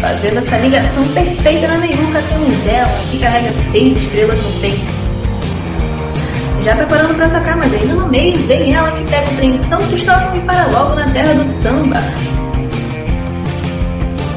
fazendo 0.00 0.38
essa 0.38 0.56
ligação 0.58 1.04
perfeita 1.08 1.68
na 1.68 1.78
meiuca 1.78 2.22
temos 2.22 2.66
ela, 2.66 2.88
que 3.10 3.18
carrega 3.18 3.52
seis 3.72 3.96
estrelas 3.96 4.42
no 4.42 4.60
peito. 4.60 5.08
Já 6.64 6.76
preparando 6.76 7.14
para 7.14 7.26
atacar, 7.26 7.56
mas 7.56 7.72
ainda 7.72 7.94
no 7.94 8.08
meio 8.08 8.38
vem 8.46 8.74
ela 8.74 8.90
que 8.92 9.04
pega 9.10 9.30
o 9.30 9.36
trem 9.36 9.60
São 9.68 9.78
Cristóvão 9.86 10.36
e 10.36 10.40
para 10.40 10.66
logo 10.66 10.94
na 10.96 11.08
terra 11.10 11.34
do 11.34 11.62
samba. 11.62 12.00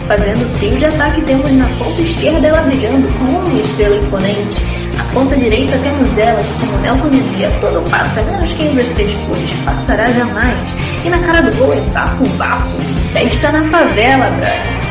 Fazendo 0.07 0.43
o 0.43 0.59
trio 0.59 0.77
de 0.77 0.85
ataque 0.85 1.21
temos 1.21 1.51
na 1.53 1.65
ponta 1.77 2.01
esquerda 2.01 2.47
ela 2.47 2.61
brilhando 2.61 3.07
com 3.17 3.25
uma 3.25 3.61
estrela 3.61 3.95
imponente. 3.95 4.61
Na 4.97 5.03
ponta 5.13 5.35
direita 5.35 5.77
temos 5.77 6.17
ela 6.17 6.43
que, 6.43 6.53
como 6.59 6.77
Nelson 6.79 7.09
dizia, 7.09 7.51
todo 7.61 7.89
passa, 7.89 8.21
menos 8.21 8.53
quem 8.53 8.75
das 8.75 8.87
três 8.89 9.13
cores, 9.25 9.51
passará 9.65 10.11
jamais. 10.11 10.57
E 11.05 11.09
na 11.09 11.19
cara 11.19 11.41
do 11.41 11.57
gol 11.57 11.73
é 11.73 11.81
bafo, 11.93 12.25
bafo, 12.37 12.77
festa 13.13 13.51
na 13.51 13.69
favela, 13.69 14.29
brother. 14.31 14.90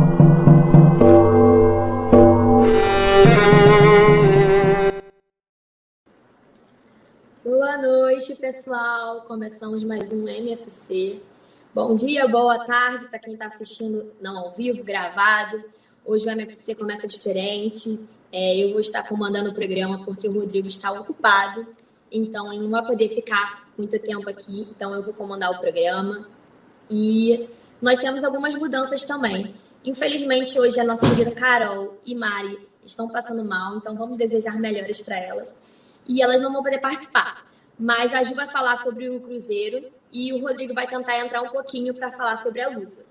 Noite, 7.91 8.33
pessoal. 8.35 9.25
Começamos 9.27 9.83
mais 9.83 10.13
um 10.13 10.25
MFC. 10.25 11.21
Bom 11.75 11.93
dia, 11.93 12.25
boa 12.25 12.65
tarde 12.65 13.05
para 13.09 13.19
quem 13.19 13.33
está 13.33 13.47
assistindo 13.47 14.13
não 14.21 14.37
ao 14.37 14.51
vivo, 14.53 14.81
gravado. 14.81 15.61
Hoje 16.05 16.25
o 16.25 16.31
MFC 16.31 16.73
começa 16.73 17.05
diferente. 17.05 17.99
É, 18.31 18.55
eu 18.63 18.71
vou 18.71 18.79
estar 18.79 19.03
comandando 19.03 19.49
o 19.49 19.53
programa 19.53 20.05
porque 20.05 20.25
o 20.25 20.31
Rodrigo 20.31 20.69
está 20.69 20.89
ocupado, 20.93 21.67
então 22.09 22.53
ele 22.53 22.63
não 22.63 22.71
vai 22.71 22.85
poder 22.85 23.09
ficar 23.09 23.69
muito 23.77 23.99
tempo 23.99 24.29
aqui. 24.29 24.69
Então 24.71 24.95
eu 24.95 25.03
vou 25.03 25.13
comandar 25.13 25.51
o 25.51 25.59
programa. 25.59 26.29
E 26.89 27.49
nós 27.81 27.99
temos 27.99 28.23
algumas 28.23 28.55
mudanças 28.55 29.03
também. 29.03 29.53
Infelizmente, 29.83 30.57
hoje 30.57 30.79
a 30.79 30.85
nossa 30.85 31.09
querida 31.09 31.31
Carol 31.31 31.97
e 32.05 32.15
Mari 32.15 32.57
estão 32.85 33.09
passando 33.09 33.43
mal, 33.43 33.75
então 33.75 33.97
vamos 33.97 34.17
desejar 34.17 34.57
melhores 34.57 35.01
para 35.01 35.19
elas 35.19 35.53
e 36.07 36.21
elas 36.21 36.41
não 36.41 36.53
vão 36.53 36.63
poder 36.63 36.79
participar. 36.79 37.50
Mas 37.81 38.13
a 38.13 38.23
Ju 38.23 38.35
vai 38.35 38.47
falar 38.47 38.77
sobre 38.77 39.09
o 39.09 39.19
Cruzeiro 39.19 39.91
e 40.13 40.31
o 40.31 40.39
Rodrigo 40.39 40.71
vai 40.71 40.85
tentar 40.85 41.17
entrar 41.17 41.41
um 41.41 41.49
pouquinho 41.49 41.95
para 41.95 42.11
falar 42.11 42.37
sobre 42.37 42.61
a 42.61 42.69
Lusa. 42.69 43.03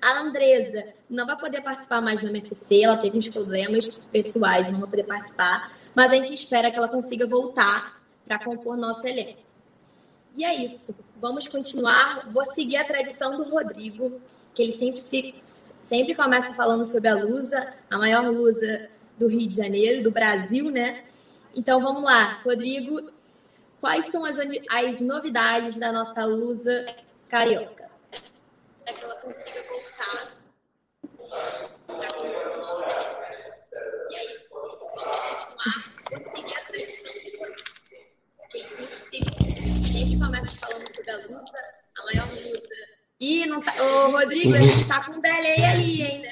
A 0.00 0.20
Andresa 0.20 0.94
não 1.10 1.26
vai 1.26 1.36
poder 1.36 1.60
participar 1.60 2.00
mais 2.00 2.18
do 2.18 2.26
MFC, 2.26 2.82
ela 2.82 2.96
teve 2.96 3.18
uns 3.18 3.28
problemas 3.28 3.86
pessoais 4.10 4.72
não 4.72 4.80
vai 4.80 4.88
poder 4.88 5.04
participar, 5.04 5.76
mas 5.94 6.10
a 6.10 6.14
gente 6.14 6.32
espera 6.32 6.70
que 6.70 6.78
ela 6.78 6.88
consiga 6.88 7.26
voltar 7.26 8.02
para 8.24 8.38
compor 8.38 8.78
nosso 8.78 9.06
elenco. 9.06 9.42
E 10.38 10.42
é 10.42 10.54
isso. 10.54 10.96
Vamos 11.20 11.46
continuar. 11.46 12.30
Vou 12.32 12.46
seguir 12.46 12.76
a 12.76 12.84
tradição 12.84 13.36
do 13.36 13.42
Rodrigo, 13.42 14.22
que 14.54 14.62
ele 14.62 14.72
sempre, 14.72 15.02
se, 15.02 15.34
sempre 15.36 16.14
começa 16.14 16.54
falando 16.54 16.86
sobre 16.86 17.10
a 17.10 17.14
Lusa, 17.14 17.74
a 17.90 17.98
maior 17.98 18.26
Lusa 18.30 18.88
do 19.18 19.28
Rio 19.28 19.46
de 19.46 19.54
Janeiro, 19.54 20.02
do 20.02 20.10
Brasil, 20.10 20.70
né? 20.70 21.04
Então 21.54 21.78
vamos 21.78 22.02
lá, 22.02 22.40
Rodrigo, 22.42 23.12
quais 23.82 24.06
são 24.06 24.24
as, 24.24 24.38
as 24.70 25.00
novidades 25.00 25.76
da 25.76 25.92
nossa 25.92 26.24
Lusa 26.24 26.86
carioca? 27.28 27.90
Para 28.84 28.94
que 28.94 29.04
ela 29.04 29.16
consiga 29.16 29.62
voltar 29.68 30.32
E 34.08 34.14
aí, 34.14 34.38
continuar, 34.48 35.42
a 36.12 36.64
tradição 36.66 37.12
sempre 39.84 40.18
começa 40.18 40.56
falando 40.60 40.94
sobre 40.94 41.10
a 41.10 41.16
Lusa, 41.16 41.58
a 41.98 42.04
maior 42.04 42.28
Lusa. 42.30 42.68
Ih, 43.18 43.46
não 43.46 43.60
tá... 43.62 43.74
Ô, 43.82 44.10
Rodrigo, 44.12 44.54
a 44.54 44.58
gente 44.58 44.86
tá 44.86 45.04
com 45.04 45.20
delay 45.20 45.64
ali, 45.64 46.02
hein? 46.02 46.22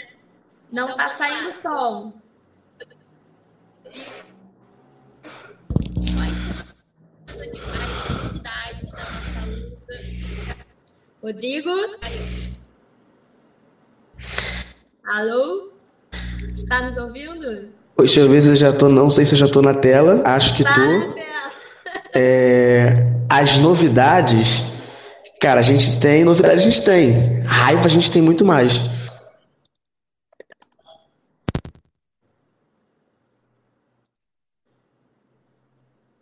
Não 0.71 0.84
então, 0.84 0.97
tá 0.97 1.09
saindo 1.10 1.53
som. 1.53 2.12
Rodrigo? 11.23 11.71
Alô? 15.05 15.73
Está 16.55 16.83
nos 16.83 16.97
ouvindo? 16.97 17.73
Deixa 17.99 18.21
eu 18.21 18.28
ver 18.28 18.43
se 18.43 18.49
eu 18.49 18.56
já 18.56 18.73
tô, 18.73 18.89
não 18.89 19.11
sei 19.11 19.25
se 19.25 19.34
eu 19.34 19.39
já 19.39 19.49
tô 19.49 19.61
na 19.61 19.75
tela, 19.75 20.23
acho 20.25 20.56
que 20.56 20.65
tá 20.65 20.75
tô. 20.75 21.21
É, 22.12 23.06
as 23.28 23.59
novidades, 23.59 24.65
cara, 25.41 25.61
a 25.61 25.62
gente 25.62 26.01
tem, 26.01 26.25
novidade 26.25 26.55
a 26.55 26.59
gente 26.59 26.83
tem, 26.83 27.41
raiva 27.43 27.87
a 27.87 27.89
gente 27.89 28.11
tem 28.11 28.21
muito 28.21 28.45
mais. 28.45 28.72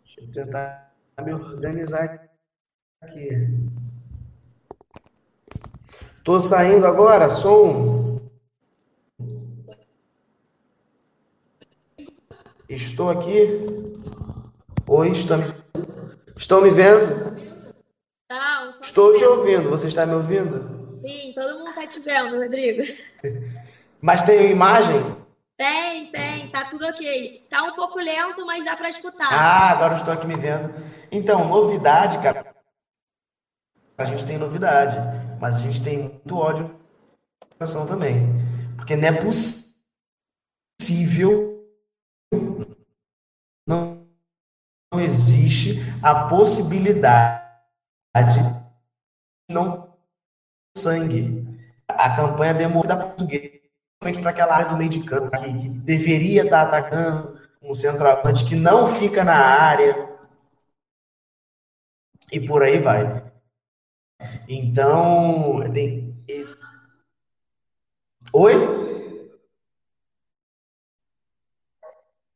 Deixa 0.05 0.21
eu 0.21 0.45
tentar 0.45 0.88
me 1.21 1.33
organizar 1.33 2.29
aqui. 3.01 3.29
Tô 6.23 6.39
saindo 6.39 6.85
agora, 6.85 7.29
som. 7.29 8.19
Estou 12.67 13.09
aqui. 13.09 13.65
Oi, 14.87 15.09
estão 15.09 15.37
me, 15.39 15.45
estão 16.37 16.61
me 16.61 16.69
vendo? 16.69 17.35
Não, 18.29 18.69
estou 18.69 19.15
te 19.17 19.23
ouvindo. 19.23 19.69
Você 19.69 19.87
está 19.87 20.05
me 20.05 20.13
ouvindo? 20.13 21.01
Sim, 21.05 21.33
todo 21.33 21.57
mundo 21.59 21.69
está 21.69 21.87
te 21.87 21.99
vendo, 21.99 22.37
Rodrigo. 22.37 22.83
Mas 24.01 24.21
tem 24.21 24.51
imagem? 24.51 25.18
Tem, 25.59 26.09
tem, 26.09 26.49
tá 26.51 26.63
tudo 26.69 26.87
ok. 26.87 27.45
Tá 27.49 27.63
um 27.63 27.75
pouco 27.75 27.99
lento, 27.99 28.45
mas 28.45 28.63
dá 28.63 28.77
para 28.77 28.89
escutar. 28.89 29.27
Ah, 29.29 29.71
agora 29.71 29.97
estou 29.97 30.13
aqui 30.13 30.25
me 30.25 30.35
vendo. 30.35 30.73
Então, 31.11 31.49
novidade, 31.49 32.17
cara. 32.23 32.55
A 33.97 34.05
gente 34.05 34.25
tem 34.25 34.37
novidade, 34.37 34.95
mas 35.37 35.57
a 35.57 35.59
gente 35.59 35.83
tem 35.83 35.97
muito 35.97 36.37
ódio 36.37 36.79
coração 37.57 37.85
também. 37.85 38.25
Porque 38.77 38.95
não 38.95 39.09
é 39.09 39.21
possível 39.21 39.75
não, 43.67 44.07
não 44.93 45.01
existe 45.01 45.75
a 46.01 46.29
possibilidade 46.29 47.43
de 48.13 48.39
não 49.53 49.93
sangue. 50.77 51.45
A 51.85 52.15
campanha 52.15 52.53
demorou 52.53 52.87
da 52.87 52.95
portuguesa 52.95 53.58
para 53.99 54.29
aquela 54.29 54.55
área 54.55 54.69
do 54.69 54.77
meio 54.77 54.89
de 54.89 55.03
campo 55.03 55.29
que, 55.31 55.57
que 55.57 55.69
deveria 55.69 56.43
estar 56.43 56.61
atacando 56.61 57.37
um 57.61 57.73
centroavante 57.73 58.45
que 58.45 58.55
não 58.55 58.95
fica 58.95 59.25
na 59.25 59.35
área 59.35 60.07
e 62.31 62.39
por 62.39 62.63
aí 62.63 62.79
vai. 62.79 63.29
Então, 64.47 65.61
tem... 65.73 66.15
Oi? 68.33 68.53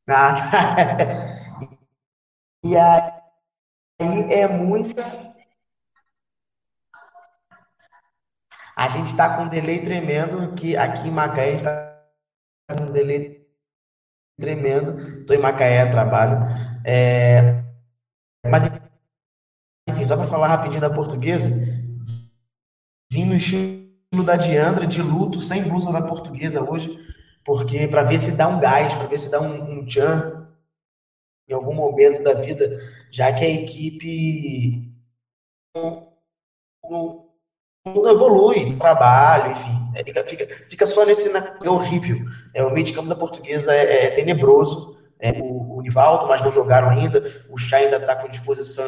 Ah. 0.07 1.39
E 2.65 2.77
aí 2.77 3.11
é 4.31 4.47
muita. 4.47 5.32
A 8.75 8.87
gente 8.89 9.07
está 9.07 9.35
com 9.35 9.43
um 9.43 9.49
delay 9.49 9.83
tremendo, 9.83 10.53
que 10.55 10.75
aqui 10.75 11.07
em 11.07 11.11
Macaé 11.11 11.53
está 11.53 12.01
com 12.69 12.83
um 12.83 12.91
delay 12.91 13.47
tremendo. 14.39 15.19
Estou 15.19 15.35
em 15.35 15.39
Macaé, 15.39 15.85
trabalho. 15.91 16.39
É... 16.85 17.63
Mas, 18.49 18.63
enfim, 19.87 20.05
só 20.05 20.17
para 20.17 20.27
falar 20.27 20.47
rapidinho 20.47 20.81
da 20.81 20.89
portuguesa, 20.89 21.49
vim 23.11 23.25
no 23.25 23.35
estilo 23.35 24.23
da 24.25 24.35
Diandra, 24.35 24.87
de 24.87 25.01
luto, 25.01 25.39
sem 25.39 25.63
blusa 25.63 25.91
da 25.91 26.01
portuguesa 26.01 26.67
hoje, 26.67 26.99
porque 27.45 27.87
para 27.87 28.03
ver 28.03 28.19
se 28.19 28.35
dá 28.35 28.47
um 28.47 28.59
gás, 28.59 28.93
para 28.95 29.07
ver 29.07 29.19
se 29.19 29.29
dá 29.31 29.39
um, 29.39 29.79
um 29.79 29.85
tchan 29.85 30.43
em 31.47 31.53
algum 31.53 31.73
momento 31.73 32.23
da 32.23 32.33
vida, 32.33 32.79
já 33.11 33.33
que 33.33 33.43
a 33.43 33.49
equipe 33.49 34.91
não 37.85 38.09
evolui, 38.09 38.75
trabalho, 38.77 39.51
enfim, 39.51 39.89
é, 39.95 40.03
fica, 40.03 40.23
fica, 40.23 40.47
fica 40.69 40.85
só 40.85 41.05
nesse. 41.05 41.29
É 41.63 41.69
horrível. 41.69 42.25
É, 42.53 42.63
o 42.63 42.71
meio 42.71 42.85
de 42.85 42.93
campo 42.93 43.09
da 43.09 43.15
portuguesa 43.15 43.73
é, 43.73 44.05
é 44.05 44.11
tenebroso. 44.11 44.97
É, 45.19 45.31
o, 45.31 45.77
o 45.77 45.81
Nivaldo, 45.81 46.27
mas 46.27 46.41
não 46.41 46.51
jogaram 46.51 46.89
ainda. 46.89 47.23
O 47.49 47.57
Chá 47.57 47.77
ainda 47.77 47.97
está 47.97 48.15
com 48.15 48.29
disposição. 48.29 48.87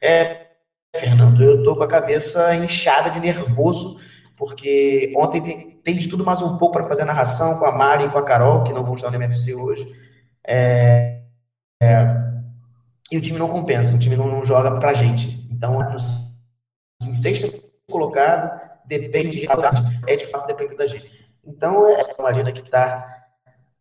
É, 0.00 0.46
Fernando, 0.94 1.42
eu 1.42 1.58
estou 1.58 1.76
com 1.76 1.82
a 1.82 1.88
cabeça 1.88 2.54
inchada 2.54 3.10
de 3.10 3.20
nervoso, 3.20 4.00
porque 4.36 5.12
ontem 5.16 5.42
tem, 5.42 5.70
tem 5.82 5.96
de 5.96 6.08
tudo 6.08 6.24
mais 6.24 6.40
um 6.40 6.56
pouco 6.56 6.74
para 6.74 6.86
fazer 6.86 7.02
a 7.02 7.06
narração 7.06 7.58
com 7.58 7.66
a 7.66 7.72
Mari 7.72 8.04
e 8.04 8.10
com 8.10 8.18
a 8.18 8.24
Carol, 8.24 8.64
que 8.64 8.72
não 8.72 8.84
vão 8.84 8.94
estar 8.94 9.10
no 9.10 9.16
MFC 9.16 9.54
hoje. 9.54 9.86
É, 10.46 11.22
é, 11.82 12.16
e 13.10 13.18
o 13.18 13.20
time 13.20 13.38
não 13.38 13.48
compensa, 13.48 13.94
o 13.94 13.98
time 13.98 14.16
não, 14.16 14.28
não 14.28 14.44
joga 14.44 14.78
pra 14.78 14.94
gente. 14.94 15.46
Então, 15.50 15.80
em 17.02 17.14
sexto 17.14 17.62
colocado, 17.90 18.60
depende 18.86 19.40
de 19.40 19.48
é 20.06 20.16
de 20.16 20.26
fato 20.26 20.46
depende 20.46 20.76
da 20.76 20.86
gente. 20.86 21.10
Então, 21.44 21.88
é 21.88 22.00
essa 22.00 22.22
Marina 22.22 22.52
que 22.52 22.60
está 22.60 23.16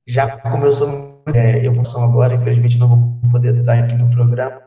já 0.07 0.37
começou 0.37 1.15
é, 1.33 1.69
passou 1.71 2.03
agora, 2.03 2.35
infelizmente 2.35 2.77
não 2.77 2.87
vou 2.87 3.31
poder 3.31 3.55
estar 3.57 3.79
aqui 3.79 3.95
no 3.95 4.09
programa. 4.09 4.61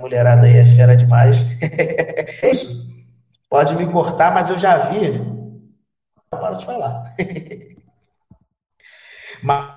Mulherada 0.00 0.46
aí 0.46 0.56
é 0.56 0.66
fera 0.66 0.96
demais. 0.96 1.44
é 1.60 2.50
isso. 2.50 2.86
Pode 3.48 3.76
me 3.76 3.90
cortar, 3.92 4.32
mas 4.32 4.48
eu 4.48 4.58
já 4.58 4.78
vi. 4.78 5.16
Eu 6.32 6.38
paro 6.38 6.56
de 6.56 6.64
falar. 6.64 7.14
mas, 9.42 9.74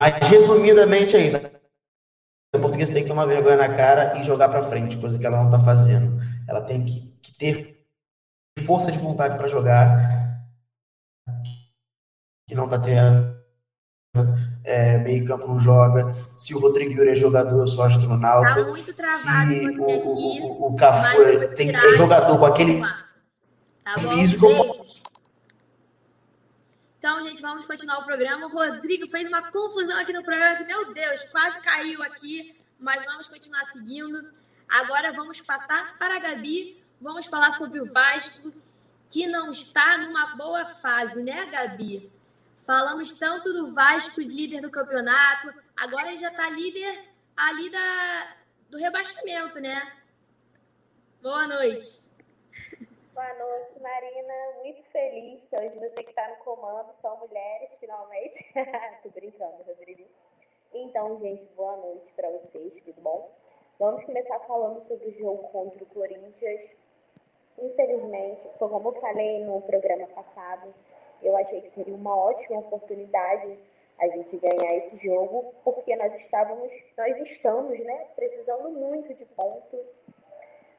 mas, 0.00 0.28
resumidamente 0.28 1.16
é 1.16 1.26
isso. 1.26 1.36
A 1.36 2.58
portuguesa 2.58 2.92
tem 2.92 3.02
que 3.02 3.08
tomar 3.08 3.26
vergonha 3.26 3.56
na 3.56 3.74
cara 3.74 4.18
e 4.18 4.22
jogar 4.22 4.48
para 4.48 4.68
frente, 4.68 4.98
coisa 4.98 5.18
que 5.18 5.26
ela 5.26 5.38
não 5.38 5.46
está 5.46 5.58
fazendo. 5.58 6.20
Ela 6.48 6.62
tem 6.62 6.84
que, 6.84 7.14
que 7.22 7.34
ter 7.36 7.86
força 8.64 8.90
de 8.90 8.98
vontade 8.98 9.36
para 9.36 9.48
jogar, 9.48 10.40
que 12.46 12.54
não 12.54 12.64
está 12.64 12.78
tendo. 12.78 13.34
É, 14.62 14.98
meio 14.98 15.26
campo 15.26 15.48
não 15.48 15.58
joga. 15.58 16.14
Se 16.36 16.54
o 16.54 16.60
Rodrigo 16.60 16.92
Yuri 16.92 17.10
é 17.10 17.14
jogador, 17.16 17.60
eu 17.60 17.66
sou 17.66 17.82
astronauta. 17.82 18.54
Tá 18.54 18.70
muito 18.70 18.94
travado 18.94 19.50
Se 19.50 19.78
o, 19.78 19.84
aqui, 19.84 20.40
o, 20.40 20.66
o, 20.68 20.76
Cafu 20.76 21.22
é, 21.22 21.46
tem, 21.48 21.74
é 21.74 21.92
jogador 21.94 22.38
com 22.38 22.46
aquele 22.46 22.80
tá 22.80 23.98
bom, 24.00 24.10
físico. 24.12 24.46
Então, 26.98 27.26
gente, 27.26 27.42
vamos 27.42 27.66
continuar 27.66 27.98
o 27.98 28.04
programa. 28.04 28.46
O 28.46 28.50
Rodrigo 28.50 29.08
fez 29.08 29.26
uma 29.26 29.42
confusão 29.50 29.98
aqui 29.98 30.12
no 30.12 30.22
programa 30.22 30.56
que, 30.56 30.64
meu 30.64 30.94
Deus, 30.94 31.24
quase 31.24 31.60
caiu 31.60 32.02
aqui. 32.02 32.56
Mas 32.78 33.04
vamos 33.04 33.28
continuar 33.28 33.64
seguindo. 33.66 34.30
Agora 34.74 35.12
vamos 35.12 35.40
passar 35.40 35.96
para 35.98 36.16
a 36.16 36.18
Gabi. 36.18 36.82
Vamos 37.00 37.26
falar 37.26 37.52
sobre 37.52 37.80
o 37.80 37.92
Vasco, 37.92 38.52
que 39.08 39.24
não 39.24 39.52
está 39.52 39.96
numa 39.98 40.34
boa 40.34 40.64
fase, 40.64 41.22
né, 41.22 41.46
Gabi? 41.46 42.10
Falamos 42.66 43.12
tanto 43.12 43.52
do 43.52 43.72
Vasco, 43.72 44.20
líder 44.20 44.60
do 44.62 44.72
campeonato. 44.72 45.54
Agora 45.76 46.08
ele 46.08 46.18
já 46.18 46.28
está 46.28 46.50
líder 46.50 47.08
ali 47.36 47.70
da, 47.70 48.36
do 48.68 48.76
rebaixamento, 48.76 49.60
né? 49.60 49.80
Boa 51.22 51.46
noite. 51.46 52.02
Boa 53.14 53.34
noite, 53.34 53.80
Marina. 53.80 54.34
Muito 54.56 54.82
feliz 54.90 55.40
que 55.48 55.56
hoje 55.56 55.78
você 55.78 56.02
que 56.02 56.10
está 56.10 56.28
no 56.30 56.36
comando 56.38 56.92
são 56.94 57.16
mulheres, 57.18 57.70
finalmente. 57.78 58.44
Tô 59.04 59.10
brincando, 59.10 59.62
Rodrigo. 59.62 60.04
Então, 60.72 61.20
gente, 61.20 61.44
boa 61.54 61.76
noite 61.76 62.12
para 62.16 62.28
vocês, 62.28 62.74
tudo 62.84 63.00
bom? 63.00 63.43
Vamos 63.78 64.04
começar 64.04 64.38
falando 64.40 64.86
sobre 64.86 65.08
o 65.08 65.18
jogo 65.18 65.48
contra 65.48 65.82
o 65.82 65.86
Corinthians. 65.86 66.60
Infelizmente, 67.58 68.48
como 68.58 68.88
eu 68.88 69.00
falei 69.00 69.44
no 69.44 69.60
programa 69.62 70.06
passado, 70.08 70.72
eu 71.22 71.36
achei 71.36 71.60
que 71.60 71.70
seria 71.70 71.94
uma 71.94 72.16
ótima 72.16 72.60
oportunidade 72.60 73.58
a 73.98 74.08
gente 74.08 74.36
ganhar 74.36 74.76
esse 74.76 74.96
jogo, 74.96 75.54
porque 75.62 75.94
nós 75.96 76.14
estávamos, 76.14 76.72
nós 76.96 77.18
estamos, 77.20 77.78
né, 77.78 78.06
precisando 78.16 78.70
muito 78.70 79.14
de 79.14 79.24
pontos 79.24 79.80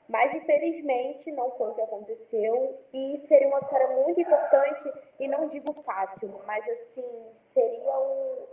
mas 0.08 0.34
infelizmente 0.36 1.32
não 1.32 1.50
foi 1.52 1.72
o 1.72 1.74
que 1.74 1.82
aconteceu 1.82 2.80
e 2.94 3.18
seria 3.18 3.48
uma 3.48 3.60
vitória 3.60 3.88
muito 3.88 4.22
importante 4.22 4.92
e 5.20 5.28
não 5.28 5.48
digo 5.48 5.74
fácil, 5.82 6.42
mas 6.46 6.68
assim, 6.70 7.32
seria 7.34 8.00
o 8.00 8.48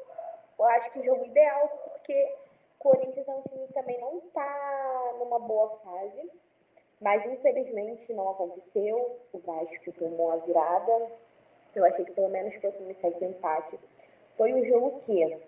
eu 0.58 0.66
acho 0.66 0.92
que 0.92 1.00
o 1.00 1.04
jogo 1.04 1.24
ideal, 1.24 1.68
porque 1.84 2.36
Corinthians 2.82 3.28
é 3.28 3.32
um 3.32 3.42
time 3.42 3.66
que 3.68 3.72
também 3.72 4.00
não 4.00 4.18
está 4.18 5.14
numa 5.20 5.38
boa 5.38 5.78
fase, 5.84 6.30
mas 7.00 7.24
infelizmente 7.26 8.12
não 8.12 8.28
aconteceu. 8.30 9.20
O 9.32 9.38
Vasco 9.38 9.92
tomou 9.92 10.32
a 10.32 10.36
virada. 10.38 11.12
Eu 11.76 11.84
achei 11.84 12.04
que 12.04 12.12
pelo 12.12 12.28
menos 12.28 12.54
fosse 12.56 12.82
sair 12.94 13.12
com 13.12 13.24
empate. 13.26 13.78
Foi 14.36 14.52
um 14.52 14.64
jogo 14.64 15.00
que 15.00 15.38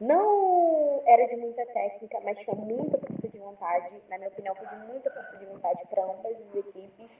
não 0.00 1.00
era 1.06 1.26
de 1.28 1.36
muita 1.36 1.64
técnica, 1.66 2.20
mas 2.24 2.38
tinha 2.38 2.56
muita 2.56 2.98
força 2.98 3.28
de 3.28 3.38
vontade. 3.38 4.02
Na 4.08 4.18
minha 4.18 4.28
opinião, 4.28 4.54
foi 4.56 4.66
de 4.66 4.86
muita 4.86 5.10
força 5.12 5.36
de 5.36 5.46
vontade 5.46 5.86
para 5.88 6.04
ambas 6.04 6.36
as 6.36 6.54
equipes. 6.56 7.10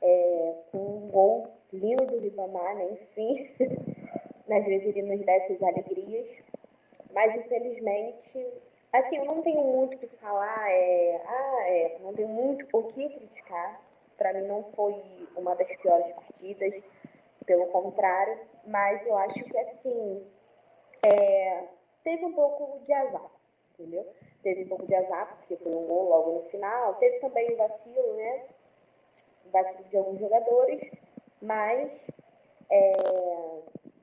É, 0.00 0.54
com 0.70 0.78
um 0.78 1.10
gol 1.10 1.48
lindo 1.72 2.04
do 2.06 2.18
Ribamar, 2.18 2.76
né? 2.76 2.90
enfim. 2.92 3.50
Às 4.50 4.64
vezes 4.66 4.88
ele 4.88 5.02
nos 5.02 5.24
dá 5.24 5.32
essas 5.32 5.62
alegrias. 5.62 6.26
Mas, 7.12 7.36
infelizmente, 7.36 8.46
assim, 8.92 9.16
eu 9.16 9.24
não 9.24 9.42
tenho 9.42 9.62
muito 9.62 9.94
o 9.94 9.98
que 9.98 10.16
falar. 10.16 10.70
É, 10.70 11.22
ah, 11.26 11.68
é, 11.68 11.98
não 12.00 12.12
tenho 12.12 12.28
muito 12.28 12.66
o 12.72 12.84
que 12.84 13.08
criticar. 13.08 13.80
Para 14.16 14.32
mim, 14.34 14.46
não 14.46 14.64
foi 14.74 14.94
uma 15.36 15.54
das 15.54 15.68
piores 15.78 16.12
partidas. 16.14 16.82
Pelo 17.46 17.66
contrário. 17.66 18.38
Mas 18.66 19.04
eu 19.06 19.16
acho 19.16 19.42
que, 19.42 19.58
assim, 19.58 20.26
é, 21.04 21.64
teve 22.04 22.24
um 22.24 22.32
pouco 22.32 22.78
de 22.84 22.92
azar, 22.92 23.30
entendeu? 23.72 24.06
Teve 24.42 24.64
um 24.64 24.68
pouco 24.68 24.86
de 24.86 24.94
azar, 24.94 25.36
porque 25.36 25.56
foi 25.56 25.74
um 25.74 25.86
gol 25.86 26.08
logo 26.08 26.32
no 26.32 26.50
final. 26.50 26.94
Teve 26.94 27.18
também 27.18 27.56
vacilo, 27.56 28.14
né? 28.14 28.44
Vacilo 29.46 29.84
de 29.84 29.96
alguns 29.96 30.20
jogadores, 30.20 30.80
mas. 31.40 31.90
É... 32.70 32.92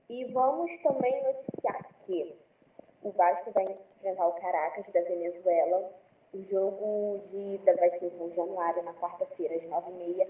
E 0.10 0.26
vamos 0.26 0.72
também 0.82 1.24
noticiar 1.24 1.86
que 2.06 2.36
o 3.04 3.12
Vasco 3.12 3.52
vai 3.52 3.78
enfrentar 4.00 4.28
o 4.28 4.34
Caracas 4.34 4.86
da 4.94 5.02
Venezuela. 5.02 5.92
O 6.34 6.42
jogo 6.44 7.22
de 7.30 7.56
ida 7.56 7.76
vai 7.76 7.90
ser 7.92 8.06
em 8.06 8.12
São 8.12 8.32
Januário, 8.34 8.84
na 8.84 8.94
quarta-feira, 8.94 9.56
às 9.56 9.64
nove 9.64 9.92
e 9.92 9.94
meia. 9.94 10.30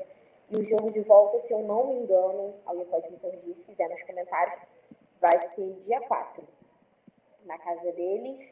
E 0.49 0.55
o 0.55 0.63
jogo 0.63 0.91
de 0.91 1.01
volta, 1.01 1.37
se 1.39 1.53
eu 1.53 1.59
não 1.59 1.87
me 1.87 1.95
engano, 2.01 2.55
alguém 2.65 2.85
pode 2.85 3.09
me 3.11 3.17
corrigir 3.17 3.55
se 3.55 3.67
quiser 3.67 3.89
nos 3.89 4.01
comentários, 4.03 4.59
vai 5.21 5.39
ser 5.49 5.73
dia 5.81 6.01
4 6.01 6.43
na 7.45 7.57
casa 7.59 7.91
deles. 7.91 8.49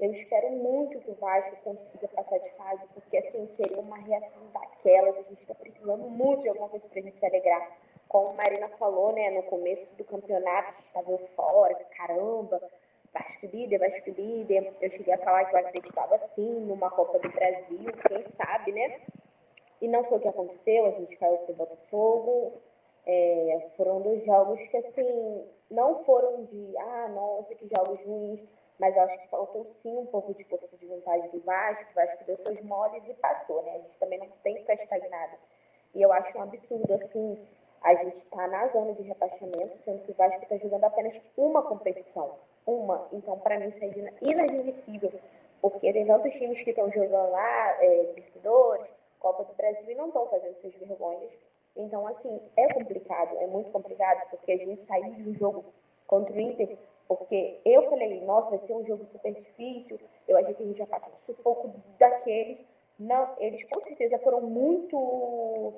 Eu 0.00 0.10
espero 0.10 0.50
muito 0.50 0.98
que 1.00 1.10
o 1.10 1.14
Vasco 1.14 1.56
consiga 1.62 2.08
passar 2.08 2.38
de 2.38 2.50
fase, 2.50 2.86
porque 2.88 3.16
assim 3.16 3.46
seria 3.48 3.78
uma 3.78 3.96
reação 3.96 4.42
daquelas. 4.52 5.16
A 5.16 5.22
gente 5.22 5.40
está 5.40 5.54
precisando 5.54 6.08
muito 6.10 6.42
de 6.42 6.48
alguma 6.48 6.68
coisa 6.68 6.86
para 6.88 6.98
a 6.98 7.02
gente 7.02 7.18
se 7.18 7.24
alegrar. 7.24 7.78
Como 8.08 8.28
a 8.28 8.32
Marina 8.34 8.68
falou, 8.70 9.12
né, 9.12 9.30
no 9.30 9.42
começo 9.44 9.96
do 9.96 10.04
campeonato, 10.04 10.68
a 10.68 10.72
gente 10.72 10.86
estava 10.86 11.10
eufórico, 11.10 11.82
caramba, 11.96 12.60
Vasco 13.16 13.46
líder, 13.46 13.78
Vasco 13.78 14.10
líder. 14.10 14.74
Eu 14.80 14.90
cheguei 14.90 15.14
a 15.14 15.18
falar 15.18 15.44
que 15.46 15.54
eu 15.54 15.60
acreditava 15.60 16.14
assim 16.16 16.60
numa 16.60 16.90
Copa 16.90 17.18
do 17.18 17.28
Brasil, 17.30 17.92
quem 18.08 18.22
sabe, 18.22 18.72
né? 18.72 19.00
E 19.80 19.88
não 19.88 20.04
foi 20.04 20.18
o 20.18 20.20
que 20.20 20.28
aconteceu, 20.28 20.86
a 20.86 20.90
gente 20.90 21.16
caiu 21.16 21.38
pro 21.38 21.54
Botafogo. 21.54 22.52
É, 23.06 23.68
foram 23.76 24.00
dois 24.00 24.24
jogos 24.24 24.60
que, 24.68 24.76
assim, 24.76 25.46
não 25.70 26.02
foram 26.04 26.44
de, 26.44 26.76
ah, 26.76 27.08
nossa, 27.08 27.54
que 27.54 27.68
jogos 27.68 28.00
ruins, 28.04 28.40
mas 28.80 28.96
eu 28.96 29.02
acho 29.02 29.18
que 29.20 29.28
faltou 29.28 29.64
sim 29.70 29.96
um 29.96 30.06
pouco 30.06 30.34
de 30.34 30.42
força 30.44 30.76
de 30.76 30.86
vontade 30.86 31.28
do 31.28 31.40
Vasco, 31.40 31.90
o 31.92 31.94
Vasco 31.94 32.24
deu 32.24 32.36
seus 32.36 32.60
moles 32.62 33.02
e 33.06 33.14
passou, 33.14 33.62
né? 33.62 33.76
A 33.76 33.78
gente 33.78 33.98
também 33.98 34.18
não 34.18 34.28
tem 34.42 34.54
que 34.54 34.60
ficar 34.62 34.74
estagnado. 34.74 35.36
E 35.94 36.02
eu 36.02 36.12
acho 36.12 36.36
um 36.36 36.42
absurdo, 36.42 36.92
assim, 36.92 37.38
a 37.80 37.94
gente 37.94 38.16
está 38.16 38.48
na 38.48 38.66
zona 38.68 38.92
de 38.92 39.02
rebaixamento, 39.02 39.78
sendo 39.78 40.02
que 40.02 40.10
o 40.10 40.14
Vasco 40.14 40.42
está 40.42 40.56
jogando 40.56 40.84
apenas 40.84 41.20
uma 41.36 41.62
competição. 41.62 42.36
Uma. 42.66 43.08
Então, 43.12 43.38
para 43.38 43.58
mim, 43.58 43.68
isso 43.68 43.82
é 43.82 43.90
inadmissível. 44.20 45.12
Porque 45.60 45.92
tem 45.92 46.06
tantos 46.06 46.34
times 46.34 46.60
que 46.60 46.70
estão 46.70 46.90
jogando 46.90 47.30
lá, 47.30 47.82
é, 47.82 48.02
Libertadores, 48.02 48.86
Copa 49.18 49.44
do 49.44 49.54
Brasil, 49.54 49.90
e 49.90 49.94
não 49.94 50.08
estão 50.08 50.26
fazendo 50.28 50.56
essas 50.56 50.74
vergonhas. 50.74 51.32
Então, 51.76 52.06
assim, 52.06 52.40
é 52.56 52.72
complicado, 52.72 53.36
é 53.38 53.46
muito 53.46 53.70
complicado, 53.70 54.28
porque 54.30 54.52
a 54.52 54.56
gente 54.56 54.82
saiu 54.82 55.12
de 55.14 55.28
um 55.28 55.34
jogo 55.34 55.64
contra 56.06 56.34
o 56.34 56.40
Inter, 56.40 56.76
porque 57.06 57.60
eu 57.64 57.88
falei, 57.90 58.20
nossa, 58.22 58.50
vai 58.50 58.58
ser 58.60 58.72
um 58.72 58.84
jogo 58.84 59.04
super 59.06 59.32
difícil, 59.32 59.98
eu 60.26 60.36
achei 60.36 60.54
que 60.54 60.62
a 60.62 60.66
gente 60.66 60.78
já 60.78 60.86
passa 60.86 61.10
sufoco 61.24 61.72
daqueles. 61.98 62.58
Não, 62.98 63.34
eles 63.38 63.62
com 63.64 63.80
certeza 63.80 64.18
foram 64.18 64.40
muito 64.40 65.74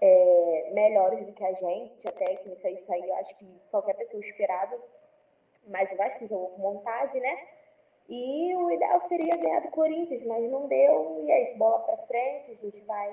é, 0.00 0.70
melhores 0.72 1.26
do 1.26 1.32
que 1.32 1.44
a 1.44 1.52
gente, 1.52 2.08
a 2.08 2.12
técnica, 2.12 2.70
isso 2.70 2.92
aí 2.92 3.08
eu 3.08 3.14
acho 3.16 3.36
que 3.36 3.46
qualquer 3.70 3.94
pessoa 3.94 4.20
esperava. 4.20 4.78
Eu 5.90 6.02
acho 6.02 6.18
que 6.18 6.26
jogou 6.26 6.50
com 6.50 6.62
vontade, 6.62 7.18
né? 7.18 7.48
E 8.08 8.54
o 8.56 8.70
ideal 8.70 9.00
seria 9.00 9.36
ganhar 9.36 9.60
do 9.60 9.70
Corinthians, 9.70 10.24
mas 10.26 10.50
não 10.50 10.68
deu. 10.68 11.24
E 11.24 11.30
é 11.30 11.42
isso, 11.42 11.56
bola 11.56 11.78
para 11.80 11.96
frente. 12.06 12.50
A 12.52 12.54
gente 12.54 12.80
vai. 12.82 13.08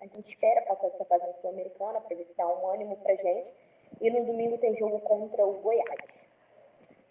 A 0.00 0.06
gente 0.06 0.28
espera 0.28 0.62
passar 0.62 0.88
dessa 0.88 1.04
fase 1.04 1.40
sul-americana 1.40 2.00
para 2.00 2.16
ver 2.16 2.24
se 2.24 2.36
dá 2.36 2.46
um 2.46 2.68
ânimo 2.68 2.96
pra 2.98 3.14
gente. 3.16 3.52
E 4.00 4.10
no 4.10 4.24
domingo 4.24 4.56
tem 4.58 4.76
jogo 4.76 5.00
contra 5.00 5.44
o 5.44 5.60
Goiás. 5.60 5.98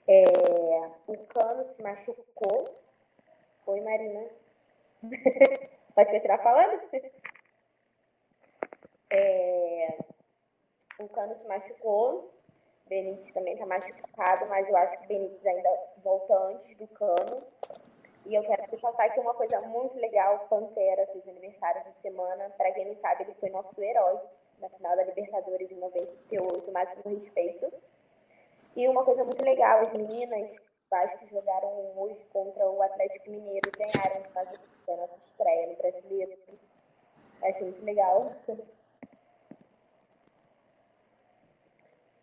É, 0.08 0.24
o 1.08 1.18
Cano 1.28 1.64
se 1.64 1.82
machucou. 1.84 2.68
Oi, 3.68 3.82
Marina. 3.82 4.28
Pode 5.94 6.12
continuar 6.12 6.40
falando? 6.40 6.82
É, 9.12 9.98
o 11.00 11.10
Cano 11.10 11.36
se 11.36 11.48
machucou. 11.48 12.39
Benítez 12.90 13.32
também 13.34 13.54
está 13.54 13.66
machucado, 13.68 14.48
mas 14.48 14.68
eu 14.68 14.76
acho 14.76 14.98
que 15.00 15.08
Benítez 15.08 15.46
ainda 15.46 15.70
volta 16.04 16.34
antes 16.48 16.76
do 16.76 16.88
Cano. 16.88 17.44
E 18.26 18.36
eu 18.36 18.44
quero 18.44 18.64
ressaltar 18.70 19.14
que 19.14 19.20
uma 19.20 19.34
coisa 19.34 19.62
muito 19.62 19.96
legal, 19.98 20.48
Pantera 20.50 21.06
fez 21.08 21.28
aniversário 21.28 21.82
essa 21.82 21.94
semana. 22.02 22.50
Para 22.58 22.72
quem 22.72 22.86
não 22.86 22.96
sabe, 22.98 23.24
ele 23.24 23.34
foi 23.36 23.50
nosso 23.50 23.80
herói 23.82 24.20
na 24.60 24.70
final 24.70 24.96
da 24.96 25.04
Libertadores 25.04 25.72
em 25.72 25.76
98, 25.76 26.72
máximo 26.72 27.04
respeito. 27.06 27.72
E 28.76 28.88
uma 28.88 29.06
coisa 29.06 29.24
muito 29.24 29.44
legal, 29.44 29.82
as 29.82 29.94
meninas 29.94 30.50
que 31.20 31.28
jogaram 31.28 31.94
hoje 31.96 32.20
contra 32.34 32.68
o 32.68 32.82
Atlético 32.82 33.30
Mineiro 33.30 33.70
e 33.70 33.78
ganharam 33.78 34.24
fazer 34.32 34.60
a 34.88 34.96
nossa 34.96 35.20
estreia 35.28 35.68
no 35.68 35.76
brasileiro. 35.76 36.38
Acho 37.44 37.64
muito 37.64 37.86
legal. 37.86 38.32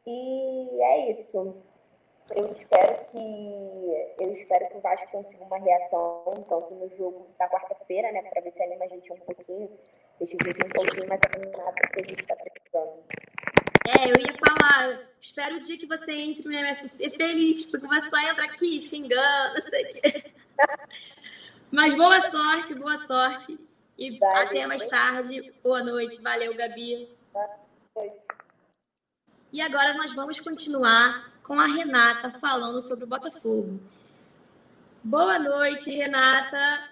E 0.06 0.82
é 0.82 1.10
isso. 1.10 1.56
Eu 2.34 2.52
espero 2.52 3.04
que 3.06 4.22
eu 4.22 4.36
espero 4.36 4.68
que 4.68 4.76
o 4.76 4.80
Vasco 4.80 5.10
consiga 5.10 5.44
uma 5.44 5.58
reação 5.58 6.44
tanto 6.48 6.74
no 6.74 6.88
jogo 6.96 7.28
da 7.38 7.48
quarta-feira, 7.48 8.10
né, 8.10 8.22
para 8.22 8.42
ver 8.42 8.52
se 8.52 8.62
anima 8.62 8.84
a 8.84 8.88
gente 8.88 9.12
um 9.12 9.16
pouquinho, 9.16 9.70
deixa 10.18 10.36
a 10.40 10.44
gente 10.44 10.66
um 10.66 10.68
pouquinho 10.70 11.08
mais 11.08 11.20
animado 11.34 11.74
que 11.74 12.02
a 12.02 12.06
gente 12.06 12.20
está 12.20 12.36
precisando. 12.36 13.04
É, 13.86 14.10
eu 14.10 14.14
ia 14.18 14.34
falar, 14.34 15.08
espero 15.20 15.56
o 15.56 15.60
dia 15.60 15.78
que 15.78 15.86
você 15.86 16.12
entre 16.12 16.42
no 16.42 16.52
MFC 16.52 17.10
feliz, 17.10 17.66
porque 17.66 17.86
você 17.86 18.10
só 18.10 18.18
entra 18.18 18.44
aqui 18.44 18.80
xingando, 18.80 19.54
não 19.54 19.62
sei 19.62 19.84
o 19.84 19.88
quê. 19.88 20.32
Mas 21.70 21.94
boa 21.94 22.20
sorte, 22.20 22.74
boa 22.74 22.96
sorte. 22.96 23.58
E 23.98 24.18
até 24.22 24.66
mais 24.66 24.86
tarde. 24.86 25.52
Boa 25.62 25.82
noite. 25.82 26.20
Valeu, 26.20 26.54
Gabi. 26.54 27.08
Boa 27.32 27.60
noite. 27.96 28.25
E 29.56 29.60
agora 29.62 29.94
nós 29.94 30.12
vamos 30.12 30.38
continuar 30.38 31.32
com 31.42 31.58
a 31.58 31.64
Renata 31.64 32.28
falando 32.28 32.82
sobre 32.82 33.04
o 33.04 33.06
Botafogo. 33.06 33.80
Boa 35.02 35.38
noite, 35.38 35.90
Renata. 35.90 36.90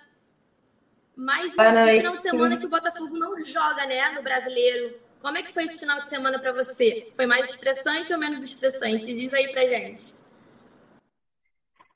Mais 1.14 1.52
um 1.52 1.56
final 1.56 2.16
de 2.16 2.22
semana 2.22 2.56
que 2.56 2.64
o 2.64 2.70
Botafogo 2.70 3.18
não 3.18 3.44
joga, 3.44 3.84
né, 3.84 4.12
no 4.12 4.22
Brasileiro. 4.22 4.98
Como 5.20 5.36
é 5.36 5.42
que 5.42 5.52
foi 5.52 5.64
esse 5.64 5.78
final 5.78 6.00
de 6.00 6.08
semana 6.08 6.38
para 6.38 6.54
você? 6.54 7.12
Foi 7.14 7.26
mais 7.26 7.50
estressante 7.50 8.14
ou 8.14 8.18
menos 8.18 8.42
estressante? 8.42 9.14
Diz 9.14 9.34
aí 9.34 9.52
pra 9.52 9.68
gente. 9.68 10.24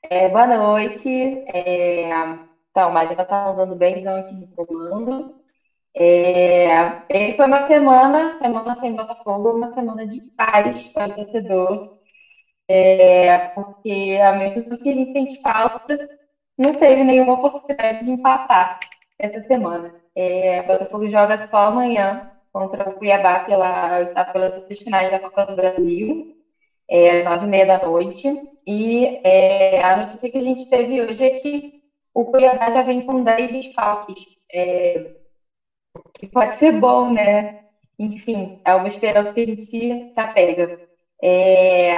É, 0.03 0.29
boa 0.29 0.45
noite. 0.45 1.09
É, 1.47 2.11
então, 2.69 2.91
Marina 2.91 3.25
tá 3.25 3.45
mandando 3.45 3.75
benzão 3.75 4.17
aqui 4.17 4.35
no 4.35 4.47
comando. 4.49 5.38
É, 5.95 7.33
foi 7.35 7.45
uma 7.45 7.65
semana, 7.67 8.35
semana 8.41 8.75
sem 8.75 8.95
Botafogo, 8.95 9.51
uma 9.53 9.67
semana 9.67 10.05
de 10.07 10.21
paz 10.35 10.87
para 10.93 11.07
o 11.09 11.13
torcedor, 11.13 11.83
é, 12.67 13.39
porque 13.53 14.19
ao 14.23 14.35
mesmo 14.37 14.63
que 14.79 14.89
a 14.89 14.93
gente 14.93 15.11
sente 15.11 15.37
falta, 15.41 15.99
não 16.57 16.73
teve 16.73 17.03
nenhuma 17.03 17.35
oportunidade 17.35 17.99
de 17.99 18.11
empatar 18.11 18.77
essa 19.19 19.41
semana. 19.43 19.93
É, 20.15 20.61
o 20.61 20.65
Botafogo 20.67 21.07
joga 21.09 21.37
só 21.37 21.57
amanhã 21.67 22.21
contra 22.53 22.89
o 22.89 22.93
Cuiabá 22.97 23.39
pela, 23.41 24.07
tá 24.07 24.25
pelas 24.25 24.51
finais 24.83 25.11
da 25.11 25.19
Copa 25.19 25.45
do 25.45 25.55
Brasil, 25.55 26.25
é, 26.89 27.17
às 27.17 27.25
nove 27.25 27.45
e 27.45 27.49
meia 27.49 27.65
da 27.65 27.79
noite. 27.79 28.27
E 28.67 29.19
é, 29.23 29.81
a 29.83 29.97
notícia 29.97 30.29
que 30.31 30.37
a 30.37 30.41
gente 30.41 30.67
teve 30.69 31.01
hoje 31.01 31.25
é 31.25 31.31
que 31.31 31.71
o 32.13 32.25
Cuiabá 32.25 32.69
já 32.69 32.83
vem 32.83 33.01
com 33.05 33.23
10 33.23 33.49
desfalques. 33.51 34.21
É, 34.53 35.11
que 36.19 36.27
pode 36.27 36.55
ser 36.55 36.71
bom, 36.79 37.11
né? 37.11 37.53
Enfim, 37.97 38.57
é 38.65 38.73
uma 38.75 38.87
esperança 38.87 39.33
que 39.33 39.39
a 39.41 39.43
gente 39.43 39.61
se, 39.61 40.07
se 40.11 40.19
apega. 40.19 40.71
É, 41.21 41.93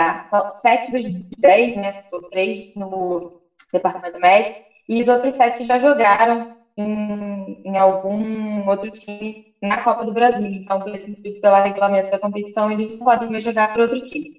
sete 0.49 0.91
dos 0.91 1.05
dez, 1.37 1.73
né? 1.75 1.91
São 1.91 2.19
três 2.29 2.69
no 2.75 3.31
departamento 3.71 4.19
médico, 4.19 4.57
e 4.87 4.99
os 5.01 5.07
outros 5.07 5.35
sete 5.35 5.63
já 5.63 5.77
jogaram 5.77 6.45
em, 6.77 7.61
em 7.63 7.77
algum 7.77 8.67
outro 8.67 8.89
time 8.91 9.43
na 9.61 9.81
Copa 9.83 10.03
do 10.05 10.11
Brasil. 10.13 10.47
Então, 10.51 10.81
por 10.81 10.93
esse 10.93 11.07
motivo, 11.09 11.39
pela 11.39 11.61
regulamento 11.61 12.09
da 12.09 12.19
competição, 12.19 12.71
eles 12.71 12.97
não 12.97 13.05
podem 13.05 13.29
mais 13.29 13.43
jogar 13.43 13.71
para 13.71 13.83
outro 13.83 14.01
time. 14.01 14.31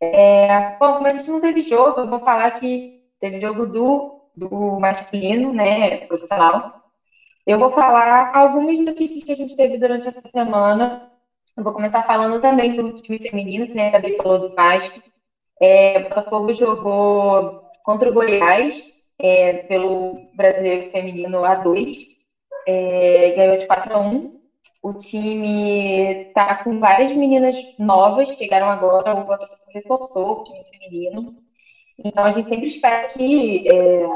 É, 0.00 0.70
bom, 0.78 0.94
como 0.94 1.06
a 1.08 1.10
gente 1.10 1.28
não 1.28 1.40
teve 1.40 1.60
jogo, 1.60 2.00
eu 2.00 2.08
vou 2.08 2.20
falar 2.20 2.50
que 2.52 2.92
teve 3.18 3.40
jogo 3.40 3.66
do, 3.66 4.14
do 4.34 4.78
masculino, 4.78 5.52
né, 5.52 5.98
profissional, 6.06 6.62
eu 7.48 7.58
vou 7.58 7.70
falar 7.70 8.30
algumas 8.36 8.78
notícias 8.78 9.24
que 9.24 9.32
a 9.32 9.34
gente 9.34 9.56
teve 9.56 9.78
durante 9.78 10.06
essa 10.06 10.20
semana. 10.28 11.10
Eu 11.56 11.64
vou 11.64 11.72
começar 11.72 12.02
falando 12.02 12.42
também 12.42 12.76
do 12.76 12.92
time 12.92 13.18
feminino, 13.18 13.66
que 13.66 13.74
né, 13.74 13.88
a 13.88 13.92
Gabi 13.92 14.12
falou 14.18 14.38
do 14.38 14.54
Vasco. 14.54 15.00
É, 15.58 15.98
o 15.98 16.02
Botafogo 16.02 16.52
jogou 16.52 17.62
contra 17.82 18.10
o 18.10 18.12
Goiás 18.12 18.92
é, 19.18 19.62
pelo 19.62 20.28
Brasileiro 20.36 20.90
Feminino 20.90 21.38
A2. 21.38 21.96
É, 22.66 23.30
ganhou 23.30 23.56
de 23.56 23.66
4 23.66 23.94
a 23.94 23.98
1. 23.98 24.38
O 24.82 24.92
time 24.92 26.26
está 26.28 26.56
com 26.56 26.78
várias 26.78 27.12
meninas 27.12 27.56
novas, 27.78 28.28
chegaram 28.28 28.68
agora, 28.68 29.14
o 29.14 29.24
Botafogo 29.24 29.62
reforçou 29.72 30.40
o 30.40 30.44
time 30.44 30.64
feminino. 30.64 31.34
Então 31.98 32.26
a 32.26 32.30
gente 32.30 32.50
sempre 32.50 32.66
espera 32.66 33.08
que 33.08 33.66
é, 33.66 34.06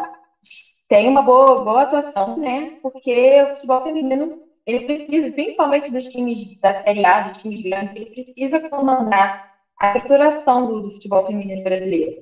tem 0.93 1.09
uma 1.09 1.23
boa, 1.23 1.59
boa 1.59 1.83
atuação, 1.85 2.37
né? 2.37 2.71
Porque 2.83 3.41
o 3.41 3.49
futebol 3.49 3.81
feminino, 3.81 4.37
ele 4.67 4.85
precisa, 4.85 5.33
principalmente 5.33 5.91
dos 5.91 6.07
times 6.07 6.55
da 6.61 6.75
Série 6.75 7.03
A, 7.03 7.21
dos 7.21 7.33
times 7.33 7.63
grandes, 7.63 7.95
ele 7.97 8.11
precisa 8.11 8.61
comandar 8.61 9.41
a 9.81 9.93
estruturação 9.97 10.67
do, 10.67 10.83
do 10.83 10.91
futebol 10.91 11.25
feminino 11.25 11.63
brasileiro. 11.63 12.15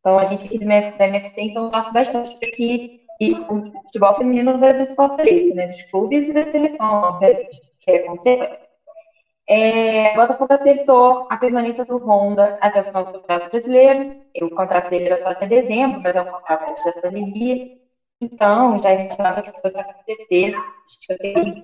Então, 0.00 0.18
a 0.18 0.24
gente 0.24 0.46
aqui 0.46 0.58
do 0.58 0.64
MF, 0.64 0.94
da 0.94 1.06
MFC, 1.06 1.32
então, 1.38 1.70
torce 1.70 1.90
bastante 1.90 2.36
para 2.38 2.50
que 2.50 2.90
e 3.18 3.32
o 3.32 3.62
futebol 3.86 4.14
feminino 4.14 4.52
no 4.52 4.58
Brasil 4.58 4.84
se 4.84 4.94
fortaleça, 4.94 5.54
né? 5.54 5.66
Dos 5.66 5.82
clubes 5.84 6.28
e 6.28 6.32
da 6.34 6.46
seleção, 6.46 7.00
obviamente, 7.04 7.62
que 7.80 7.92
é 7.92 7.98
consequência. 8.00 8.66
É, 9.48 10.14
Botafogo 10.14 10.52
acertou 10.52 11.24
a 11.30 11.36
permanência 11.38 11.82
do 11.82 11.96
Honda 11.96 12.54
até 12.60 12.78
o 12.78 12.84
final 12.84 13.04
do 13.04 13.10
Campeonato 13.10 13.48
Brasileiro. 13.50 14.12
O 14.42 14.50
contrato 14.50 14.90
dele 14.90 15.06
era 15.06 15.16
só 15.16 15.30
até 15.30 15.46
dezembro, 15.46 15.98
mas 16.04 16.14
é 16.14 16.20
um 16.20 16.26
contrato 16.26 16.74
da 16.84 16.92
pandemia. 17.00 17.58
Então, 18.20 18.78
já 18.78 18.92
imaginava 18.92 19.42
que 19.42 19.48
isso 19.48 19.60
fosse 19.60 19.80
acontecer. 19.80 20.54
Acho 20.54 20.98
que 21.00 21.12
eu 21.12 21.18
tenho 21.18 21.54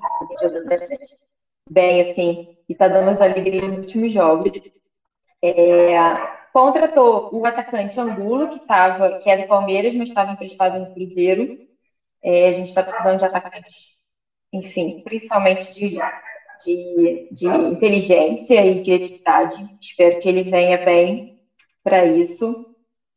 jogando 0.40 0.68
bastante 0.68 1.14
bem, 1.68 2.00
assim, 2.00 2.56
e 2.68 2.74
tá 2.74 2.88
dando 2.88 3.10
as 3.10 3.20
alegrias 3.20 3.70
nos 3.70 3.80
últimos 3.80 4.12
jogos. 4.12 4.50
É, 5.42 5.94
contratou 6.52 7.28
o 7.32 7.44
atacante 7.44 7.98
Angulo, 7.98 8.48
que, 8.48 8.60
tava, 8.60 9.18
que 9.18 9.28
é 9.28 9.36
do 9.36 9.48
Palmeiras, 9.48 9.92
mas 9.94 10.08
estava 10.08 10.30
emprestado 10.30 10.78
no 10.78 10.92
Cruzeiro. 10.92 11.58
É, 12.22 12.48
a 12.48 12.52
gente 12.52 12.68
está 12.68 12.82
precisando 12.82 13.18
de 13.18 13.24
atacantes, 13.26 13.96
enfim, 14.52 15.02
principalmente 15.02 15.72
de, 15.74 15.98
de, 16.64 17.28
de 17.30 17.46
inteligência 17.46 18.64
e 18.64 18.82
criatividade. 18.82 19.56
Espero 19.80 20.20
que 20.20 20.28
ele 20.28 20.44
venha 20.44 20.78
bem 20.78 21.36
para 21.82 22.06
isso. 22.06 22.64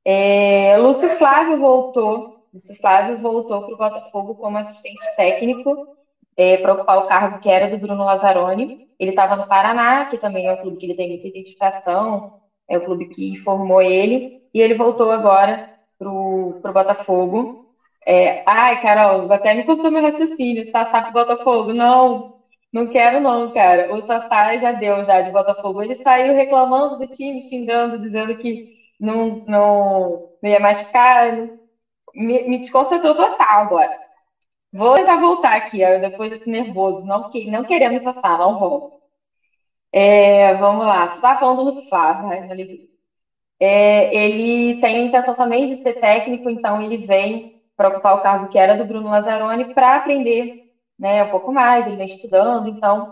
É, 0.03 0.77
Lúcio 0.77 1.10
Flávio 1.10 1.60
voltou 1.60 2.37
Lúcio 2.58 2.76
Flávio 2.76 3.18
voltou 3.18 3.64
para 3.64 3.74
o 3.74 3.78
Botafogo 3.78 4.36
como 4.36 4.58
assistente 4.58 5.06
técnico. 5.16 5.80
é, 6.38 6.58
para 6.58 6.74
ocupar 6.74 6.98
o 7.00 7.06
cargo 7.08 7.38
que 7.40 7.50
era 7.50 7.68
do 7.68 7.78
Bruno 7.80 8.04
Lazzaroni. 8.06 8.74
Ele 9.00 9.12
estava 9.12 9.36
no 9.38 9.46
Paraná, 9.48 10.06
que 10.06 10.18
também 10.18 10.48
é 10.48 10.52
um 10.54 10.58
clube 10.58 10.78
que 10.78 10.86
ele 10.86 10.96
tem 10.96 11.08
muita 11.10 11.28
identificação, 11.28 12.24
é 12.70 12.78
o 12.78 12.84
clube 12.84 13.06
que 13.08 13.36
formou 13.38 13.82
ele, 13.82 14.28
e 14.54 14.60
ele 14.62 14.74
voltou 14.74 15.12
agora 15.12 15.64
para 16.00 16.10
o 16.12 16.56
Botafogo. 16.74 17.56
É, 18.06 18.42
ai, 18.46 18.80
Carol, 18.80 19.32
até 19.32 19.54
me 19.54 19.64
cortou 19.66 19.92
meu 19.92 20.02
raciocínio. 20.02 20.66
Sassá 20.66 21.02
pro 21.02 21.12
Botafogo. 21.12 21.74
Não, 21.74 22.24
não 22.72 22.88
quero 22.88 23.20
não, 23.20 23.50
cara. 23.52 23.92
O 23.94 24.02
Sassá 24.02 24.58
já 24.58 24.72
deu 24.72 25.04
já 25.04 25.22
de 25.22 25.32
Botafogo. 25.32 25.82
Ele 25.82 25.96
saiu 25.96 26.34
reclamando 26.34 26.98
do 26.98 27.06
time, 27.08 27.42
xingando, 27.42 28.00
dizendo 28.00 28.36
que 28.38 28.62
não, 29.00 29.42
não, 29.46 30.22
não 30.42 30.50
ia 30.50 30.60
mais 30.60 30.82
ficar. 30.82 31.34
Me, 32.18 32.44
me 32.48 32.58
desconcentrou 32.58 33.16
total 33.16 33.62
agora. 33.62 33.92
Vou 34.74 34.96
tentar 34.96 35.18
voltar 35.18 35.56
aqui, 35.56 35.84
ó, 35.84 36.00
depois 36.00 36.32
desse 36.32 36.50
nervoso. 36.50 37.06
Não, 37.06 37.30
que, 37.30 37.50
não 37.50 37.64
queremos 37.64 38.04
não 38.24 38.58
vou. 38.58 38.92
É, 39.92 40.54
vamos 40.56 40.86
lá. 40.86 41.08
Tá 41.20 41.38
falando 41.38 41.64
no 41.64 41.72
Sofá, 41.72 42.14
vai, 42.14 42.40
é, 43.60 44.16
ele 44.16 44.80
tem 44.80 44.98
a 44.98 45.02
intenção 45.02 45.36
também 45.36 45.66
de 45.66 45.78
ser 45.78 45.94
técnico, 46.00 46.50
então 46.50 46.82
ele 46.82 46.98
vem 46.98 47.52
para 47.76 47.90
ocupar 47.90 48.16
o 48.16 48.22
cargo 48.22 48.48
que 48.48 48.58
era 48.58 48.76
do 48.76 48.86
Bruno 48.86 49.10
Lazzaroni 49.10 49.74
para 49.74 49.96
aprender 49.98 50.52
né, 51.00 51.24
um 51.24 51.30
pouco 51.30 51.52
mais, 51.52 51.88
ele 51.88 51.96
vem 51.98 52.06
estudando, 52.06 52.68
então 52.68 53.08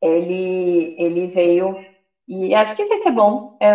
ele, 0.00 0.94
ele 0.98 1.26
veio 1.26 1.76
e 2.28 2.54
acho 2.54 2.74
que 2.74 2.84
vai 2.86 2.98
ser 2.98 3.10
bom. 3.12 3.48
É, 3.60 3.66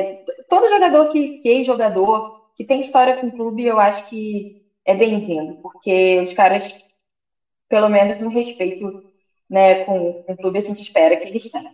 é, 0.00 0.10
todo 0.48 0.68
jogador 0.68 1.08
que, 1.08 1.38
que 1.40 1.48
é 1.48 1.62
jogador, 1.62 2.39
que 2.60 2.64
tem 2.66 2.78
história 2.78 3.18
com 3.18 3.28
o 3.28 3.32
clube, 3.32 3.64
eu 3.64 3.80
acho 3.80 4.06
que 4.06 4.54
é 4.84 4.94
bem-vindo, 4.94 5.56
porque 5.62 6.20
os 6.20 6.34
caras, 6.34 6.70
pelo 7.70 7.88
menos 7.88 8.20
um 8.20 8.28
respeito 8.28 9.02
né, 9.48 9.76
com, 9.86 10.12
com 10.12 10.32
o 10.34 10.36
clube, 10.36 10.58
a 10.58 10.60
gente 10.60 10.76
espera 10.82 11.16
que 11.16 11.26
eles 11.26 11.48
tenham. 11.48 11.72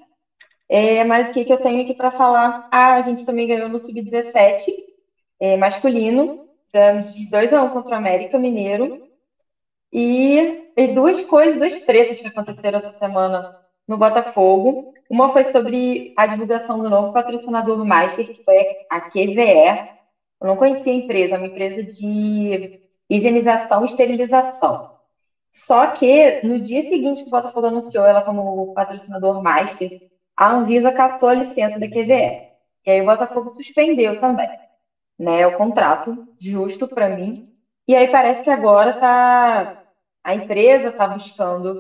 É, 0.69 1.03
mas 1.03 1.27
o 1.27 1.33
que, 1.33 1.45
que 1.45 1.53
eu 1.53 1.61
tenho 1.61 1.83
aqui 1.83 1.93
para 1.93 2.13
falar? 2.13 2.69
Ah, 2.71 2.95
a 2.95 3.01
gente 3.01 3.25
também 3.25 3.49
ganhou 3.49 3.69
no 3.69 3.81
Sub-17 3.81 4.71
é, 5.41 5.57
masculino, 5.57 6.39
ganhamos 6.73 7.13
de 7.13 7.29
2 7.29 7.53
a 7.53 7.63
1 7.63 7.67
um 7.67 7.69
contra 7.71 7.97
o 7.97 7.99
América 7.99 8.39
Mineiro. 8.39 8.97
E, 9.93 10.57
e 10.77 10.87
duas 10.87 11.21
coisas, 11.21 11.59
duas 11.59 11.81
tretas 11.81 12.21
que 12.21 12.29
aconteceram 12.29 12.79
essa 12.79 12.93
semana 12.93 13.45
no 13.89 13.97
Botafogo. 13.97 14.87
Uma 15.11 15.29
foi 15.31 15.43
sobre 15.43 16.13
a 16.15 16.27
divulgação 16.27 16.79
do 16.79 16.89
novo 16.89 17.13
patrocinador 17.13 17.85
Master, 17.85 18.25
que 18.25 18.41
foi 18.45 18.65
a 18.89 19.01
QVE. 19.01 19.96
Eu 20.41 20.47
não 20.49 20.57
conhecia 20.57 20.93
a 20.93 20.97
empresa, 20.97 21.35
é 21.35 21.39
uma 21.39 21.47
empresa 21.47 21.83
de 21.85 22.71
higienização 23.09 23.83
e 23.83 23.87
esterilização. 23.87 24.81
Só 25.51 25.87
que 25.87 26.39
no 26.43 26.59
dia 26.59 26.83
seguinte 26.83 27.23
que 27.23 27.29
o 27.29 27.31
Botafogo 27.31 27.67
anunciou 27.69 28.05
ela 28.07 28.23
como 28.23 28.69
patrocinador 28.75 29.41
Master, 29.43 29.91
a 30.37 30.51
Anvisa 30.53 30.93
cassou 30.93 31.29
a 31.29 31.35
licença 31.35 31.79
da 31.79 31.89
QVE. 31.89 32.37
E 32.87 32.91
aí 32.91 33.01
o 33.01 33.05
Botafogo 33.05 33.49
suspendeu 33.49 34.17
também, 34.17 34.49
né, 35.19 35.47
o 35.47 35.53
contrato, 35.53 36.19
justo 36.41 36.89
para 36.89 37.09
mim. 37.09 37.35
E 37.89 37.95
aí 37.97 38.09
parece 38.09 38.43
que 38.43 38.51
agora 38.51 38.95
tá 38.95 39.69
a 40.25 40.35
empresa 40.35 40.89
está 40.91 41.07
buscando 41.07 41.79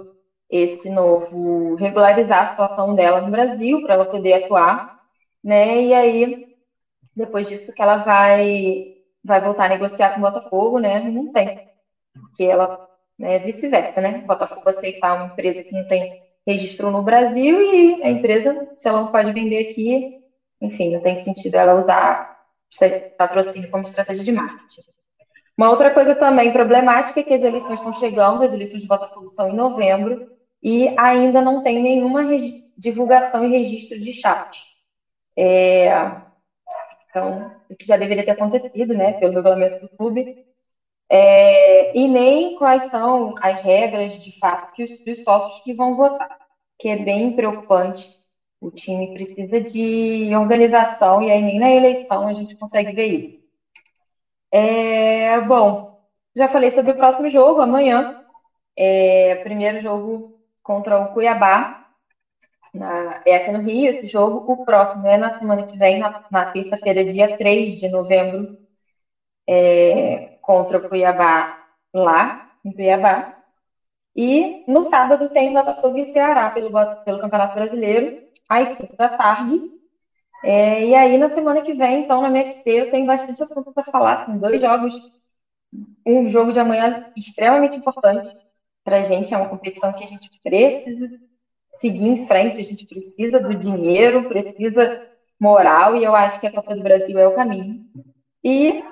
esse 0.51 0.89
novo 0.91 1.75
regularizar 1.77 2.43
a 2.43 2.47
situação 2.47 2.95
dela 2.95 3.21
no 3.21 3.31
Brasil 3.31 3.81
para 3.81 3.95
ela 3.95 4.07
poder 4.07 4.35
atuar, 4.35 4.81
né? 5.45 5.83
E 5.83 5.95
aí 5.95 6.37
depois 7.17 7.49
disso 7.49 7.73
que 7.75 7.83
ela 7.83 7.97
vai 7.99 8.85
vai 9.25 9.41
voltar 9.41 9.65
a 9.67 9.69
negociar 9.69 10.11
com 10.13 10.21
o 10.21 10.23
Botafogo, 10.23 10.79
né? 10.79 11.01
Não 11.01 11.29
tem, 11.31 11.53
porque 12.15 12.45
ela 12.45 12.77
é 13.21 13.39
vice-versa, 13.39 14.01
né? 14.01 14.19
O 14.23 14.27
Botafogo 14.27 14.69
aceitar 14.69 15.15
uma 15.15 15.27
empresa 15.27 15.63
que 15.63 15.75
não 15.75 15.85
tem 15.87 16.11
registro 16.47 16.91
no 16.91 17.03
Brasil 17.03 17.61
e 17.63 18.03
a 18.03 18.11
empresa, 18.11 18.55
se 18.75 18.89
ela 18.89 19.01
não 19.01 19.09
pode 19.09 19.33
vender 19.33 19.59
aqui, 19.61 20.07
enfim, 20.61 20.93
não 20.93 21.01
tem 21.01 21.17
sentido 21.17 21.57
ela 21.57 21.75
usar 21.75 22.27
patrocínio 23.17 23.69
como 23.71 23.83
estratégia 23.83 24.25
de 24.25 24.33
marketing. 24.33 24.83
Uma 25.57 25.71
outra 25.71 25.91
coisa 25.91 26.15
também 26.15 26.53
problemática 26.53 27.21
é 27.21 27.23
que 27.23 27.35
as 27.35 27.43
eleições 27.43 27.79
estão 27.81 27.93
chegando, 27.93 28.43
as 28.43 28.53
eleições 28.53 28.83
de 28.83 28.89
Botafogo 28.89 29.27
são 29.29 29.49
em 29.49 29.55
novembro, 29.55 30.21
e 30.63 30.95
ainda 30.99 31.41
não 31.41 31.61
tem 31.63 31.81
nenhuma 31.83 32.23
divulgação 32.77 33.45
e 33.45 33.49
registro 33.51 33.99
de 33.99 34.13
chapas. 34.13 34.57
É, 35.37 35.91
então, 37.17 37.51
o 37.71 37.75
que 37.75 37.87
já 37.87 37.97
deveria 37.97 38.23
ter 38.23 38.33
acontecido, 38.33 38.93
né, 38.93 39.15
pelo 39.15 39.33
regulamento 39.33 39.81
do 39.81 39.89
clube, 39.97 40.37
é, 41.09 41.97
e 41.97 42.07
nem 42.07 42.55
quais 42.57 42.91
são 42.91 43.35
as 43.41 43.59
regras 43.63 44.13
de 44.13 44.39
fato 44.39 44.75
que 44.75 44.83
os, 44.85 45.03
dos 45.03 45.23
sócios 45.23 45.63
que 45.65 45.73
vão 45.73 45.97
votar, 45.97 46.29
que 46.79 46.89
é 46.89 46.97
bem 46.97 47.35
preocupante. 47.35 48.07
O 48.61 48.71
time 48.71 49.15
precisa 49.15 49.61
de 49.61 50.35
organização 50.35 51.23
e 51.23 51.31
aí 51.31 51.43
nem 51.43 51.59
na 51.59 51.71
eleição 51.71 52.27
a 52.27 52.33
gente 52.33 52.57
consegue 52.57 52.93
ver 52.93 53.07
isso. 53.07 53.39
É, 54.51 55.41
bom, 55.41 55.99
já 56.35 56.49
falei 56.49 56.71
sobre 56.71 56.93
o 56.93 56.97
próximo 56.97 57.31
jogo 57.31 57.61
amanhã. 57.63 58.21
É, 58.77 59.37
primeiro 59.37 59.81
jogo 59.81 60.39
contra 60.63 60.99
o 60.99 61.13
Cuiabá. 61.15 61.86
Na, 62.77 63.23
é 63.27 63.37
aqui 63.37 63.51
no 63.51 63.61
Rio 63.61 63.91
esse 63.91 64.07
jogo. 64.07 64.51
O 64.51 64.65
próximo 64.65 65.07
é 65.07 65.17
na 65.17 65.31
semana 65.31 65.67
que 65.67 65.77
vem, 65.79 65.99
na, 65.99 66.25
na 66.31 66.47
terça-feira, 66.53 67.05
dia 67.05 67.37
3 67.37 67.79
de 67.79 67.89
novembro, 67.89 68.57
é, 69.49 70.39
contra 70.43 70.79
o 70.79 70.89
Cuiabá 70.89 71.67
lá, 71.95 72.51
em 72.65 72.73
Cuiabá. 72.73 73.35
E 74.15 74.65
no 74.69 74.85
sábado 74.85 75.29
tem 75.31 75.53
Botafogo 75.53 75.99
e 75.99 76.05
Ceará 76.07 76.51
pelo, 76.51 76.71
pelo 77.05 77.21
Campeonato 77.21 77.55
Brasileiro, 77.55 78.23
às 78.49 78.69
5 78.71 78.97
da 78.97 79.09
tarde. 79.09 79.59
É, 80.45 80.87
e 80.87 80.95
aí, 80.95 81.19
na 81.19 81.29
semana 81.29 81.63
que 81.63 81.75
vem, 81.75 82.05
então, 82.05 82.21
na 82.23 82.29
MFC, 82.29 82.71
eu 82.71 82.91
tenho 82.91 83.07
bastante 83.07 83.43
assunto 83.43 83.73
para 83.73 83.85
falar. 83.85 84.19
São 84.19 84.39
dois 84.39 84.61
jogos. 84.61 84.95
Um 86.07 86.29
jogo 86.31 86.53
de 86.53 86.61
amanhã 86.61 87.13
extremamente 87.17 87.77
importante 87.77 88.29
para 88.85 88.99
a 88.99 89.03
gente. 89.03 89.35
É 89.35 89.37
uma 89.37 89.49
competição 89.49 89.93
que 89.93 90.05
a 90.05 90.07
gente 90.07 90.31
precisa 90.43 91.09
seguir 91.81 92.07
em 92.07 92.27
frente. 92.27 92.61
A 92.61 92.65
gente 92.65 92.87
precisa 92.87 93.41
do 93.41 93.55
dinheiro, 93.55 94.25
precisa 94.29 95.01
moral. 95.39 95.97
E 95.97 96.05
eu 96.05 96.15
acho 96.15 96.41
que 96.41 96.47
a 96.47 96.53
Copa 96.53 96.75
do 96.75 96.83
Brasil 96.83 97.19
é 97.19 97.27
o 97.27 97.35
caminho. 97.35 97.81
E 98.43 98.83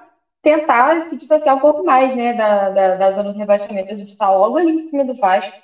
tentar 0.42 1.00
se 1.08 1.16
distanciar 1.16 1.56
um 1.56 1.60
pouco 1.60 1.84
mais 1.84 2.14
né, 2.14 2.34
da, 2.34 2.70
da, 2.70 2.94
da 2.96 3.10
zona 3.10 3.32
de 3.32 3.38
rebaixamento. 3.38 3.92
A 3.92 3.96
gente 3.96 4.08
está 4.10 4.30
logo 4.30 4.58
ali 4.58 4.72
em 4.72 4.82
cima 4.86 5.04
do 5.04 5.14
Vasco, 5.14 5.56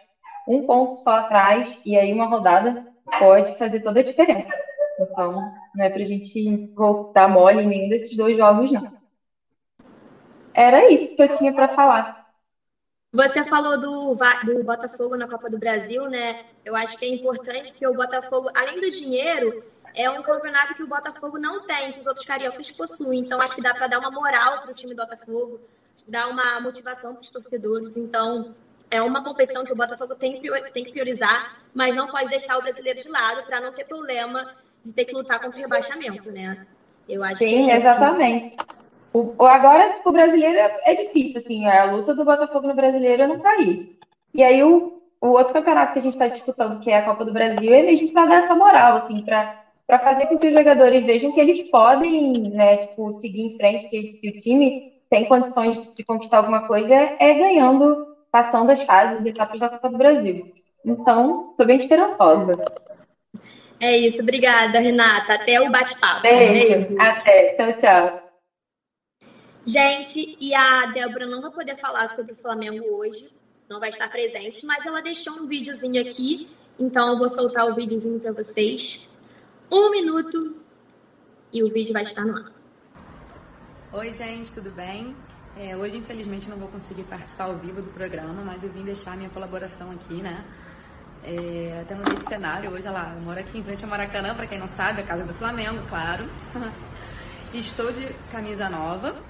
um 0.48 0.62
ponto 0.62 0.96
só 0.96 1.18
atrás. 1.18 1.78
E 1.84 1.96
aí, 1.96 2.12
uma 2.12 2.26
rodada 2.26 2.84
pode 3.18 3.56
fazer 3.56 3.80
toda 3.80 4.00
a 4.00 4.02
diferença. 4.02 4.52
Então, 4.98 5.52
não 5.74 5.84
é 5.84 5.88
para 5.88 6.00
a 6.00 6.04
gente 6.04 6.68
voltar 6.74 7.28
mole 7.28 7.62
em 7.62 7.66
nenhum 7.66 7.88
desses 7.88 8.16
dois 8.16 8.36
jogos, 8.36 8.70
não. 8.70 8.82
Era 10.52 10.90
isso 10.90 11.14
que 11.14 11.22
eu 11.22 11.28
tinha 11.28 11.52
para 11.52 11.68
falar. 11.68 12.19
Você 13.12 13.44
falou 13.44 13.76
do, 13.76 14.14
do 14.44 14.62
Botafogo 14.62 15.16
na 15.16 15.26
Copa 15.26 15.50
do 15.50 15.58
Brasil, 15.58 16.08
né? 16.08 16.44
Eu 16.64 16.76
acho 16.76 16.96
que 16.96 17.04
é 17.04 17.08
importante 17.08 17.72
porque 17.72 17.86
o 17.86 17.92
Botafogo, 17.92 18.48
além 18.54 18.80
do 18.80 18.88
dinheiro, 18.88 19.64
é 19.94 20.08
um 20.08 20.22
campeonato 20.22 20.76
que 20.76 20.82
o 20.84 20.86
Botafogo 20.86 21.36
não 21.36 21.66
tem, 21.66 21.90
que 21.90 21.98
os 21.98 22.06
outros 22.06 22.24
cariocas 22.24 22.70
possuem. 22.70 23.18
Então, 23.18 23.40
acho 23.40 23.56
que 23.56 23.62
dá 23.62 23.74
para 23.74 23.88
dar 23.88 23.98
uma 23.98 24.12
moral 24.12 24.62
para 24.62 24.70
o 24.70 24.74
time 24.74 24.94
do 24.94 25.02
Botafogo, 25.02 25.60
dar 26.06 26.28
uma 26.28 26.60
motivação 26.60 27.12
para 27.14 27.22
os 27.22 27.30
torcedores. 27.30 27.96
Então, 27.96 28.54
é 28.88 29.02
uma 29.02 29.24
competição 29.24 29.64
que 29.64 29.72
o 29.72 29.76
Botafogo 29.76 30.14
tem, 30.14 30.40
tem 30.72 30.84
que 30.84 30.92
priorizar, 30.92 31.60
mas 31.74 31.94
não 31.96 32.06
pode 32.06 32.28
deixar 32.28 32.58
o 32.58 32.62
brasileiro 32.62 33.00
de 33.00 33.08
lado 33.08 33.44
para 33.44 33.60
não 33.60 33.72
ter 33.72 33.86
problema 33.86 34.54
de 34.84 34.92
ter 34.92 35.04
que 35.04 35.14
lutar 35.14 35.40
contra 35.40 35.58
o 35.58 35.60
rebaixamento, 35.60 36.30
né? 36.30 36.64
Eu 37.08 37.24
acho 37.24 37.38
Sim, 37.38 37.64
que 37.64 37.70
é 37.72 37.76
exatamente. 37.76 38.56
O, 39.12 39.44
agora, 39.44 39.92
tipo, 39.92 40.08
o 40.08 40.12
brasileiro 40.12 40.56
é, 40.56 40.80
é, 40.84 40.94
difícil, 40.94 41.38
assim, 41.38 41.66
a 41.66 41.84
luta 41.84 42.14
do 42.14 42.24
Botafogo 42.24 42.68
no 42.68 42.74
brasileiro 42.74 43.22
é 43.22 43.26
não 43.26 43.40
cair. 43.40 43.98
E 44.32 44.42
aí, 44.42 44.62
o, 44.62 45.02
o 45.20 45.28
outro 45.28 45.52
campeonato 45.52 45.92
que 45.92 45.98
a 45.98 46.02
gente 46.02 46.12
está 46.12 46.28
disputando, 46.28 46.80
que 46.80 46.90
é 46.90 46.98
a 46.98 47.04
Copa 47.04 47.24
do 47.24 47.32
Brasil, 47.32 47.74
é 47.74 47.82
mesmo 47.82 48.12
para 48.12 48.26
dar 48.26 48.44
essa 48.44 48.54
moral, 48.54 48.98
assim, 48.98 49.24
para 49.24 49.98
fazer 49.98 50.26
com 50.26 50.38
que 50.38 50.46
os 50.46 50.54
jogadores 50.54 51.04
vejam 51.04 51.32
que 51.32 51.40
eles 51.40 51.68
podem, 51.70 52.32
né, 52.50 52.76
tipo, 52.76 53.10
seguir 53.10 53.42
em 53.42 53.56
frente, 53.56 53.88
que, 53.88 54.12
que 54.14 54.28
o 54.28 54.40
time 54.40 54.92
tem 55.10 55.24
condições 55.26 55.92
de 55.92 56.04
conquistar 56.04 56.36
alguma 56.36 56.68
coisa, 56.68 56.94
é, 56.94 57.16
é 57.18 57.34
ganhando, 57.34 58.14
passando 58.30 58.70
as 58.70 58.82
fases, 58.82 59.26
etapas 59.26 59.58
da 59.58 59.68
Copa 59.68 59.88
do 59.88 59.98
Brasil. 59.98 60.52
Então, 60.84 61.50
estou 61.50 61.66
bem 61.66 61.76
esperançosa. 61.76 62.52
É 63.80 63.96
isso, 63.96 64.22
obrigada, 64.22 64.78
Renata. 64.78 65.34
Até 65.34 65.60
o 65.60 65.70
bate-papo. 65.70 66.22
Beijo. 66.22 66.68
Beijo. 66.68 66.96
Até. 67.00 67.54
Tchau, 67.54 67.72
tchau. 67.72 68.19
Gente, 69.66 70.38
e 70.40 70.54
a 70.54 70.86
Débora 70.86 71.26
não 71.26 71.42
vai 71.42 71.50
poder 71.50 71.76
falar 71.76 72.08
sobre 72.08 72.32
o 72.32 72.36
Flamengo 72.36 72.82
hoje, 72.96 73.30
não 73.68 73.78
vai 73.78 73.90
estar 73.90 74.08
presente, 74.08 74.64
mas 74.64 74.86
ela 74.86 75.02
deixou 75.02 75.34
um 75.34 75.46
videozinho 75.46 76.00
aqui, 76.00 76.48
então 76.78 77.08
eu 77.10 77.18
vou 77.18 77.28
soltar 77.28 77.66
o 77.66 77.74
videozinho 77.74 78.18
para 78.18 78.32
vocês. 78.32 79.06
Um 79.70 79.90
minuto 79.90 80.56
e 81.52 81.62
o 81.62 81.70
vídeo 81.70 81.92
vai 81.92 82.02
estar 82.02 82.24
no 82.24 82.38
ar. 82.38 82.52
Oi, 83.92 84.12
gente, 84.12 84.52
tudo 84.52 84.70
bem? 84.70 85.14
É, 85.56 85.76
hoje, 85.76 85.98
infelizmente, 85.98 86.48
não 86.48 86.56
vou 86.56 86.68
conseguir 86.68 87.02
participar 87.02 87.44
ao 87.44 87.56
vivo 87.56 87.82
do 87.82 87.92
programa, 87.92 88.42
mas 88.42 88.62
eu 88.62 88.70
vim 88.70 88.82
deixar 88.82 89.16
minha 89.16 89.28
colaboração 89.30 89.90
aqui, 89.90 90.14
né? 90.22 90.42
É, 91.22 91.80
até 91.82 91.94
mudei 91.94 92.14
de 92.14 92.24
cenário 92.26 92.70
hoje, 92.70 92.88
olha 92.88 92.92
lá, 92.92 93.14
eu 93.14 93.20
moro 93.20 93.38
aqui 93.38 93.58
em 93.58 93.62
frente 93.62 93.84
ao 93.84 93.90
Maracanã, 93.90 94.34
para 94.34 94.46
quem 94.46 94.58
não 94.58 94.68
sabe, 94.68 95.02
a 95.02 95.06
casa 95.06 95.24
do 95.24 95.34
Flamengo, 95.34 95.86
claro. 95.88 96.24
Estou 97.52 97.92
de 97.92 98.06
camisa 98.32 98.70
nova. 98.70 99.29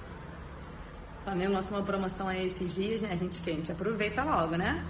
Flamengo 1.23 1.53
lançou 1.53 1.77
uma 1.77 1.83
promoção 1.83 2.27
aí 2.27 2.45
esses 2.47 2.73
dias, 2.73 3.01
né? 3.01 3.09
A 3.11 3.15
gente, 3.15 3.41
que 3.41 3.49
a 3.49 3.53
gente 3.53 3.71
aproveita 3.71 4.23
logo, 4.23 4.55
né? 4.55 4.83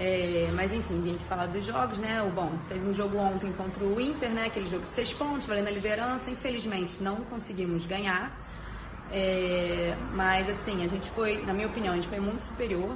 É, 0.00 0.48
mas 0.54 0.72
enfim, 0.72 1.00
vim 1.00 1.16
aqui 1.16 1.24
falar 1.24 1.46
dos 1.46 1.64
jogos, 1.64 1.98
né? 1.98 2.22
O 2.22 2.30
bom, 2.30 2.52
teve 2.68 2.86
um 2.88 2.94
jogo 2.94 3.18
ontem 3.18 3.52
contra 3.52 3.82
o 3.82 4.00
Inter, 4.00 4.30
né? 4.30 4.46
Aquele 4.46 4.68
jogo 4.68 4.84
de 4.84 4.92
seis 4.92 5.12
pontos, 5.12 5.46
valendo 5.46 5.68
a 5.68 5.70
liderança. 5.70 6.30
Infelizmente, 6.30 7.02
não 7.02 7.16
conseguimos 7.22 7.84
ganhar. 7.86 8.38
É, 9.10 9.96
mas 10.14 10.48
assim, 10.48 10.84
a 10.84 10.88
gente 10.88 11.10
foi, 11.10 11.44
na 11.44 11.54
minha 11.54 11.66
opinião, 11.66 11.94
a 11.94 11.96
gente 11.96 12.08
foi 12.08 12.20
muito 12.20 12.42
superior. 12.42 12.94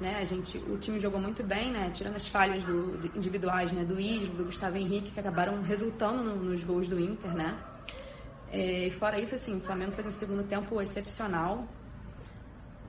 Né? 0.00 0.18
A 0.18 0.24
gente, 0.24 0.58
o 0.58 0.76
time 0.78 0.98
jogou 0.98 1.20
muito 1.20 1.44
bem, 1.44 1.70
né? 1.70 1.90
Tirando 1.94 2.16
as 2.16 2.26
falhas 2.26 2.64
do, 2.64 2.98
individuais, 3.14 3.70
né? 3.70 3.84
Do 3.84 4.00
Isla, 4.00 4.34
do 4.34 4.44
Gustavo 4.44 4.76
Henrique, 4.76 5.12
que 5.12 5.20
acabaram 5.20 5.62
resultando 5.62 6.24
no, 6.24 6.36
nos 6.36 6.64
gols 6.64 6.88
do 6.88 6.98
Inter, 6.98 7.32
né? 7.32 7.56
É, 8.50 8.90
fora 8.98 9.20
isso, 9.20 9.34
assim, 9.34 9.56
o 9.56 9.60
Flamengo 9.60 9.92
fez 9.92 10.06
um 10.06 10.10
segundo 10.10 10.42
tempo 10.42 10.80
excepcional. 10.80 11.68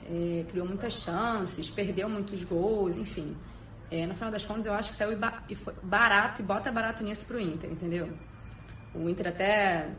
É, 0.09 0.45
criou 0.49 0.67
muitas 0.67 0.93
chances, 0.93 1.69
perdeu 1.69 2.09
muitos 2.09 2.43
gols, 2.43 2.97
enfim. 2.97 3.35
É, 3.89 4.05
no 4.05 4.13
final 4.15 4.31
das 4.31 4.45
contas, 4.45 4.65
eu 4.65 4.73
acho 4.73 4.91
que 4.91 4.95
saiu 4.95 5.17
barato 5.83 6.41
e 6.41 6.45
bota 6.45 6.71
barato 6.71 7.03
nisso 7.03 7.25
pro 7.25 7.39
Inter, 7.39 7.71
entendeu? 7.71 8.09
O 8.93 9.07
Inter 9.07 9.27
até 9.27 9.89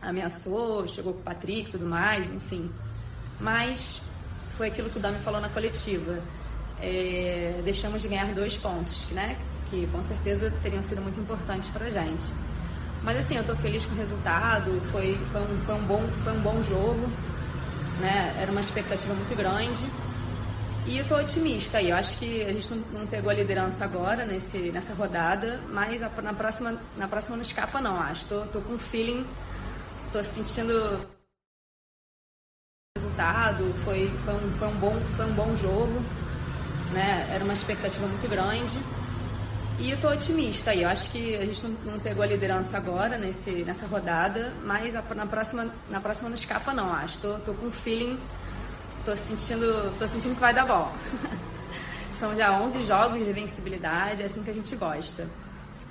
ameaçou, 0.00 0.86
chegou 0.86 1.14
com 1.14 1.20
o 1.20 1.22
Patrick 1.22 1.68
e 1.68 1.72
tudo 1.72 1.86
mais, 1.86 2.30
enfim. 2.30 2.70
Mas 3.40 4.02
foi 4.56 4.68
aquilo 4.68 4.90
que 4.90 4.98
o 4.98 5.00
Dami 5.00 5.18
falou 5.20 5.40
na 5.40 5.48
coletiva. 5.48 6.18
É, 6.80 7.60
deixamos 7.64 8.02
de 8.02 8.08
ganhar 8.08 8.32
dois 8.34 8.56
pontos, 8.56 9.06
né? 9.10 9.38
Que 9.70 9.86
com 9.88 10.02
certeza 10.04 10.50
teriam 10.62 10.82
sido 10.82 11.00
muito 11.02 11.18
importantes 11.20 11.68
para 11.70 11.86
a 11.86 11.90
gente. 11.90 12.26
Mas 13.02 13.18
assim, 13.18 13.34
eu 13.34 13.42
estou 13.42 13.56
feliz 13.56 13.84
com 13.84 13.94
o 13.94 13.96
resultado, 13.96 14.80
foi, 14.90 15.14
foi, 15.32 15.40
um, 15.40 15.58
foi, 15.64 15.74
um 15.74 15.84
bom, 15.84 16.02
foi 16.24 16.32
um 16.32 16.40
bom 16.40 16.62
jogo, 16.64 17.10
né? 18.00 18.36
Era 18.40 18.50
uma 18.50 18.60
expectativa 18.60 19.14
muito 19.14 19.36
grande. 19.36 19.84
E 20.86 20.96
eu 20.96 21.02
estou 21.02 21.18
otimista 21.18 21.78
aí. 21.78 21.90
Eu 21.90 21.96
acho 21.96 22.18
que 22.18 22.42
a 22.42 22.52
gente 22.52 22.74
não, 22.74 23.06
pegou 23.06 23.30
a 23.30 23.34
liderança 23.34 23.84
agora 23.84 24.24
nesse, 24.24 24.70
nessa 24.70 24.94
rodada, 24.94 25.60
mas 25.70 26.02
a, 26.02 26.08
na, 26.22 26.32
próxima, 26.32 26.80
na 26.96 27.06
próxima 27.06 27.36
não 27.36 27.42
escapa 27.42 27.80
não, 27.80 28.00
acho. 28.00 28.22
Estou 28.22 28.62
com 28.62 28.74
um 28.74 28.78
feeling 28.78 29.26
Tô 30.12 30.24
sentindo 30.24 31.06
resultado, 32.96 33.74
foi, 33.84 34.08
foi, 34.24 34.34
um, 34.34 34.56
foi, 34.56 34.68
um 34.68 34.78
bom, 34.78 35.00
foi 35.16 35.26
um 35.26 35.34
bom 35.34 35.54
jogo, 35.54 36.00
né? 36.94 37.28
Era 37.30 37.44
uma 37.44 37.52
expectativa 37.52 38.06
muito 38.06 38.26
grande. 38.26 38.78
E 39.80 39.92
eu 39.92 40.00
tô 40.00 40.08
otimista 40.08 40.72
aí. 40.72 40.82
Eu 40.82 40.88
acho 40.88 41.10
que 41.10 41.36
a 41.36 41.44
gente 41.44 41.62
não, 41.62 41.92
não 41.92 42.00
pegou 42.00 42.24
a 42.24 42.26
liderança 42.26 42.76
agora 42.76 43.16
nesse, 43.16 43.62
nessa 43.62 43.86
rodada, 43.86 44.52
mas 44.64 44.96
a, 44.96 45.02
na, 45.14 45.26
próxima, 45.26 45.70
na 45.88 46.00
próxima 46.00 46.28
não 46.28 46.34
escapa 46.34 46.72
não, 46.74 46.92
acho. 46.92 47.20
Tô, 47.20 47.38
tô 47.38 47.54
com 47.54 47.66
um 47.66 47.70
feeling, 47.70 48.18
tô 49.04 49.14
sentindo, 49.14 49.96
tô 49.96 50.08
sentindo 50.08 50.34
que 50.34 50.40
vai 50.40 50.52
dar 50.52 50.66
bom. 50.66 50.92
São 52.18 52.36
já 52.36 52.60
11 52.60 52.84
jogos 52.86 53.24
de 53.24 53.32
vencibilidade, 53.32 54.22
é 54.22 54.26
assim 54.26 54.42
que 54.42 54.50
a 54.50 54.54
gente 54.54 54.74
gosta. 54.74 55.28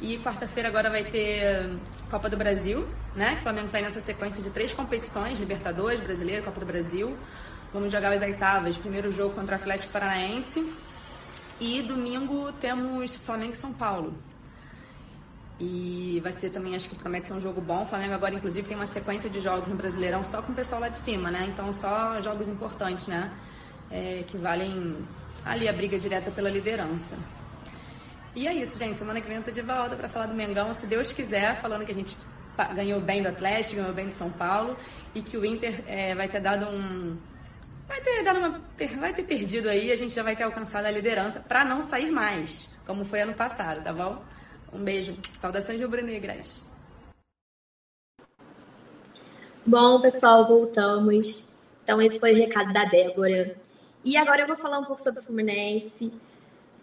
E 0.02 0.18
quarta-feira 0.20 0.68
agora 0.68 0.90
vai 0.90 1.06
ter 1.06 1.80
Copa 2.12 2.30
do 2.30 2.36
Brasil, 2.36 2.86
né? 3.16 3.38
O 3.40 3.44
Flamengo 3.44 3.68
está 3.68 3.80
nessa 3.80 4.02
sequência 4.02 4.42
de 4.42 4.50
três 4.50 4.74
competições, 4.74 5.40
Libertadores, 5.40 6.02
Brasileiro, 6.02 6.44
Copa 6.44 6.60
do 6.60 6.66
Brasil. 6.66 7.18
Vamos 7.74 7.92
jogar 7.92 8.12
as 8.12 8.22
oitavas, 8.22 8.78
primeiro 8.78 9.14
jogo 9.14 9.34
contra 9.34 9.56
o 9.56 9.60
Atlético 9.60 9.94
Paranaense. 9.94 10.72
E 11.60 11.82
domingo 11.82 12.52
temos 12.54 13.18
Flamengo 13.18 13.54
e 13.54 13.56
São 13.56 13.74
Paulo. 13.74 14.14
E 15.60 16.20
vai 16.22 16.32
ser 16.34 16.52
também, 16.52 16.76
acho 16.76 16.88
que 16.88 16.96
promete 16.96 17.28
ser 17.28 17.34
um 17.34 17.42
jogo 17.42 17.60
bom. 17.60 17.84
O 17.84 17.86
Flamengo 17.88 18.14
agora, 18.14 18.36
inclusive, 18.36 18.68
tem 18.68 18.78
uma 18.78 18.86
sequência 18.86 19.28
de 19.30 19.40
jogos 19.40 19.68
no 19.68 19.76
Brasileirão 19.76 20.24
só 20.24 20.42
com 20.42 20.52
o 20.52 20.56
pessoal 20.56 20.82
lá 20.82 20.90
de 20.90 20.98
cima, 20.98 21.32
né? 21.32 21.48
Então, 21.52 21.74
só 21.74 22.22
jogos 22.22 22.48
importantes, 22.48 23.08
né? 23.08 23.32
É, 23.90 24.24
que 24.28 24.38
valem 24.38 24.98
ali 25.44 25.68
a 25.68 25.74
briga 25.74 25.98
direta 25.98 26.30
pela 26.30 26.50
liderança. 26.50 27.18
E 28.36 28.48
é 28.48 28.54
isso, 28.54 28.78
gente. 28.78 29.00
Semana 29.00 29.20
que 29.20 29.28
vem 29.28 29.38
eu 29.38 29.44
tô 29.44 29.50
de 29.50 29.62
volta 29.62 29.96
para 29.96 30.08
falar 30.08 30.28
do 30.28 30.36
Mengão, 30.36 30.72
se 30.76 30.86
Deus 30.86 31.12
quiser, 31.12 31.60
falando 31.60 31.84
que 31.86 31.92
a 31.92 31.96
gente 31.96 32.16
ganhou 32.76 33.02
bem 33.02 33.24
do 33.24 33.30
Atlético, 33.30 33.78
ganhou 33.78 33.94
bem 33.94 34.06
do 34.06 34.14
São 34.14 34.30
Paulo 34.30 34.78
e 35.16 35.22
que 35.22 35.38
o 35.38 35.44
Inter 35.44 35.84
é, 35.88 36.14
vai 36.14 36.28
ter 36.28 36.40
dado 36.40 36.68
um. 36.68 37.18
Vai 37.88 38.02
ter 38.02 38.24
dado 38.24 38.40
uma. 38.40 38.62
Vai 39.00 39.14
ter 39.14 39.24
perdido 39.24 39.70
aí, 39.70 39.92
a 39.92 39.96
gente 39.96 40.14
já 40.14 40.22
vai 40.22 40.36
ter 40.36 40.44
alcançado 40.44 40.86
a 40.86 40.92
liderança 40.92 41.40
para 41.40 41.64
não 41.64 41.82
sair 41.82 42.12
mais, 42.12 42.70
como 42.86 43.06
foi 43.06 43.22
ano 43.22 43.34
passado, 43.34 43.84
tá 43.84 43.94
bom? 43.94 44.24
Um 44.74 44.84
beijo. 44.84 45.18
Saudações 45.40 45.82
rubro-negras. 45.82 46.70
Bom, 49.66 50.02
pessoal, 50.02 50.48
voltamos. 50.48 51.54
Então, 51.84 52.02
esse 52.02 52.20
foi 52.20 52.34
o 52.34 52.38
recado 52.38 52.74
da 52.74 52.86
Débora. 52.86 53.58
E 54.04 54.16
agora 54.18 54.42
eu 54.42 54.48
vou 54.48 54.58
falar 54.58 54.80
um 54.80 54.86
pouco 54.86 55.02
sobre 55.02 55.22
o 55.22 55.24
Fluminense. 55.24 56.12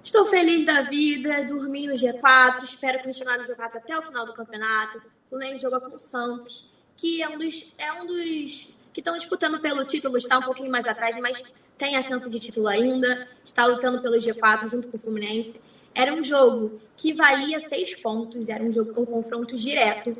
Estou 0.02 0.26
feliz 0.26 0.66
da 0.66 0.82
vida, 0.82 1.44
dormi 1.44 1.86
no 1.86 1.94
G4, 1.94 2.62
espero 2.62 3.02
continuar 3.02 3.38
no 3.38 3.44
G4 3.44 3.76
até 3.76 3.98
o 3.98 4.02
final 4.02 4.26
do 4.26 4.34
campeonato. 4.34 4.98
O 4.98 5.30
Fluminense 5.30 5.62
joga 5.62 5.80
com 5.80 5.94
o 5.94 5.98
Santos, 5.98 6.72
que 6.96 7.22
é 7.22 7.28
um 7.28 7.38
dos, 7.38 7.74
é 7.78 7.92
um 7.94 8.06
dos 8.06 8.76
que 8.94 9.00
estão 9.00 9.16
disputando 9.16 9.60
pelo 9.60 9.84
título, 9.84 10.16
está 10.16 10.38
um 10.38 10.42
pouquinho 10.42 10.70
mais 10.70 10.86
atrás, 10.86 11.16
mas 11.20 11.52
tem 11.76 11.96
a 11.96 12.02
chance 12.02 12.30
de 12.30 12.38
título 12.38 12.68
ainda, 12.68 13.28
está 13.44 13.66
lutando 13.66 14.00
pelo 14.00 14.16
G4 14.16 14.70
junto 14.70 14.86
com 14.86 14.96
o 14.96 15.00
Fluminense. 15.00 15.60
Era 15.92 16.14
um 16.14 16.22
jogo 16.22 16.80
que 16.96 17.12
valia 17.12 17.58
seis 17.58 17.92
pontos, 17.96 18.48
era 18.48 18.62
um 18.62 18.72
jogo 18.72 18.94
com 18.94 19.04
confronto 19.04 19.56
direto. 19.56 20.16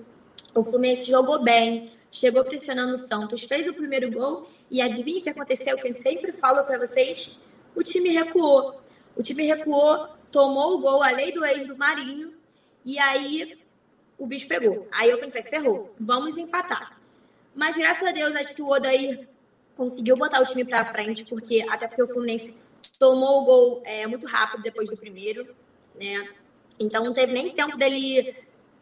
O 0.52 0.64
Fluminense 0.64 1.08
jogou 1.08 1.40
bem, 1.40 1.92
chegou 2.10 2.44
pressionando 2.44 2.94
o 2.94 2.98
Santos, 2.98 3.44
fez 3.44 3.68
o 3.68 3.72
primeiro 3.72 4.10
gol 4.10 4.50
e 4.68 4.82
adivinha 4.82 5.20
o 5.20 5.22
que 5.22 5.30
aconteceu? 5.30 5.76
Que 5.76 5.88
eu 5.88 5.94
sempre 5.94 6.32
falo 6.32 6.64
para 6.64 6.84
vocês: 6.84 7.38
o 7.76 7.82
time 7.82 8.08
recuou. 8.08 8.80
O 9.16 9.22
time 9.22 9.46
recuou, 9.46 10.08
tomou 10.32 10.74
o 10.74 10.78
gol, 10.80 11.00
a 11.00 11.12
lei 11.12 11.30
do 11.30 11.44
ex 11.44 11.68
do 11.68 11.76
Marinho, 11.76 12.34
e 12.84 12.98
aí 12.98 13.56
o 14.18 14.26
bicho 14.26 14.48
pegou. 14.48 14.88
Aí 14.90 15.10
eu 15.10 15.18
pensei, 15.20 15.42
ferrou, 15.42 15.94
vamos 16.00 16.36
empatar. 16.36 17.03
Mas 17.54 17.76
graças 17.76 18.06
a 18.06 18.12
Deus, 18.12 18.34
acho 18.34 18.54
que 18.54 18.62
o 18.62 18.68
Odair 18.68 19.28
conseguiu 19.76 20.16
botar 20.16 20.40
o 20.40 20.44
time 20.44 20.64
pra 20.64 20.84
frente, 20.84 21.24
porque 21.24 21.64
até 21.68 21.86
porque 21.86 22.02
o 22.02 22.08
Fluminense 22.08 22.60
tomou 22.98 23.42
o 23.42 23.44
gol 23.44 23.82
é, 23.84 24.06
muito 24.06 24.26
rápido 24.26 24.62
depois 24.62 24.90
do 24.90 24.96
primeiro, 24.96 25.54
né? 25.94 26.28
Então 26.78 27.04
não 27.04 27.12
teve 27.12 27.32
nem 27.32 27.54
tempo 27.54 27.76
dele 27.76 28.34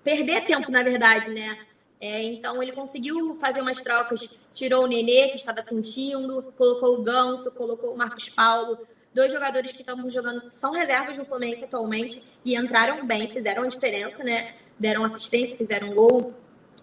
perder 0.02 0.44
tempo, 0.44 0.70
na 0.70 0.82
verdade, 0.82 1.30
né? 1.30 1.58
É, 2.00 2.22
então 2.24 2.60
ele 2.62 2.72
conseguiu 2.72 3.36
fazer 3.36 3.60
umas 3.60 3.80
trocas, 3.80 4.38
tirou 4.52 4.84
o 4.84 4.86
Nenê, 4.88 5.28
que 5.28 5.36
estava 5.36 5.62
sentindo, 5.62 6.52
colocou 6.56 6.98
o 6.98 7.02
Ganso, 7.02 7.50
colocou 7.52 7.94
o 7.94 7.96
Marcos 7.96 8.28
Paulo, 8.28 8.86
dois 9.14 9.32
jogadores 9.32 9.72
que 9.72 9.82
estão 9.82 10.10
jogando, 10.10 10.50
são 10.50 10.72
reservas 10.72 11.16
do 11.16 11.24
Fluminense 11.24 11.64
atualmente 11.64 12.20
e 12.44 12.56
entraram 12.56 13.06
bem, 13.06 13.30
fizeram 13.30 13.62
a 13.62 13.68
diferença, 13.68 14.24
né? 14.24 14.54
Deram 14.78 15.04
assistência, 15.04 15.56
fizeram 15.56 15.94
gol. 15.94 16.34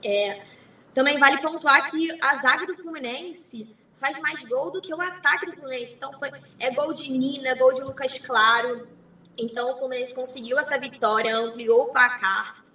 É, 0.02 0.42
também 1.00 1.18
vale 1.18 1.42
pontuar 1.42 1.90
que 1.90 2.12
a 2.22 2.36
zaga 2.36 2.68
do 2.68 2.76
Fluminense 2.76 3.74
faz 4.02 4.20
mais 4.20 4.44
gol 4.44 4.70
do 4.70 4.82
que 4.82 4.94
o 4.94 5.00
ataque 5.00 5.46
do 5.46 5.54
Fluminense. 5.54 5.96
Então 5.96 6.12
foi 6.12 6.30
é 6.60 6.72
gol 6.72 6.92
de 6.92 7.10
Nina, 7.10 7.56
gol 7.56 7.74
de 7.74 7.80
Lucas 7.80 8.20
Claro. 8.20 8.86
Então 9.38 9.72
o 9.72 9.76
Fluminense 9.78 10.14
conseguiu 10.14 10.60
essa 10.60 10.78
vitória, 10.78 11.38
ampliou 11.38 11.84
o 11.84 11.94
placar. 11.94 12.66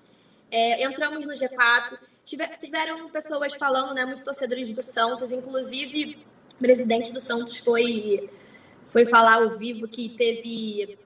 É, 0.50 0.86
entramos 0.86 1.26
no 1.26 1.34
G4. 1.34 1.98
tiveram 2.24 3.10
pessoas 3.10 3.52
falando, 3.56 3.92
né, 3.92 4.06
muitos 4.06 4.22
torcedores 4.22 4.72
do 4.72 4.82
Santos, 4.82 5.30
inclusive 5.30 6.24
o 6.54 6.58
presidente 6.60 7.12
do 7.12 7.20
Santos 7.20 7.58
foi 7.58 8.30
foi 8.86 9.04
falar 9.04 9.34
ao 9.34 9.58
vivo 9.58 9.86
que 9.86 10.16
teve 10.16 10.98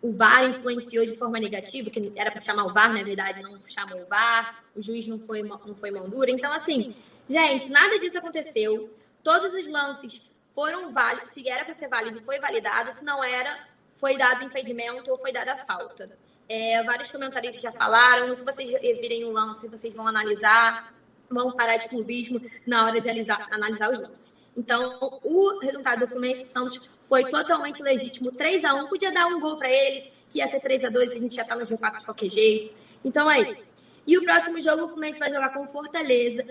o 0.00 0.12
VAR 0.12 0.48
influenciou 0.48 1.04
de 1.04 1.16
forma 1.16 1.38
negativa, 1.38 1.90
que 1.90 2.12
era 2.14 2.30
para 2.30 2.40
chamar 2.40 2.64
o 2.66 2.72
VAR, 2.72 2.92
na 2.92 3.02
verdade, 3.02 3.42
não 3.42 3.60
chamou 3.62 4.02
o 4.02 4.06
VAR, 4.06 4.62
o 4.74 4.80
juiz 4.80 5.06
não 5.08 5.18
foi, 5.18 5.42
não 5.42 5.74
foi 5.74 5.90
mão 5.90 6.08
dura. 6.08 6.30
Então, 6.30 6.52
assim, 6.52 6.94
gente, 7.28 7.68
nada 7.70 7.98
disso 7.98 8.18
aconteceu. 8.18 8.94
Todos 9.22 9.54
os 9.54 9.66
lances 9.68 10.22
foram 10.54 10.92
válidos, 10.92 11.32
se 11.32 11.48
era 11.48 11.64
para 11.64 11.74
ser 11.74 11.88
válido, 11.88 12.20
foi 12.22 12.38
validado, 12.38 12.92
se 12.92 13.04
não 13.04 13.22
era, 13.22 13.68
foi 13.96 14.16
dado 14.16 14.44
impedimento 14.44 15.10
ou 15.10 15.18
foi 15.18 15.32
dada 15.32 15.56
falta. 15.56 16.10
É, 16.48 16.82
vários 16.82 17.10
comentaristas 17.10 17.60
já 17.60 17.72
falaram, 17.72 18.34
se 18.34 18.44
vocês 18.44 18.70
virem 19.00 19.24
o 19.24 19.32
lance, 19.32 19.68
vocês 19.68 19.92
vão 19.92 20.06
analisar, 20.06 20.94
vão 21.28 21.52
parar 21.52 21.76
de 21.76 21.88
clubismo 21.88 22.40
na 22.66 22.86
hora 22.86 23.00
de 23.00 23.08
analisar, 23.08 23.46
analisar 23.50 23.90
os 23.92 23.98
lances. 23.98 24.42
Então, 24.58 24.98
o 25.22 25.60
resultado 25.60 26.00
do 26.00 26.08
Fluminense 26.08 26.48
Santos 26.48 26.90
foi 27.02 27.30
totalmente 27.30 27.80
legítimo. 27.80 28.32
3 28.32 28.64
a 28.64 28.74
1 28.74 28.88
podia 28.88 29.12
dar 29.12 29.28
um 29.28 29.38
gol 29.38 29.56
para 29.56 29.70
eles, 29.70 30.08
que 30.28 30.38
ia 30.40 30.48
ser 30.48 30.58
3 30.58 30.84
a 30.86 30.90
2 30.90 31.12
a 31.12 31.14
gente 31.14 31.36
já 31.36 31.44
tá 31.44 31.54
no 31.54 31.62
G4 31.62 32.00
de 32.00 32.04
qualquer 32.04 32.28
jeito. 32.28 32.74
Então 33.04 33.30
é 33.30 33.40
isso. 33.40 33.68
E 34.04 34.18
o 34.18 34.22
próximo 34.24 34.60
jogo 34.60 34.84
o 34.84 34.88
Fluminense 34.88 35.20
vai 35.20 35.32
jogar 35.32 35.54
com 35.54 35.68
Fortaleza. 35.68 36.44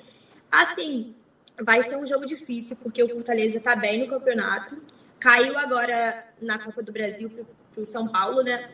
Assim, 0.50 1.13
vai 1.62 1.84
ser 1.84 1.98
um 1.98 2.08
jogo 2.08 2.26
difícil, 2.26 2.78
porque 2.78 3.04
o 3.04 3.10
Fortaleza 3.10 3.58
está 3.58 3.76
bem 3.76 4.00
no 4.00 4.08
campeonato. 4.08 4.82
Caiu 5.20 5.58
agora 5.58 6.28
na 6.41 6.58
Copa 6.60 6.82
do 6.82 6.93
Brasil 6.93 7.30
para 7.74 7.84
o 7.84 7.86
São 7.86 8.08
Paulo, 8.08 8.41
né? 8.41 8.70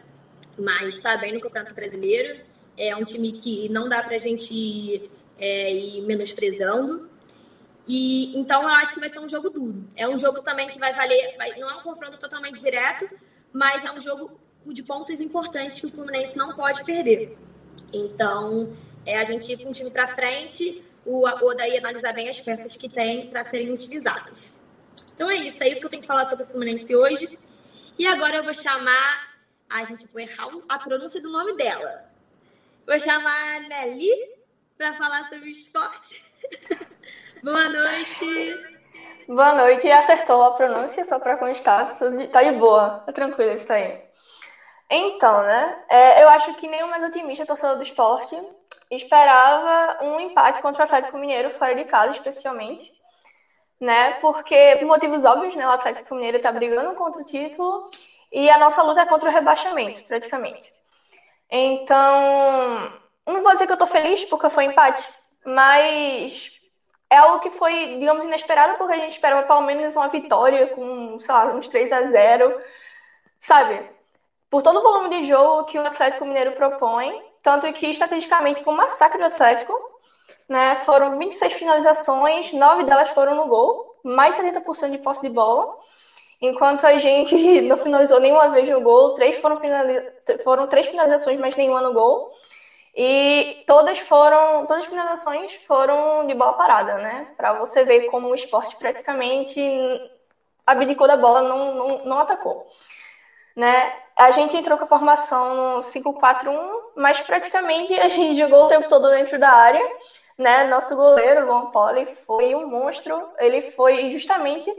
Mas 0.59 0.95
está 0.95 1.17
bem 1.17 1.33
no 1.33 1.39
Campeonato 1.39 1.73
Brasileiro. 1.73 2.39
É 2.77 2.95
um 2.95 3.03
time 3.03 3.31
que 3.31 3.67
não 3.69 3.89
dá 3.89 4.03
para 4.03 4.15
a 4.15 4.19
gente 4.19 5.09
é, 5.39 5.73
ir 5.73 6.01
menosprezando. 6.03 7.09
E 7.87 8.37
então 8.37 8.61
eu 8.61 8.69
acho 8.69 8.93
que 8.93 8.99
vai 8.99 9.09
ser 9.09 9.19
um 9.19 9.27
jogo 9.27 9.49
duro. 9.49 9.87
É 9.95 10.07
um 10.07 10.17
jogo 10.17 10.41
também 10.41 10.69
que 10.69 10.79
vai 10.79 10.93
valer, 10.93 11.35
vai, 11.37 11.57
não 11.59 11.69
é 11.69 11.75
um 11.75 11.81
confronto 11.81 12.17
totalmente 12.17 12.61
direto, 12.61 13.09
mas 13.51 13.83
é 13.83 13.91
um 13.91 13.99
jogo 13.99 14.39
de 14.65 14.81
pontos 14.83 15.19
importantes 15.19 15.79
que 15.79 15.87
o 15.87 15.91
Fluminense 15.91 16.37
não 16.37 16.55
pode 16.55 16.83
perder. 16.83 17.37
Então, 17.91 18.75
é 19.05 19.17
a 19.17 19.23
gente 19.25 19.51
ir 19.51 19.61
com 19.61 19.69
o 19.69 19.73
time 19.73 19.91
para 19.91 20.07
frente, 20.07 20.83
o 21.05 21.27
Odaí 21.27 21.77
analisar 21.77 22.13
bem 22.13 22.29
as 22.29 22.39
peças 22.39 22.77
que 22.77 22.87
tem 22.87 23.29
para 23.29 23.43
serem 23.43 23.71
utilizadas. 23.71 24.53
Então 25.13 25.29
é 25.29 25.35
isso, 25.35 25.61
é 25.61 25.67
isso 25.67 25.79
que 25.79 25.85
eu 25.85 25.89
tenho 25.89 26.01
que 26.01 26.07
falar 26.07 26.25
sobre 26.25 26.45
o 26.45 26.47
Fluminense 26.47 26.95
hoje. 26.95 27.37
E 27.97 28.07
agora 28.07 28.37
eu 28.37 28.43
vou 28.43 28.53
chamar. 28.53 29.33
A 29.69 29.83
gente 29.85 30.05
vai 30.07 30.23
errar 30.23 30.49
a 30.69 30.79
pronúncia 30.79 31.21
do 31.21 31.31
nome 31.31 31.55
dela. 31.55 32.05
Vou 32.85 32.99
chamar 32.99 33.55
a 33.55 33.59
Nelly 33.61 34.11
para 34.77 34.93
falar 34.95 35.27
sobre 35.29 35.49
esporte. 35.49 36.23
Boa 37.43 37.67
noite. 37.67 38.55
Boa 39.27 39.53
noite. 39.53 39.91
Acertou 39.91 40.41
a 40.43 40.51
pronúncia, 40.51 41.03
só 41.03 41.19
para 41.19 41.35
constar. 41.35 41.99
Tá 42.31 42.41
de 42.41 42.51
boa. 42.57 43.03
Tá 43.05 43.11
tranquilo 43.11 43.51
isso 43.51 43.71
aí. 43.73 44.01
Então, 44.89 45.43
né? 45.43 45.83
É, 45.89 46.23
eu 46.23 46.29
acho 46.29 46.53
que 46.53 46.67
o 46.67 46.87
mais 46.87 47.03
otimista 47.03 47.45
torcedor 47.45 47.75
do 47.75 47.83
esporte 47.83 48.33
esperava 48.89 49.97
um 50.05 50.21
empate 50.21 50.61
contra 50.61 50.83
o 50.83 50.85
Atlético 50.85 51.17
Mineiro 51.17 51.49
fora 51.49 51.75
de 51.75 51.83
casa, 51.83 52.11
especialmente. 52.11 52.89
Né? 53.77 54.13
Porque, 54.21 54.77
por 54.79 54.87
motivos 54.87 55.25
óbvios, 55.25 55.53
né? 55.53 55.67
O 55.67 55.71
Atlético 55.71 56.15
Mineiro 56.15 56.37
está 56.37 56.49
brigando 56.49 56.95
contra 56.95 57.21
o 57.21 57.25
título 57.25 57.89
e 58.31 58.49
a 58.49 58.57
nossa 58.57 58.81
luta 58.81 59.01
é 59.01 59.05
contra 59.05 59.29
o 59.29 59.33
rebaixamento, 59.33 60.01
praticamente. 60.05 60.71
Então, 61.51 62.89
não 63.27 63.43
vou 63.43 63.51
dizer 63.51 63.67
que 63.67 63.73
eu 63.73 63.77
tô 63.77 63.85
feliz 63.85 64.23
porque 64.23 64.49
foi 64.49 64.63
empate, 64.63 65.03
mas 65.45 66.62
é 67.13 67.17
algo 67.17 67.39
que 67.39 67.51
foi, 67.51 67.99
digamos, 67.99 68.25
inesperado, 68.25 68.77
porque 68.77 68.93
a 68.93 68.97
gente 68.97 69.11
esperava 69.11 69.43
pelo 69.43 69.61
menos 69.61 69.95
uma 69.95 70.07
vitória 70.07 70.67
com, 70.67 71.19
sei 71.19 71.33
lá, 71.33 71.45
uns 71.53 71.67
3 71.67 71.91
a 71.91 72.05
0 72.05 72.59
sabe? 73.39 73.87
Por 74.49 74.63
todo 74.63 74.79
o 74.79 74.83
volume 74.83 75.09
de 75.09 75.25
jogo 75.25 75.65
que 75.65 75.77
o 75.77 75.85
Atlético 75.85 76.25
Mineiro 76.25 76.53
propõe, 76.53 77.21
tanto 77.43 77.71
que 77.73 77.87
estatisticamente 77.87 78.63
foi 78.63 78.73
um 78.73 78.77
massacre 78.77 79.19
do 79.19 79.25
Atlético, 79.25 79.73
né? 80.49 80.77
Foram 80.85 81.19
26 81.19 81.53
finalizações, 81.53 82.51
9 82.51 82.83
delas 82.85 83.09
foram 83.11 83.35
no 83.35 83.47
gol, 83.47 83.95
mais 84.03 84.35
70% 84.35 84.89
de 84.91 84.97
posse 84.97 85.21
de 85.21 85.29
bola, 85.29 85.77
enquanto 86.41 86.85
a 86.85 86.97
gente 86.97 87.35
não 87.61 87.77
finalizou 87.77 88.19
nenhuma 88.19 88.49
vez 88.49 88.67
no 88.67 88.81
gol, 88.81 89.13
três 89.13 89.37
foram, 89.37 89.59
finaliza... 89.59 90.13
foram 90.43 90.65
três 90.65 90.87
finalizações, 90.87 91.39
mas 91.39 91.55
nenhuma 91.55 91.81
no 91.81 91.93
gol. 91.93 92.31
E 92.95 93.63
todas 93.65 93.97
foram, 93.99 94.67
todas 94.67 94.83
as 94.83 94.85
finalizações 94.85 95.55
foram 95.67 96.27
de 96.27 96.35
bola 96.35 96.53
parada, 96.53 96.95
né? 96.99 97.27
Para 97.35 97.53
você 97.53 97.83
ver 97.83 98.05
como 98.05 98.29
o 98.29 98.35
esporte 98.35 98.75
praticamente 98.75 99.59
abdicou 100.65 101.07
da 101.07 101.17
bola, 101.17 101.41
não, 101.41 101.73
não, 101.73 102.05
não 102.05 102.19
atacou. 102.19 102.67
Né? 103.55 103.93
A 104.15 104.29
gente 104.31 104.55
entrou 104.55 104.77
com 104.77 104.83
a 104.85 104.87
formação 104.87 105.75
no 105.75 105.79
5-4-1, 105.79 106.91
mas 106.95 107.19
praticamente 107.21 107.93
a 107.99 108.07
gente 108.07 108.37
jogou 108.37 108.65
o 108.65 108.67
tempo 108.67 108.87
todo 108.87 109.09
dentro 109.09 109.39
da 109.39 109.49
área. 109.49 109.83
Né? 110.37 110.65
Nosso 110.65 110.95
goleiro, 110.95 111.47
Luan 111.47 111.71
Poli, 111.71 112.05
foi 112.27 112.53
um 112.53 112.67
monstro. 112.67 113.27
Ele 113.39 113.61
foi 113.61 114.11
justamente, 114.11 114.71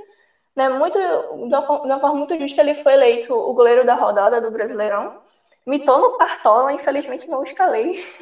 né, 0.55 0.69
muito, 0.69 0.99
de 0.99 1.55
uma, 1.55 2.01
forma 2.01 2.15
muito 2.15 2.39
justa, 2.39 2.63
ele 2.63 2.77
foi 2.77 2.93
eleito 2.93 3.35
o 3.35 3.55
goleiro 3.55 3.85
da 3.85 3.95
rodada 3.95 4.41
do 4.41 4.53
Brasileirão 4.53 5.24
mitou 5.67 5.99
no 5.99 6.19
Cartola, 6.19 6.73
infelizmente 6.73 7.29
não 7.29 7.43
escalei. 7.43 8.05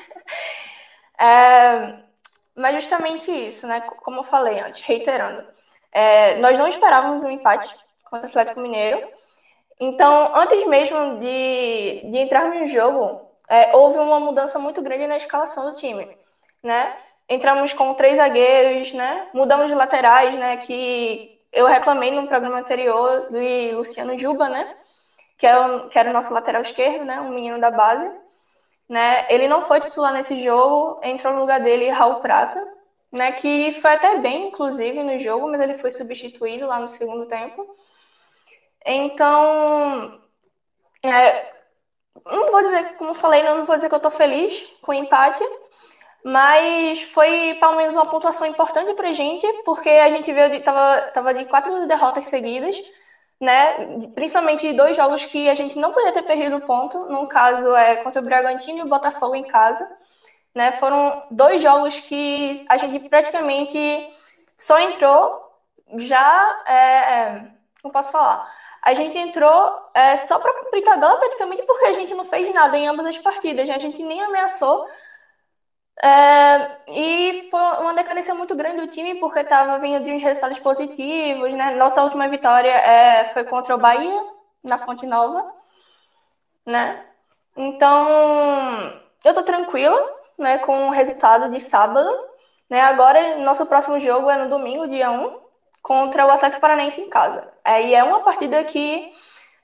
É, 1.25 2.01
mas 2.57 2.83
justamente 2.83 3.31
isso, 3.31 3.65
né? 3.65 3.81
Como 3.81 4.21
eu 4.21 4.25
falei 4.25 4.59
antes, 4.59 4.81
reiterando. 4.81 5.47
É, 5.93 6.37
nós 6.39 6.59
não 6.59 6.67
esperávamos 6.67 7.23
um 7.23 7.31
empate 7.31 7.73
contra 8.05 8.27
o 8.27 8.31
Atlético 8.31 8.61
Mineiro. 8.61 9.07
Então, 9.79 10.35
antes 10.35 10.67
mesmo 10.67 11.21
de, 11.21 12.11
de 12.11 12.19
entrarmos 12.19 12.61
no 12.61 12.67
jogo, 12.67 13.21
é, 13.49 13.77
houve 13.77 13.99
uma 13.99 14.21
mudança 14.21 14.59
muito 14.59 14.83
grande 14.83 15.07
na 15.07 15.17
escalação 15.17 15.71
do 15.71 15.77
time, 15.77 16.09
né? 16.63 16.97
Entramos 17.29 17.73
com 17.73 17.95
três 17.95 18.17
zagueiros, 18.17 18.93
né? 18.93 19.29
Mudamos 19.33 19.69
de 19.69 19.75
laterais, 19.75 20.35
né? 20.35 20.57
Que 20.59 21.41
eu 21.53 21.67
reclamei 21.67 22.11
no 22.11 22.27
programa 22.27 22.59
anterior 22.59 23.31
de 23.31 23.73
Luciano 23.73 24.19
Juba, 24.19 24.49
né? 24.49 24.77
Que, 25.43 25.47
é 25.49 25.59
o, 25.59 25.89
que 25.89 25.99
era 25.99 26.09
o 26.09 26.13
nosso 26.13 26.33
lateral 26.33 26.63
esquerdo, 26.63 27.05
né? 27.05 27.21
Um 27.21 27.31
menino 27.35 27.61
da 27.61 27.69
base. 27.69 28.09
Né? 28.89 29.27
Ele 29.29 29.49
não 29.49 29.65
foi 29.65 29.81
titular 29.81 30.13
nesse 30.13 30.41
jogo, 30.41 31.01
entrou 31.03 31.35
no 31.35 31.41
lugar 31.41 31.61
dele 31.61 31.91
Raul 31.91 32.21
Prata, 32.21 32.65
né? 33.11 33.33
Que 33.33 33.73
foi 33.81 33.91
até 33.91 34.19
bem, 34.21 34.47
inclusive, 34.47 35.03
no 35.03 35.19
jogo, 35.19 35.51
mas 35.51 35.61
ele 35.61 35.75
foi 35.75 35.91
substituído 35.91 36.65
lá 36.65 36.79
no 36.79 36.89
segundo 36.89 37.27
tempo. 37.27 37.77
Então, 38.87 40.21
é, 41.03 41.53
não 42.25 42.53
vou 42.53 42.63
dizer, 42.63 42.97
como 42.97 43.13
falei, 43.13 43.43
não 43.43 43.67
vou 43.67 43.75
dizer 43.75 43.89
que 43.89 43.95
eu 43.97 44.01
tô 44.01 44.13
feliz 44.13 44.63
com 44.81 44.93
o 44.93 44.95
empate, 44.95 45.43
mas 46.25 47.03
foi 47.03 47.57
pelo 47.59 47.77
menos 47.77 47.97
uma 47.97 48.07
pontuação 48.07 48.47
importante 48.47 48.95
pra 48.95 49.13
gente, 49.13 49.45
porque 49.65 49.89
a 49.89 50.09
gente 50.09 50.33
veio 50.33 50.51
de, 50.53 50.61
tava 50.61 51.35
de 51.35 51.47
quatro 51.47 51.85
derrotas 51.89 52.27
seguidas, 52.27 52.77
né? 53.43 54.09
Principalmente 54.15 54.73
dois 54.73 54.97
jogos 54.97 55.27
que 55.27 55.51
a 55.51 55.55
gente 55.57 55.77
não 55.77 55.93
podia 55.93 56.13
ter 56.13 56.23
perdido 56.23 56.65
ponto. 56.65 57.07
No 57.07 57.27
caso, 57.27 57.75
é 57.75 57.97
contra 57.97 58.23
o 58.23 58.25
Bragantino 58.25 58.79
e 58.79 58.83
o 58.83 58.89
Botafogo 58.89 59.35
em 59.35 59.43
casa. 59.43 59.85
Né? 60.55 60.71
Foram 60.73 61.27
dois 61.29 61.61
jogos 61.61 61.99
que 61.99 62.65
a 62.69 62.77
gente 62.77 63.09
praticamente 63.09 64.09
só 64.57 64.79
entrou 64.79 65.43
já. 65.97 66.63
É, 66.69 67.33
não 67.83 67.91
é, 67.91 67.93
posso 67.93 68.13
falar. 68.13 68.49
A 68.81 68.95
gente 68.95 69.19
entrou 69.19 69.91
é, 69.93 70.17
só 70.19 70.39
para 70.39 70.53
cumprir 70.53 70.85
tabela 70.85 71.17
praticamente 71.19 71.65
porque 71.65 71.87
a 71.87 71.93
gente 71.95 72.15
não 72.15 72.25
fez 72.25 72.53
nada 72.55 72.79
em 72.79 72.87
ambas 72.87 73.07
as 73.07 73.19
partidas. 73.19 73.69
A 73.69 73.79
gente 73.79 74.05
nem 74.05 74.23
ameaçou 74.23 74.87
é, 76.01 76.71
e 76.89 77.49
foi 77.51 77.61
uma 77.61 77.95
decadência 77.95 78.35
muito 78.35 78.55
grande 78.55 78.79
do 78.81 78.87
time, 78.87 79.17
porque 79.17 79.41
estava 79.41 79.79
vindo 79.79 80.05
de 80.05 80.13
uns 80.13 80.23
resultados 80.23 80.59
positivos, 80.59 81.53
né? 81.53 81.75
Nossa 81.77 82.03
última 82.03 82.29
vitória 82.29 82.71
é, 82.71 83.25
foi 83.27 83.45
contra 83.45 83.75
o 83.75 83.79
Bahia, 83.79 84.25
na 84.63 84.79
Fonte 84.79 85.07
Nova, 85.07 85.53
né? 86.67 87.05
Então, 87.57 88.09
eu 89.25 89.35
tô 89.35 89.43
tranquila, 89.43 89.99
né, 90.39 90.59
com 90.59 90.89
o 90.89 90.91
resultado 90.91 91.51
de 91.51 91.61
sábado, 91.61 92.09
né? 92.71 92.81
Agora, 92.81 93.39
nosso 93.39 93.67
próximo 93.67 94.01
jogo 94.01 94.31
é 94.31 94.39
no 94.43 94.49
domingo, 94.51 94.89
dia 94.89 95.11
1, 95.11 95.41
contra 95.83 96.27
o 96.27 96.31
Atlético 96.31 96.61
Paranaense 96.61 97.01
em 97.03 97.11
casa. 97.11 97.53
É, 97.65 97.83
e 97.89 97.95
é 97.95 98.03
uma 98.05 98.21
partida 98.21 98.65
que 98.65 99.13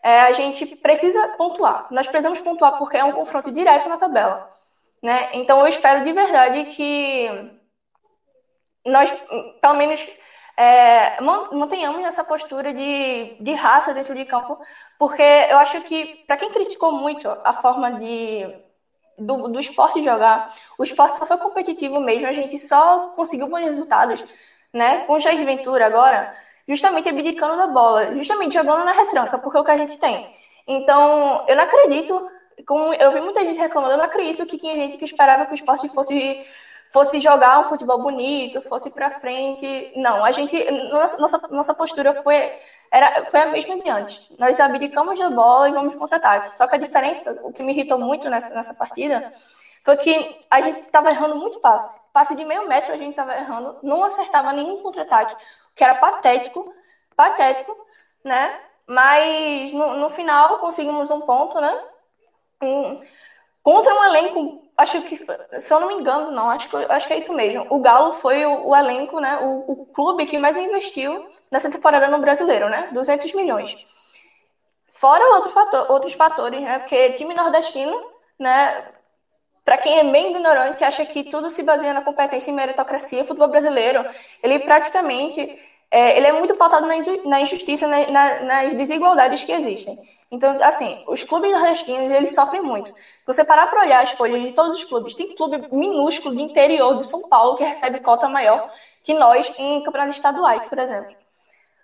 é, 0.03 0.21
a 0.23 0.33
gente 0.33 0.67
precisa 0.77 1.29
pontuar. 1.37 1.87
Nós 1.91 2.07
precisamos 2.07 2.41
pontuar 2.41 2.79
porque 2.79 2.97
é 2.97 3.05
um 3.05 3.13
confronto 3.13 3.51
direto 3.53 3.89
na 3.89 3.97
tabela. 3.97 4.58
Né? 5.03 5.31
Então, 5.33 5.61
eu 5.61 5.67
espero 5.67 6.05
de 6.05 6.13
verdade 6.13 6.65
que 6.65 7.29
nós, 8.85 9.13
pelo 9.61 9.75
menos, 9.75 10.05
é, 10.57 11.21
mantenhamos 11.53 12.03
essa 12.05 12.25
postura 12.25 12.75
de, 12.75 13.37
de 13.41 13.53
raça 13.53 13.95
dentro 13.95 14.15
de 14.15 14.25
campo, 14.25 14.59
porque 14.99 15.23
eu 15.23 15.59
acho 15.59 15.81
que, 15.83 16.25
para 16.27 16.37
quem 16.37 16.51
criticou 16.51 16.93
muito 16.93 17.29
a 17.45 17.53
forma 17.53 17.93
de, 17.93 18.45
do, 19.17 19.49
do 19.49 19.61
esporte 19.61 20.03
jogar, 20.03 20.53
o 20.77 20.83
esporte 20.83 21.17
só 21.17 21.27
foi 21.27 21.39
competitivo 21.39 22.01
mesmo, 22.01 22.27
a 22.27 22.33
gente 22.33 22.59
só 22.59 23.11
conseguiu 23.15 23.49
bons 23.49 23.61
resultados, 23.61 24.25
né? 24.73 25.05
Com 25.07 25.15
o 25.15 25.21
Jair 25.21 25.45
Ventura 25.45 25.87
agora, 25.87 26.33
justamente 26.67 27.09
abdicando 27.09 27.57
da 27.57 27.69
bola, 27.69 28.17
justamente 28.17 28.55
jogando 28.55 28.85
na 28.85 28.93
retranca, 28.93 29.39
porque 29.39 29.59
é 29.59 29.61
o 29.61 29.65
que 29.65 29.71
a 29.71 29.79
gente 29.79 29.97
tem. 29.99 30.29
Então, 30.67 31.45
eu 31.47 31.57
não 31.57 31.63
acredito 31.63 32.29
como 32.67 32.93
eu 32.95 33.13
vi 33.13 33.21
muita 33.21 33.45
gente 33.45 33.59
reclamando, 33.59 33.95
eu 33.95 33.99
não 33.99 34.05
acredito 34.05 34.47
que 34.47 34.59
tinha 34.59 34.75
gente 34.75 34.99
que 34.99 35.05
esperava 35.05 35.47
que 35.47 35.53
o 35.53 35.55
esporte 35.55 35.89
fosse 35.89 36.45
fosse 36.91 37.21
jogar 37.21 37.61
um 37.61 37.65
futebol 37.65 38.01
bonito, 38.03 38.63
fosse 38.63 38.91
para 38.91 39.11
frente. 39.21 39.93
Não, 39.97 40.25
a 40.25 40.33
gente 40.33 40.57
nossa, 40.91 41.49
nossa 41.49 41.75
postura 41.75 42.15
foi 42.23 42.53
era 42.91 43.25
foi 43.27 43.41
a 43.41 43.47
mesma 43.47 43.79
de 43.79 43.91
antes. 43.91 44.29
Nós 44.39 44.59
abdicamos 44.59 45.19
da 45.19 45.31
bola 45.31 45.69
e 45.69 45.73
vamos 45.73 45.95
contra-ataque. 45.95 46.57
Só 46.57 46.67
que 46.67 46.75
a 46.77 46.79
diferença, 46.79 47.39
o 47.43 47.53
que 47.53 47.63
me 47.63 47.73
irritou 47.73 47.99
muito 47.99 48.29
nessa, 48.31 48.55
nessa 48.55 48.75
partida, 48.75 49.33
foi 49.85 49.97
que 49.97 50.41
a 50.51 50.61
gente 50.63 50.81
estava 50.81 51.11
errando 51.11 51.37
muito 51.37 51.61
passe. 51.61 51.99
Passe 52.13 52.35
de 52.35 52.45
meio 52.45 52.67
metro 52.69 52.93
a 52.93 52.97
gente 52.97 53.11
estava 53.11 53.35
errando, 53.35 53.79
não 53.83 54.05
acertava 54.05 54.53
nenhum 54.53 54.83
contra-ataque, 54.83 55.37
que 55.75 55.85
era 55.85 55.97
patético, 55.97 56.73
patético, 57.17 57.77
né? 58.25 58.59
Mas 58.87 59.73
no, 59.73 59.97
no 59.97 60.11
final 60.11 60.59
conseguimos 60.59 61.11
um 61.11 61.21
ponto, 61.21 61.61
né? 61.61 61.83
Um, 62.63 63.01
contra 63.63 63.95
um 63.95 64.05
elenco 64.05 64.69
acho 64.79 65.03
que, 65.03 65.19
se 65.61 65.73
eu 65.73 65.81
não 65.81 65.89
me 65.89 65.95
engano, 65.95 66.31
não, 66.31 66.49
acho 66.49 66.69
que, 66.69 66.77
acho 66.77 67.07
que 67.09 67.13
é 67.13 67.19
isso 67.19 67.35
mesmo. 67.35 67.67
O 67.69 67.81
Galo 67.81 68.13
foi 68.13 68.47
o, 68.47 68.69
o 68.69 68.77
elenco, 68.77 69.19
né? 69.19 69.39
O, 69.43 69.73
o, 69.73 69.87
clube 69.87 70.25
que 70.25 70.39
mais 70.39 70.57
investiu 70.57 71.29
nessa 71.51 71.69
temporada 71.69 72.07
no 72.07 72.21
brasileiro, 72.21 72.69
né? 72.69 72.89
200 72.93 73.35
milhões. 73.35 73.77
Fora 74.93 75.35
outro 75.35 75.51
fator, 75.51 75.91
outros 75.91 76.13
fatores, 76.15 76.61
né? 76.61 76.79
Porque 76.79 77.13
time 77.15 77.35
nordestino, 77.35 78.01
né? 78.39 78.85
Para 79.65 79.79
quem 79.79 79.99
é 79.99 80.05
bem 80.05 80.31
ignorante, 80.31 80.85
acha 80.85 81.05
que 81.05 81.25
tudo 81.25 81.51
se 81.51 81.63
baseia 81.65 81.93
na 81.93 82.03
competência 82.03 82.51
e 82.51 82.55
meritocracia. 82.55 83.23
O 83.23 83.27
futebol 83.27 83.49
brasileiro, 83.49 84.09
ele 84.43 84.61
praticamente 84.61 85.59
é, 85.91 86.17
ele 86.17 86.27
é 86.27 86.33
muito 86.33 86.55
pautado 86.55 86.87
na 86.87 87.41
injustiça, 87.41 87.87
na, 87.87 88.07
na, 88.07 88.41
nas 88.41 88.75
desigualdades 88.75 89.43
que 89.45 89.53
existem. 89.53 89.99
Então, 90.31 90.63
assim, 90.63 91.03
os 91.09 91.25
clubes 91.25 91.51
nordestinos, 91.51 92.11
eles 92.13 92.35
sofrem 92.35 92.61
muito. 92.61 92.89
Se 92.89 93.27
você 93.27 93.45
parar 93.45 93.67
para 93.67 93.81
olhar 93.81 94.03
as 94.03 94.13
folhas 94.13 94.43
de 94.43 94.53
todos 94.53 94.77
os 94.77 94.85
clubes, 94.85 95.15
tem 95.15 95.35
clube 95.35 95.67
minúsculo 95.73 96.37
de 96.37 96.43
interior 96.43 96.95
do 96.95 97.03
São 97.03 97.23
Paulo 97.29 97.57
que 97.57 97.65
recebe 97.65 97.99
cota 98.01 98.29
maior 98.29 98.71
que 99.03 99.15
nós 99.15 99.51
em 99.59 99.83
campeonatos 99.83 100.17
estaduais, 100.17 100.67
por 100.67 100.79
exemplo. 100.79 101.17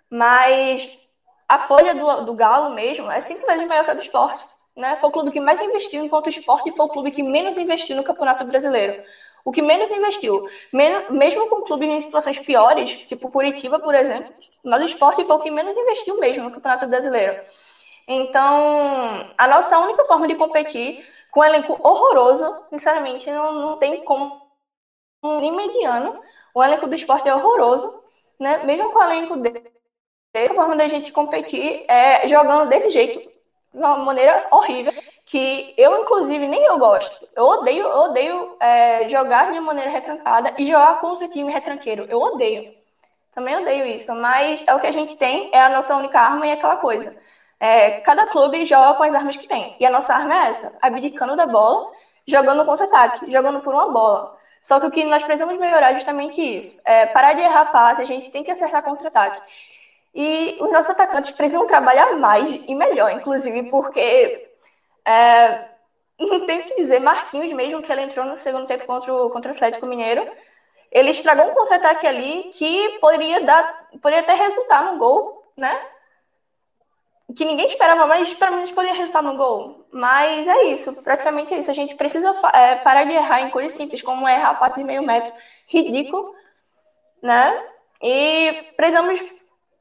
Mas 0.09 0.97
a 1.49 1.57
folha 1.57 1.95
do, 1.95 2.25
do 2.25 2.33
Galo 2.35 2.75
mesmo 2.75 3.11
é 3.11 3.19
cinco 3.19 3.47
vezes 3.47 3.67
maior 3.67 3.83
que 3.83 3.91
a 3.91 3.93
do 3.95 4.01
esporte. 4.01 4.45
Né? 4.75 4.95
Foi 4.97 5.09
o 5.09 5.11
clube 5.11 5.31
que 5.31 5.39
mais 5.39 5.59
investiu 5.59 6.03
enquanto 6.03 6.29
esporte 6.29 6.69
e 6.69 6.71
foi 6.71 6.85
o 6.85 6.89
clube 6.89 7.11
que 7.11 7.23
menos 7.23 7.57
investiu 7.57 7.95
no 7.95 8.03
Campeonato 8.03 8.43
Brasileiro 8.45 8.95
o 9.45 9.51
que 9.51 9.61
menos 9.61 9.91
investiu. 9.91 10.43
Mesmo 11.11 11.47
com 11.47 11.61
clubes 11.61 11.87
em 11.87 12.01
situações 12.01 12.39
piores, 12.39 12.97
tipo 13.07 13.29
Curitiba, 13.29 13.79
por 13.79 13.93
exemplo, 13.93 14.33
mas 14.63 14.81
o 14.81 14.85
esporte 14.85 15.23
foi 15.23 15.35
o 15.35 15.39
que 15.39 15.51
menos 15.51 15.77
investiu 15.77 16.19
mesmo 16.19 16.43
no 16.43 16.51
Campeonato 16.51 16.87
Brasileiro. 16.87 17.37
Então, 18.07 19.25
a 19.37 19.47
nossa 19.47 19.79
única 19.79 20.05
forma 20.05 20.27
de 20.27 20.35
competir 20.35 21.03
com 21.31 21.39
um 21.41 21.43
elenco 21.43 21.79
horroroso, 21.83 22.45
sinceramente, 22.69 23.29
não, 23.31 23.51
não 23.53 23.77
tem 23.77 24.03
como 24.03 24.41
nem 25.23 25.51
mediano. 25.51 26.15
O 26.53 26.63
elenco 26.63 26.87
do 26.87 26.95
esporte 26.95 27.27
é 27.27 27.35
horroroso, 27.35 27.89
né? 28.39 28.57
Mesmo 28.63 28.91
com 28.91 28.99
o 28.99 29.03
elenco 29.03 29.35
dele, 29.37 29.55
a 30.35 30.53
forma 30.53 30.75
da 30.75 30.87
gente 30.87 31.11
competir 31.11 31.85
é 31.87 32.27
jogando 32.27 32.69
desse 32.69 32.89
jeito, 32.89 33.19
de 33.73 33.79
uma 33.79 33.97
maneira 33.97 34.47
horrível 34.51 34.93
que 35.25 35.73
eu, 35.77 35.97
inclusive, 36.01 36.47
nem 36.47 36.63
eu 36.65 36.77
gosto. 36.77 37.27
Eu 37.35 37.45
odeio, 37.45 37.83
eu 37.85 37.99
odeio 38.01 38.57
é, 38.59 39.09
jogar 39.09 39.51
de 39.51 39.59
maneira 39.59 39.89
retrancada 39.89 40.53
e 40.57 40.67
jogar 40.67 40.99
contra 40.99 41.27
time 41.27 41.51
retranqueiro. 41.51 42.05
Eu 42.09 42.19
odeio. 42.21 42.65
Também 43.33 43.55
odeio 43.57 43.85
isso, 43.85 44.13
mas 44.15 44.63
é 44.67 44.73
o 44.75 44.79
que 44.79 44.87
a 44.87 44.91
gente 44.91 45.15
tem, 45.17 45.49
é 45.53 45.59
a 45.61 45.69
nossa 45.69 45.95
única 45.95 46.19
arma 46.19 46.47
e 46.47 46.49
é 46.51 46.53
aquela 46.53 46.77
coisa. 46.77 47.15
É, 47.59 48.01
cada 48.01 48.27
clube 48.27 48.65
joga 48.65 48.97
com 48.97 49.03
as 49.03 49.15
armas 49.15 49.37
que 49.37 49.47
tem. 49.47 49.75
E 49.79 49.85
a 49.85 49.89
nossa 49.89 50.13
arma 50.13 50.45
é 50.45 50.49
essa: 50.49 50.77
abdicando 50.81 51.35
da 51.35 51.47
bola, 51.47 51.91
jogando 52.27 52.65
contra-ataque, 52.65 53.31
jogando 53.31 53.61
por 53.61 53.73
uma 53.73 53.91
bola. 53.91 54.37
Só 54.61 54.79
que 54.79 54.87
o 54.87 54.91
que 54.91 55.03
nós 55.03 55.23
precisamos 55.23 55.57
melhorar 55.59 55.91
é 55.91 55.95
justamente 55.95 56.41
isso. 56.41 56.81
É 56.85 57.05
parar 57.07 57.33
de 57.33 57.41
errar 57.41 57.71
passe, 57.71 58.01
a 58.01 58.05
gente 58.05 58.31
tem 58.31 58.43
que 58.43 58.51
acertar 58.51 58.83
contra-ataque. 58.83 59.41
E 60.13 60.57
os 60.61 60.71
nossos 60.71 60.91
atacantes 60.91 61.31
precisam 61.31 61.67
trabalhar 61.67 62.17
mais 62.17 62.49
e 62.49 62.73
melhor, 62.73 63.11
inclusive, 63.11 63.63
porque 63.69 64.49
é, 65.05 65.65
não 66.19 66.45
tem 66.45 66.63
que 66.63 66.75
dizer, 66.77 66.99
Marquinhos, 66.99 67.51
mesmo 67.53 67.81
que 67.81 67.91
ele 67.91 68.01
entrou 68.01 68.25
no 68.25 68.35
segundo 68.35 68.65
tempo 68.65 68.85
contra 68.85 69.13
o, 69.13 69.29
contra 69.29 69.51
o 69.51 69.55
Atlético 69.55 69.85
Mineiro, 69.85 70.27
ele 70.91 71.09
estragou 71.09 71.51
um 71.51 71.53
contra-ataque 71.53 72.07
ali 72.07 72.49
que 72.53 72.97
poderia 72.99 73.41
dar, 73.41 73.87
poderia 74.01 74.21
até 74.21 74.33
resultar 74.33 74.85
no 74.85 74.97
gol, 74.97 75.43
né? 75.57 75.77
Que 77.33 77.43
ninguém 77.43 77.67
esperava, 77.67 78.05
mas 78.05 78.33
pelo 78.33 78.51
menos 78.55 78.71
poderia 78.71 78.95
resultar 78.95 79.23
no 79.23 79.35
gol. 79.35 79.87
Mas 79.91 80.47
é 80.47 80.65
isso, 80.65 80.93
praticamente 81.01 81.53
é 81.53 81.59
isso. 81.59 81.71
A 81.71 81.73
gente 81.73 81.95
precisa 81.95 82.33
é, 82.53 82.75
parar 82.75 83.05
de 83.05 83.13
errar 83.13 83.41
em 83.41 83.49
coisas 83.49 83.73
simples, 83.73 84.01
como 84.01 84.27
errar 84.27 84.59
passe 84.59 84.79
de 84.79 84.85
meio 84.85 85.01
metro 85.01 85.33
ridículo, 85.67 86.35
né? 87.21 87.63
E 88.01 88.73
precisamos, 88.77 89.23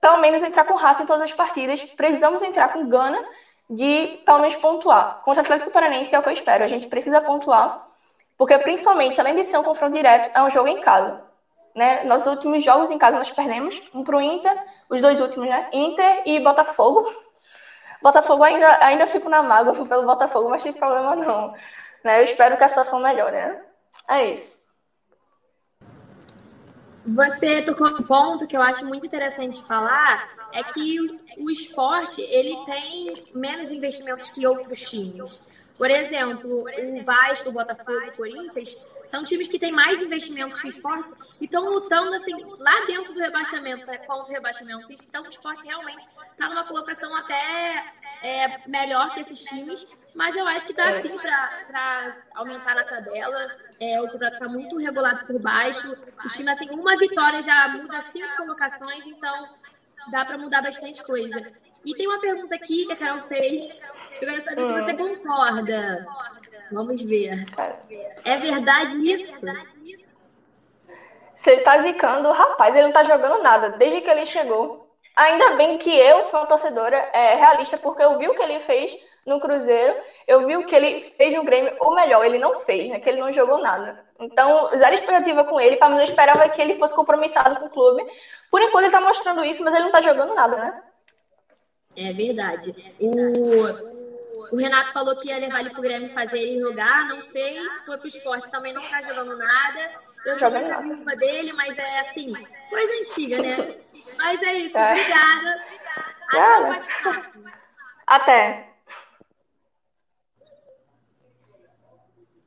pelo 0.00 0.18
menos, 0.18 0.42
entrar 0.42 0.64
com 0.64 0.74
raça 0.74 1.02
em 1.02 1.06
todas 1.06 1.22
as 1.22 1.34
partidas. 1.34 1.82
Precisamos 1.84 2.40
entrar 2.42 2.72
com 2.72 2.88
gana 2.88 3.22
de 3.68 4.22
pelo 4.24 4.38
menos 4.38 4.56
pontuar. 4.56 5.20
Contra 5.22 5.42
o 5.42 5.44
Atlético 5.44 5.70
Paranense 5.70 6.14
é 6.14 6.18
o 6.18 6.22
que 6.22 6.28
eu 6.28 6.32
espero. 6.32 6.64
A 6.64 6.68
gente 6.68 6.86
precisa 6.86 7.20
pontuar, 7.20 7.86
porque 8.38 8.56
principalmente, 8.58 9.20
além 9.20 9.36
de 9.36 9.44
ser 9.44 9.58
um 9.58 9.62
confronto 9.62 9.94
direto, 9.94 10.30
é 10.34 10.42
um 10.42 10.50
jogo 10.50 10.68
em 10.68 10.80
casa. 10.80 11.22
Né? 11.74 12.04
Nossos 12.04 12.26
últimos 12.28 12.64
jogos 12.64 12.90
em 12.90 12.98
casa 12.98 13.18
nós 13.18 13.32
perdemos, 13.32 13.82
um 13.92 14.04
pro 14.04 14.20
Inter, 14.20 14.56
os 14.88 15.00
dois 15.00 15.20
últimos, 15.20 15.48
né? 15.48 15.68
Inter 15.72 16.22
e 16.24 16.38
Botafogo. 16.40 17.04
Botafogo 18.04 18.44
ainda, 18.44 18.84
ainda 18.84 19.06
fico 19.06 19.30
na 19.30 19.42
mágoa 19.42 19.86
pelo 19.86 20.04
Botafogo, 20.04 20.50
mas 20.50 20.62
tem 20.62 20.74
problema 20.74 21.16
não. 21.16 21.54
Né? 22.04 22.20
Eu 22.20 22.24
espero 22.24 22.54
que 22.58 22.62
a 22.62 22.68
situação 22.68 23.00
melhore, 23.00 23.34
né? 23.34 23.62
É 24.06 24.26
isso. 24.26 24.62
Você 27.06 27.62
tocou 27.62 27.88
um 27.88 28.02
ponto 28.02 28.46
que 28.46 28.54
eu 28.54 28.60
acho 28.60 28.84
muito 28.84 29.06
interessante 29.06 29.64
falar, 29.64 30.48
é 30.52 30.62
que 30.62 30.98
o 31.38 31.50
esporte 31.50 32.20
ele 32.20 32.54
tem 32.66 33.24
menos 33.34 33.70
investimentos 33.70 34.28
que 34.28 34.46
outros 34.46 34.80
times. 34.80 35.50
Por 35.78 35.90
exemplo, 35.90 36.48
o 36.62 37.04
Vasco, 37.04 37.48
o 37.48 37.52
Botafogo, 37.52 38.06
o 38.06 38.12
Corinthians 38.12 38.76
são 39.06 39.24
times 39.24 39.48
que 39.48 39.58
têm 39.58 39.72
mais 39.72 40.00
investimentos 40.00 40.58
que 40.60 40.66
o 40.66 40.70
esporte 40.70 41.12
e 41.40 41.44
estão 41.44 41.68
lutando 41.68 42.14
assim 42.14 42.32
lá 42.58 42.84
dentro 42.86 43.12
do 43.12 43.20
rebaixamento, 43.20 43.86
né, 43.86 43.98
contra 43.98 44.30
o 44.30 44.34
rebaixamento. 44.34 44.92
Então 44.92 45.24
o 45.24 45.28
esporte 45.28 45.64
realmente 45.64 46.06
está 46.30 46.48
numa 46.48 46.64
colocação 46.64 47.14
até 47.16 47.92
é, 48.22 48.68
melhor 48.68 49.10
que 49.10 49.20
esses 49.20 49.40
times, 49.44 49.86
mas 50.14 50.34
eu 50.36 50.46
acho 50.46 50.66
que 50.66 50.72
dá 50.72 51.02
sim 51.02 51.16
para 51.18 52.22
aumentar 52.34 52.74
na 52.74 52.84
tabela. 52.84 53.46
É, 53.80 54.00
o 54.00 54.04
campeonato 54.04 54.36
está 54.36 54.48
muito 54.48 54.76
regulado 54.78 55.26
por 55.26 55.38
baixo. 55.38 55.96
O 56.24 56.28
time, 56.28 56.50
assim, 56.50 56.70
uma 56.70 56.96
vitória 56.96 57.42
já 57.42 57.68
muda 57.68 58.00
cinco 58.12 58.36
colocações, 58.36 59.06
então 59.06 59.48
dá 60.10 60.24
para 60.24 60.38
mudar 60.38 60.62
bastante 60.62 61.02
coisa. 61.02 61.52
E 61.84 61.94
tem 61.94 62.06
uma 62.06 62.20
pergunta 62.20 62.54
aqui 62.54 62.86
que 62.86 62.92
a 62.92 62.96
Carol 62.96 63.28
fez. 63.28 63.82
Eu 64.20 64.28
quero 64.28 64.42
saber 64.42 64.66
se 64.66 64.72
você 64.72 64.94
concorda. 64.94 66.06
Vamos 66.74 67.00
ver. 67.02 67.46
É 68.24 68.36
verdade 68.36 68.96
isso? 69.10 69.38
Você 71.36 71.58
tá 71.58 71.78
zicando 71.78 72.28
o 72.28 72.32
rapaz, 72.32 72.74
ele 72.74 72.86
não 72.86 72.92
tá 72.92 73.04
jogando 73.04 73.42
nada 73.42 73.70
desde 73.70 74.00
que 74.00 74.10
ele 74.10 74.26
chegou. 74.26 74.84
Ainda 75.14 75.56
bem 75.56 75.78
que 75.78 75.90
eu 75.90 76.24
fui 76.24 76.40
uma 76.40 76.46
torcedora 76.46 76.96
é, 77.12 77.36
realista, 77.36 77.78
porque 77.78 78.02
eu 78.02 78.18
vi 78.18 78.28
o 78.28 78.34
que 78.34 78.42
ele 78.42 78.58
fez 78.58 78.96
no 79.24 79.38
Cruzeiro, 79.38 79.94
eu 80.26 80.46
vi 80.46 80.56
o 80.56 80.66
que 80.66 80.74
ele 80.74 81.02
fez 81.16 81.32
no 81.34 81.44
Grêmio, 81.44 81.76
ou 81.80 81.94
melhor, 81.94 82.24
ele 82.24 82.38
não 82.38 82.58
fez, 82.58 82.90
né? 82.90 82.98
Que 82.98 83.08
ele 83.08 83.20
não 83.20 83.32
jogou 83.32 83.58
nada. 83.58 84.04
Então, 84.18 84.70
zero 84.76 84.94
expectativa 84.94 85.44
com 85.44 85.60
ele, 85.60 85.76
para 85.76 85.96
eu 85.96 86.04
esperava 86.04 86.48
que 86.48 86.60
ele 86.60 86.76
fosse 86.76 86.94
compromissado 86.94 87.60
com 87.60 87.66
o 87.66 87.70
clube. 87.70 88.04
Por 88.50 88.60
enquanto 88.60 88.84
ele 88.84 88.92
tá 88.92 89.00
mostrando 89.00 89.44
isso, 89.44 89.62
mas 89.62 89.72
ele 89.74 89.84
não 89.84 89.92
tá 89.92 90.02
jogando 90.02 90.34
nada, 90.34 90.56
né? 90.56 90.82
É 91.96 92.12
verdade. 92.12 92.72
O, 93.00 93.93
o 94.52 94.56
Renato 94.56 94.92
falou 94.92 95.16
que 95.16 95.28
ia 95.28 95.38
levar 95.38 95.60
ele 95.60 95.70
pro 95.70 95.82
Grêmio 95.82 96.08
fazer 96.08 96.38
ele 96.38 96.60
jogar, 96.60 97.08
não 97.08 97.22
fez, 97.22 97.84
foi 97.84 97.98
pro 97.98 98.08
esporte, 98.08 98.50
também 98.50 98.72
não 98.72 98.82
tá 98.82 99.02
jogando 99.02 99.36
nada. 99.36 99.90
Eu 100.24 100.38
sou 100.38 100.50
muito 100.50 100.82
viúva 100.82 101.16
dele, 101.16 101.52
mas 101.52 101.76
é 101.78 102.00
assim, 102.00 102.32
coisa 102.70 102.92
antiga, 103.00 103.40
né? 103.40 103.76
Mas 104.16 104.40
é 104.42 104.52
isso, 104.58 104.78
é. 104.78 104.92
obrigada. 104.92 105.64
Até 106.28 107.52
Até. 108.06 108.74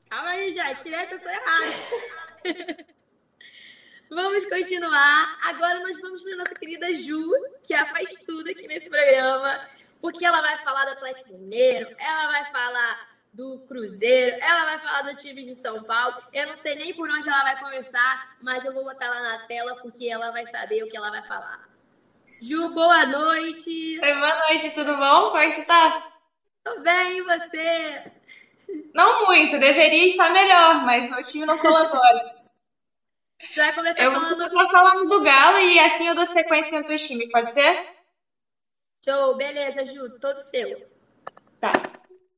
Calma 0.09 0.29
aí, 0.29 0.53
já, 0.53 0.73
tirei 0.75 1.03
a 1.03 1.07
pessoa 1.07 1.33
errada. 1.33 2.85
vamos 4.09 4.45
continuar. 4.45 5.37
Agora 5.43 5.79
nós 5.79 5.99
vamos 5.99 6.23
para 6.23 6.35
nossa 6.37 6.55
querida 6.55 6.93
Ju, 6.93 7.29
que 7.65 7.73
a 7.73 7.85
faz 7.85 8.15
tudo 8.25 8.49
aqui 8.49 8.65
nesse 8.67 8.89
programa, 8.89 9.69
porque 10.01 10.25
ela 10.25 10.41
vai 10.41 10.57
falar 10.59 10.85
do 10.85 10.91
Atlético 10.91 11.33
Mineiro, 11.33 11.95
ela 11.97 12.27
vai 12.31 12.45
falar 12.51 13.17
do 13.33 13.59
Cruzeiro, 13.67 14.37
ela 14.41 14.65
vai 14.65 14.79
falar 14.79 15.01
dos 15.03 15.21
times 15.21 15.47
de 15.47 15.55
São 15.55 15.83
Paulo. 15.83 16.17
Eu 16.33 16.47
não 16.47 16.57
sei 16.57 16.75
nem 16.75 16.93
por 16.93 17.09
onde 17.09 17.29
ela 17.29 17.43
vai 17.43 17.59
começar, 17.59 18.35
mas 18.41 18.65
eu 18.65 18.73
vou 18.73 18.83
botar 18.83 19.05
ela 19.05 19.21
na 19.21 19.39
tela 19.45 19.75
porque 19.75 20.07
ela 20.07 20.31
vai 20.31 20.45
saber 20.47 20.83
o 20.83 20.89
que 20.89 20.97
ela 20.97 21.11
vai 21.11 21.23
falar. 21.23 21.67
Ju, 22.41 22.69
boa 22.69 23.05
noite. 23.05 23.99
Oi, 24.01 24.13
boa 24.13 24.39
noite, 24.47 24.71
tudo 24.71 24.95
bom? 24.97 25.29
Como 25.29 25.37
é 25.37 25.49
você 25.49 25.65
tá? 25.65 26.13
Tô 26.63 26.79
bem, 26.81 27.17
e 27.17 27.21
você? 27.21 28.11
Não 28.93 29.25
muito, 29.25 29.59
deveria 29.59 30.07
estar 30.07 30.31
melhor, 30.31 30.83
mas 30.85 31.09
meu 31.09 31.23
time 31.23 31.45
não 31.45 31.57
colabora. 31.57 32.37
Você 33.39 33.55
vai 33.55 33.73
começar 33.73 34.01
eu 34.03 34.11
falando... 34.11 34.49
vou 34.49 34.69
falando 34.69 35.09
do 35.09 35.23
Galo 35.23 35.59
e 35.59 35.79
assim 35.79 36.07
eu 36.07 36.15
dou 36.15 36.25
sequência 36.25 36.75
entre 36.75 36.95
os 36.95 37.07
times, 37.07 37.29
pode 37.29 37.53
ser? 37.53 37.96
Show, 39.07 39.37
beleza, 39.37 39.85
Ju, 39.85 40.19
todo 40.19 40.41
seu. 40.41 40.85
Tá. 41.61 41.71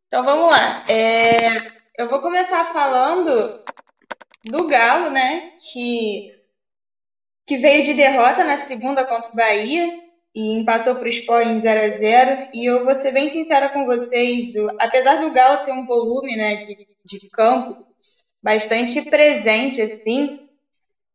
Então 0.07 0.23
vamos 0.23 0.51
lá. 0.51 0.85
É... 0.87 1.71
Eu 1.97 2.07
vou 2.07 2.21
começar 2.21 2.71
falando 2.71 3.63
do 4.45 4.67
Galo, 4.67 5.09
né? 5.09 5.53
Que, 5.59 6.31
que 7.47 7.57
veio 7.57 7.83
de 7.83 7.95
derrota 7.95 8.43
na 8.43 8.57
segunda 8.57 9.03
contra 9.03 9.31
o 9.31 9.35
Bahia 9.35 9.99
e 10.35 10.59
empatou 10.59 10.93
para 10.93 11.05
o 11.05 11.09
Sport 11.09 11.47
em 11.47 11.59
0 11.59 11.85
a 11.85 11.89
0 11.89 12.49
E 12.53 12.65
eu 12.65 12.85
vou 12.85 12.93
ser 12.93 13.13
bem 13.13 13.29
sincera 13.29 13.69
com 13.69 13.87
vocês, 13.87 14.53
o, 14.53 14.69
apesar 14.79 15.21
do 15.21 15.31
Galo 15.31 15.65
ter 15.65 15.71
um 15.71 15.87
volume 15.87 16.37
né, 16.37 16.67
de, 16.67 16.87
de 17.03 17.29
campo 17.31 17.83
bastante 18.43 19.01
presente, 19.09 19.81
assim, 19.81 20.47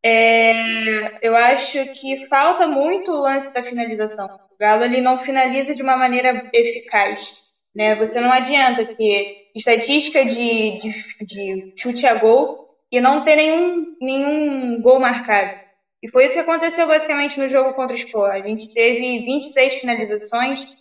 é, 0.03 1.27
eu 1.27 1.37
acho 1.37 1.87
que 1.93 2.27
falta 2.27 2.67
muito 2.67 3.13
o 3.13 3.23
lance 3.23 3.55
da 3.55 3.63
finalização. 3.63 4.44
O 4.55 4.59
Galo 4.59 4.85
ele 4.85 5.01
não 5.01 5.19
finaliza 5.19 5.75
de 5.75 5.83
uma 5.83 5.97
maneira 5.97 6.49
eficaz. 6.53 7.43
Né? 7.75 7.97
Você 7.97 8.21
não 8.21 8.31
adianta 8.31 8.85
ter 8.85 9.51
estatística 9.55 10.25
de, 10.25 10.79
de, 10.79 11.25
de 11.27 11.73
chute 11.77 12.07
a 12.07 12.15
gol 12.15 12.69
e 12.91 13.01
não 13.01 13.25
ter 13.25 13.37
nenhum, 13.37 13.97
nenhum 14.01 14.81
gol 14.81 15.01
marcado. 15.01 15.59
E 16.01 16.09
foi 16.09 16.27
isso 16.27 16.35
que 16.35 16.41
aconteceu 16.41 16.87
basicamente 16.87 17.41
no 17.41 17.49
jogo 17.49 17.75
contra 17.75 17.97
o 17.97 17.99
Sport. 17.99 18.31
A 18.31 18.47
gente 18.47 18.73
teve 18.73 19.25
26 19.25 19.75
finalizações 19.75 20.77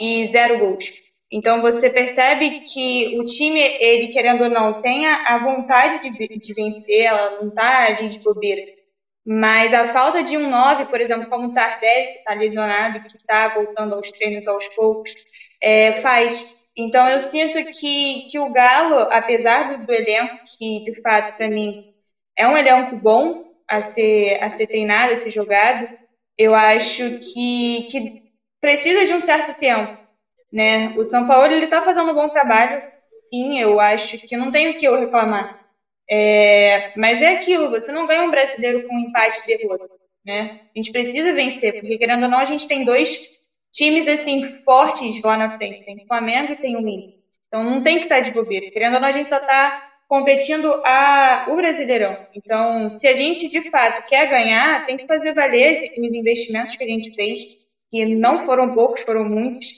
e 0.00 0.26
zero 0.28 0.58
gols. 0.60 0.90
Então 1.30 1.60
você 1.60 1.90
percebe 1.90 2.60
que 2.60 3.18
o 3.20 3.24
time, 3.24 3.60
ele 3.60 4.12
querendo 4.12 4.44
ou 4.44 4.50
não, 4.50 4.80
tem 4.80 5.04
a 5.06 5.36
vontade 5.38 6.10
de, 6.10 6.38
de 6.38 6.54
vencer, 6.54 7.02
ela 7.02 7.42
não 7.42 7.48
está 7.48 7.86
ali 7.86 8.08
de 8.08 8.18
bobeira. 8.20 8.77
Mas 9.30 9.74
a 9.74 9.86
falta 9.86 10.22
de 10.24 10.36
um 10.38 10.48
9, 10.48 10.86
por 10.86 11.00
exemplo, 11.00 11.26
como 11.28 11.48
o 11.48 11.52
Tardelli, 11.52 12.08
que 12.08 12.18
está 12.18 12.34
lesionado, 12.34 13.00
que 13.00 13.16
está 13.18 13.48
voltando 13.48 13.94
aos 13.94 14.10
treinos 14.12 14.46
aos 14.46 14.68
poucos, 14.70 15.16
é, 15.62 15.92
faz. 15.92 16.46
Então 16.76 17.08
eu 17.08 17.20
sinto 17.20 17.58
que, 17.68 18.24
que 18.30 18.38
o 18.38 18.50
Galo, 18.50 19.06
apesar 19.10 19.64
do, 19.68 19.84
do 19.84 19.92
elenco, 19.92 20.34
que 20.58 20.80
de 20.82 21.00
fato 21.02 21.34
para 21.36 21.48
mim 21.48 21.74
é 22.36 22.46
um 22.46 22.56
elenco 22.56 22.96
bom 22.96 23.44
a 23.68 23.82
ser, 23.82 24.38
a 24.42 24.48
ser 24.50 24.66
treinado, 24.68 25.12
a 25.12 25.16
ser 25.16 25.30
jogado, 25.30 25.88
eu 26.38 26.54
acho 26.54 27.18
que, 27.20 27.84
que 27.90 28.14
precisa 28.60 29.04
de 29.06 29.12
um 29.14 29.20
certo 29.20 29.54
tempo 29.58 29.98
né? 30.52 30.90
O 30.96 31.04
São 31.04 31.26
Paulo 31.26 31.46
está 31.54 31.82
fazendo 31.82 32.10
um 32.12 32.14
bom 32.14 32.28
trabalho, 32.28 32.80
sim, 32.84 33.58
eu 33.60 33.80
acho 33.80 34.18
que 34.26 34.36
não 34.36 34.50
tem 34.52 34.70
o 34.70 34.76
que 34.78 34.86
eu 34.86 34.96
reclamar. 34.98 35.57
É, 36.10 36.92
mas 36.96 37.20
é 37.20 37.34
aquilo, 37.34 37.68
você 37.68 37.92
não 37.92 38.06
ganha 38.06 38.22
um 38.22 38.30
brasileiro 38.30 38.88
com 38.88 38.98
empate 38.98 39.42
de 39.46 39.58
derrota, 39.58 39.88
né? 40.24 40.60
A 40.74 40.78
gente 40.78 40.90
precisa 40.90 41.34
vencer, 41.34 41.74
porque 41.74 41.98
querendo 41.98 42.22
ou 42.22 42.28
não, 42.30 42.38
a 42.38 42.44
gente 42.44 42.66
tem 42.66 42.84
dois 42.84 43.28
times 43.72 44.08
assim 44.08 44.44
fortes 44.64 45.22
lá 45.22 45.36
na 45.36 45.56
frente, 45.56 45.84
tem 45.84 45.96
o 45.96 46.06
Flamengo 46.06 46.52
e 46.52 46.56
tem 46.56 46.76
o 46.76 46.80
Inter. 46.80 47.18
Então 47.46 47.62
não 47.62 47.82
tem 47.82 47.96
que 47.96 48.04
estar 48.04 48.16
tá 48.16 48.20
de 48.22 48.30
bobeira. 48.30 48.70
Querendo 48.70 48.94
ou 48.94 49.00
não, 49.00 49.08
a 49.08 49.12
gente 49.12 49.28
só 49.28 49.36
está 49.36 49.88
competindo 50.08 50.72
a, 50.84 51.46
o 51.50 51.56
Brasileirão. 51.56 52.16
Então, 52.34 52.88
se 52.88 53.06
a 53.06 53.14
gente 53.14 53.48
de 53.48 53.70
fato 53.70 54.06
quer 54.08 54.28
ganhar, 54.28 54.86
tem 54.86 54.96
que 54.96 55.06
fazer 55.06 55.34
valer 55.34 55.90
os 55.98 56.14
investimentos 56.14 56.74
que 56.76 56.84
a 56.84 56.88
gente 56.88 57.14
fez, 57.14 57.42
que 57.90 58.04
não 58.14 58.40
foram 58.40 58.72
poucos, 58.72 59.02
foram 59.02 59.24
muitos. 59.24 59.68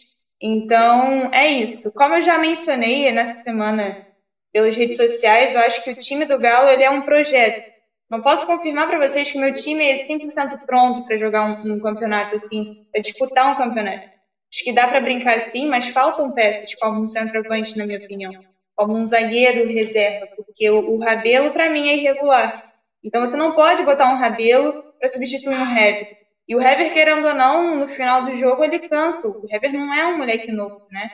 Então, 0.40 1.32
é 1.34 1.48
isso. 1.48 1.92
Como 1.94 2.14
eu 2.14 2.22
já 2.22 2.38
mencionei 2.38 3.10
nessa 3.10 3.34
semana 3.34 4.06
pelas 4.52 4.76
redes 4.76 4.96
sociais, 4.96 5.54
eu 5.54 5.60
acho 5.60 5.82
que 5.84 5.90
o 5.90 5.96
time 5.96 6.24
do 6.24 6.38
Galo 6.38 6.68
ele 6.70 6.82
é 6.82 6.90
um 6.90 7.02
projeto. 7.02 7.66
Não 8.10 8.20
posso 8.20 8.44
confirmar 8.44 8.88
para 8.88 9.06
vocês 9.06 9.30
que 9.30 9.38
meu 9.38 9.54
time 9.54 9.84
é 9.84 9.94
100% 9.94 10.66
pronto 10.66 11.06
para 11.06 11.16
jogar 11.16 11.44
um, 11.44 11.74
um, 11.74 11.80
campeonato 11.80 12.34
assim, 12.34 12.84
para 12.90 13.00
disputar 13.00 13.52
um 13.52 13.56
campeonato. 13.56 14.08
Acho 14.52 14.64
que 14.64 14.72
dá 14.72 14.88
para 14.88 15.00
brincar 15.00 15.36
assim, 15.36 15.68
mas 15.68 15.90
faltam 15.90 16.32
peças, 16.32 16.74
como 16.74 17.00
um 17.00 17.08
centroavante, 17.08 17.78
na 17.78 17.86
minha 17.86 18.00
opinião. 18.00 18.32
Como 18.74 18.96
um 18.96 19.06
zagueiro 19.06 19.72
reserva, 19.72 20.26
porque 20.36 20.68
o, 20.70 20.94
o 20.94 20.98
Rabelo, 20.98 21.52
para 21.52 21.70
mim, 21.70 21.88
é 21.88 21.96
irregular. 21.96 22.68
Então 23.04 23.24
você 23.24 23.36
não 23.36 23.54
pode 23.54 23.84
botar 23.84 24.12
um 24.12 24.16
Rabelo 24.16 24.82
para 24.98 25.08
substituir 25.08 25.54
um 25.54 25.78
Hever. 25.78 26.18
E 26.48 26.56
o 26.56 26.60
Hever, 26.60 26.92
querendo 26.92 27.28
ou 27.28 27.34
não, 27.34 27.76
no 27.76 27.86
final 27.86 28.24
do 28.24 28.34
jogo 28.36 28.64
ele 28.64 28.88
cansa. 28.88 29.28
O 29.28 29.46
Hever 29.48 29.72
não 29.72 29.94
é 29.94 30.06
um 30.06 30.18
moleque 30.18 30.50
novo, 30.50 30.84
né? 30.90 31.08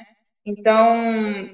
Então, 0.46 1.50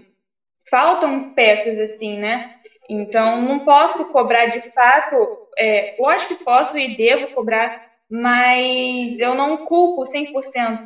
faltam 0.71 1.35
peças 1.35 1.79
assim, 1.79 2.19
né? 2.19 2.43
Então, 2.89 3.41
não 3.43 3.65
posso 3.65 4.11
cobrar 4.13 4.47
de 4.47 4.61
fato. 4.73 5.17
É, 5.59 5.95
lógico 5.99 6.37
que 6.37 6.45
posso 6.45 6.79
e 6.79 6.97
devo 6.97 7.29
cobrar, 7.29 7.73
mas 8.11 9.19
eu 9.19 9.35
não 9.35 9.57
culpo 9.57 10.05
100%, 10.05 10.81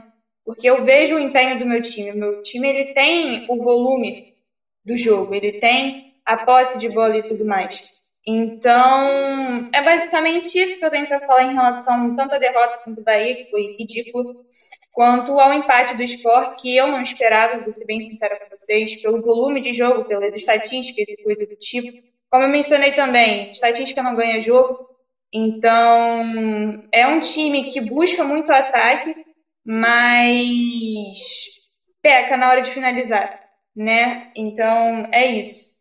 porque 0.44 0.68
eu 0.68 0.84
vejo 0.84 1.16
o 1.16 1.18
empenho 1.18 1.58
do 1.58 1.66
meu 1.66 1.80
time. 1.80 2.12
O 2.12 2.16
meu 2.16 2.42
time 2.42 2.68
ele 2.68 2.84
tem 2.92 3.44
o 3.48 3.62
volume 3.62 4.24
do 4.84 4.96
jogo, 4.96 5.34
ele 5.34 5.52
tem 5.52 5.94
a 6.24 6.36
posse 6.36 6.78
de 6.78 6.88
bola 6.88 7.16
e 7.16 7.22
tudo 7.22 7.44
mais. 7.44 7.82
Então, 8.26 9.68
é 9.72 9.82
basicamente 9.82 10.58
isso 10.58 10.78
que 10.78 10.84
eu 10.84 10.90
tenho 10.90 11.06
para 11.06 11.20
falar 11.20 11.44
em 11.44 11.54
relação 11.54 12.14
tanto 12.14 12.34
à 12.34 12.38
derrota 12.38 12.78
contra 12.84 13.00
o 13.00 13.04
Bahia, 13.04 13.36
que 13.36 13.48
foi 13.48 13.74
ridículo, 13.78 14.26
quanto 14.96 15.38
ao 15.38 15.52
empate 15.52 15.94
do 15.94 16.02
esporte, 16.02 16.62
que 16.62 16.74
eu 16.74 16.86
não 16.86 17.02
esperava, 17.02 17.60
vou 17.60 17.70
ser 17.70 17.84
bem 17.84 18.00
sincera 18.00 18.40
com 18.40 18.56
vocês, 18.56 18.96
pelo 19.02 19.20
volume 19.20 19.60
de 19.60 19.74
jogo, 19.74 20.06
pelas 20.06 20.34
estatísticas 20.34 21.06
e 21.06 21.22
coisa 21.22 21.44
do 21.44 21.54
tipo. 21.56 22.02
Como 22.30 22.44
eu 22.44 22.48
mencionei 22.48 22.92
também, 22.92 23.50
estatística 23.50 24.02
não 24.02 24.16
ganha 24.16 24.40
jogo, 24.40 24.88
então 25.30 26.88
é 26.90 27.06
um 27.08 27.20
time 27.20 27.64
que 27.64 27.82
busca 27.82 28.24
muito 28.24 28.50
ataque, 28.50 29.14
mas 29.66 31.18
peca 32.00 32.38
na 32.38 32.48
hora 32.48 32.62
de 32.62 32.70
finalizar, 32.70 33.38
né? 33.76 34.32
Então 34.34 35.10
é 35.12 35.26
isso. 35.26 35.76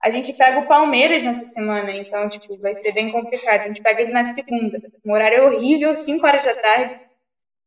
A 0.00 0.08
gente 0.08 0.32
pega 0.34 0.60
o 0.60 0.68
Palmeiras 0.68 1.24
nessa 1.24 1.46
semana, 1.46 1.90
então, 1.90 2.28
tipo, 2.28 2.56
vai 2.58 2.76
ser 2.76 2.92
bem 2.92 3.10
complicado. 3.10 3.62
A 3.62 3.66
gente 3.66 3.82
pega 3.82 4.02
ele 4.02 4.12
na 4.12 4.24
segunda. 4.26 4.80
Um 5.04 5.12
horário 5.12 5.46
horrível, 5.46 5.96
5 5.96 6.24
horas 6.24 6.44
da 6.44 6.54
tarde, 6.54 7.00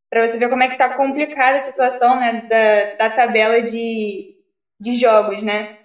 para 0.09 0.27
você 0.27 0.37
ver 0.37 0.49
como 0.49 0.63
é 0.63 0.67
que 0.67 0.77
tá 0.77 0.95
complicada 0.95 1.57
a 1.57 1.61
situação, 1.61 2.19
né, 2.19 2.47
da, 2.49 3.09
da 3.09 3.15
tabela 3.15 3.61
de, 3.61 4.35
de 4.79 4.93
jogos, 4.93 5.43
né. 5.43 5.77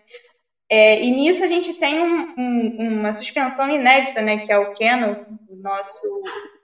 É, 0.69 1.03
e 1.03 1.11
nisso 1.11 1.43
a 1.43 1.49
gente 1.49 1.79
tem 1.79 1.99
um, 2.01 2.35
um, 2.39 2.99
uma 3.01 3.13
suspensão 3.13 3.69
inédita, 3.69 4.23
né, 4.23 4.39
que 4.39 4.53
é 4.53 4.59
o 4.59 4.73
Keno, 4.73 5.27
nosso 5.61 6.07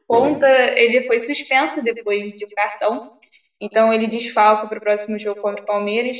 ponta, 0.07 0.47
ele 0.79 1.07
foi 1.07 1.19
suspenso 1.19 1.83
depois 1.83 2.33
de 2.33 2.47
cartão, 2.55 3.19
então 3.61 3.93
ele 3.93 4.07
desfalca 4.07 4.69
para 4.69 4.79
o 4.79 4.81
próximo 4.81 5.19
jogo 5.19 5.41
contra 5.41 5.63
o 5.63 5.67
Palmeiras. 5.67 6.19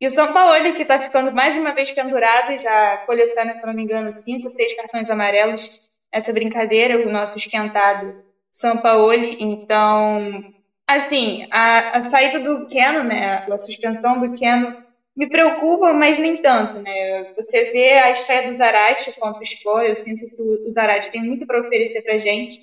E 0.00 0.06
o 0.06 0.10
São 0.10 0.32
Paulo, 0.32 0.74
que 0.74 0.82
está 0.82 1.00
ficando 1.00 1.32
mais 1.32 1.56
uma 1.56 1.74
vez 1.74 1.90
pendurado, 1.90 2.58
já 2.58 2.98
coleciona, 3.06 3.54
se 3.54 3.66
não 3.66 3.74
me 3.74 3.82
engano, 3.82 4.12
cinco, 4.12 4.48
seis 4.50 4.74
cartões 4.74 5.10
amarelos 5.10 5.70
nessa 6.12 6.32
brincadeira, 6.32 7.06
o 7.06 7.10
nosso 7.10 7.38
esquentado 7.38 8.22
São 8.52 8.78
Paulo. 8.78 9.12
Então, 9.14 10.44
assim, 10.86 11.46
a, 11.50 11.98
a 11.98 12.00
saída 12.00 12.40
do 12.40 12.66
Keno, 12.66 13.02
né, 13.04 13.42
a 13.50 13.58
suspensão 13.58 14.18
do 14.18 14.30
Keno 14.30 14.72
me 15.16 15.28
preocupa, 15.28 15.92
mas 15.94 16.18
nem 16.18 16.36
tanto, 16.36 16.78
né? 16.78 17.24
Você 17.36 17.70
vê 17.70 17.94
a 17.94 18.10
estreia 18.10 18.42
do 18.46 18.52
Zarate 18.52 19.12
contra 19.18 19.40
o 19.40 19.42
Sport, 19.44 19.88
eu 19.88 19.96
sinto 19.96 20.28
que 20.28 20.42
o 20.42 20.72
Zarate 20.72 21.10
tem 21.10 21.22
muito 21.22 21.46
para 21.46 21.60
oferecer 21.60 22.02
para 22.02 22.18
gente, 22.18 22.58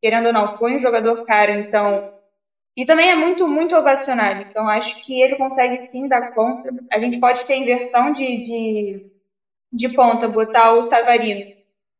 querendo 0.00 0.26
ou 0.26 0.32
não, 0.32 0.48
foi 0.56 0.76
um 0.76 0.80
jogador 0.80 1.18
caro, 1.26 1.52
então 1.52 2.04
e 2.76 2.84
também 2.84 3.10
é 3.10 3.14
muito, 3.14 3.48
muito 3.48 3.74
ovacionado. 3.76 4.40
Então, 4.42 4.68
acho 4.68 4.96
que 5.02 5.20
ele 5.20 5.36
consegue 5.36 5.78
sim 5.78 6.06
dar 6.08 6.22
conta. 6.34 6.70
A 6.92 6.98
gente 6.98 7.18
pode 7.18 7.44
ter 7.46 7.56
inversão 7.56 8.12
de, 8.12 8.40
de, 8.40 9.02
de 9.72 9.88
ponta, 9.90 10.28
botar 10.28 10.72
o 10.72 10.82
Savarino 10.82 11.44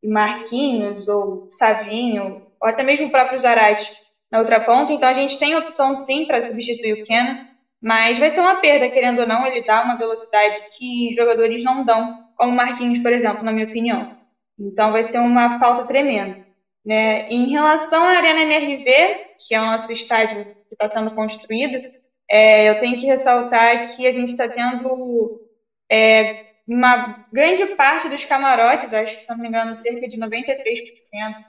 e 0.02 0.08
Marquinhos, 0.08 1.08
ou 1.08 1.42
Savinho, 1.50 2.42
ou 2.60 2.68
até 2.68 2.82
mesmo 2.82 3.08
o 3.08 3.10
próprio 3.10 3.38
Zarate 3.38 3.92
na 4.30 4.38
outra 4.38 4.60
ponta. 4.60 4.92
Então, 4.92 5.08
a 5.08 5.14
gente 5.14 5.38
tem 5.38 5.56
opção 5.56 5.94
sim 5.94 6.24
para 6.24 6.42
substituir 6.42 7.02
o 7.02 7.04
Kena, 7.04 7.48
mas 7.80 8.18
vai 8.18 8.30
ser 8.30 8.40
uma 8.40 8.56
perda, 8.56 8.90
querendo 8.90 9.20
ou 9.20 9.26
não, 9.26 9.46
ele 9.46 9.64
dá 9.64 9.82
uma 9.82 9.96
velocidade 9.96 10.62
que 10.76 11.14
jogadores 11.14 11.62
não 11.62 11.84
dão, 11.84 12.26
como 12.36 12.52
o 12.52 12.56
Marquinhos, 12.56 12.98
por 12.98 13.12
exemplo, 13.12 13.44
na 13.44 13.52
minha 13.52 13.66
opinião. 13.66 14.16
Então, 14.58 14.92
vai 14.92 15.04
ser 15.04 15.18
uma 15.18 15.58
falta 15.58 15.84
tremenda. 15.84 16.44
Né? 16.84 17.28
Em 17.28 17.48
relação 17.48 18.02
à 18.04 18.10
Arena 18.10 18.42
MRV, 18.42 18.84
que 19.38 19.54
é 19.54 19.60
o 19.60 19.66
nosso 19.66 19.92
estádio 19.92 20.44
que 20.68 20.74
está 20.74 20.88
sendo 20.88 21.14
construído, 21.14 21.90
é, 22.28 22.68
eu 22.68 22.78
tenho 22.78 22.98
que 22.98 23.06
ressaltar 23.06 23.94
que 23.94 24.06
a 24.06 24.12
gente 24.12 24.30
está 24.30 24.48
tendo 24.48 25.40
é, 25.90 26.46
uma 26.66 27.26
grande 27.32 27.64
parte 27.74 28.08
dos 28.08 28.24
camarotes, 28.24 28.92
acho 28.92 29.18
que, 29.18 29.24
se 29.24 29.30
não 29.30 29.38
me 29.38 29.48
engano, 29.48 29.74
cerca 29.74 30.08
de 30.08 30.18
93% 30.18 30.54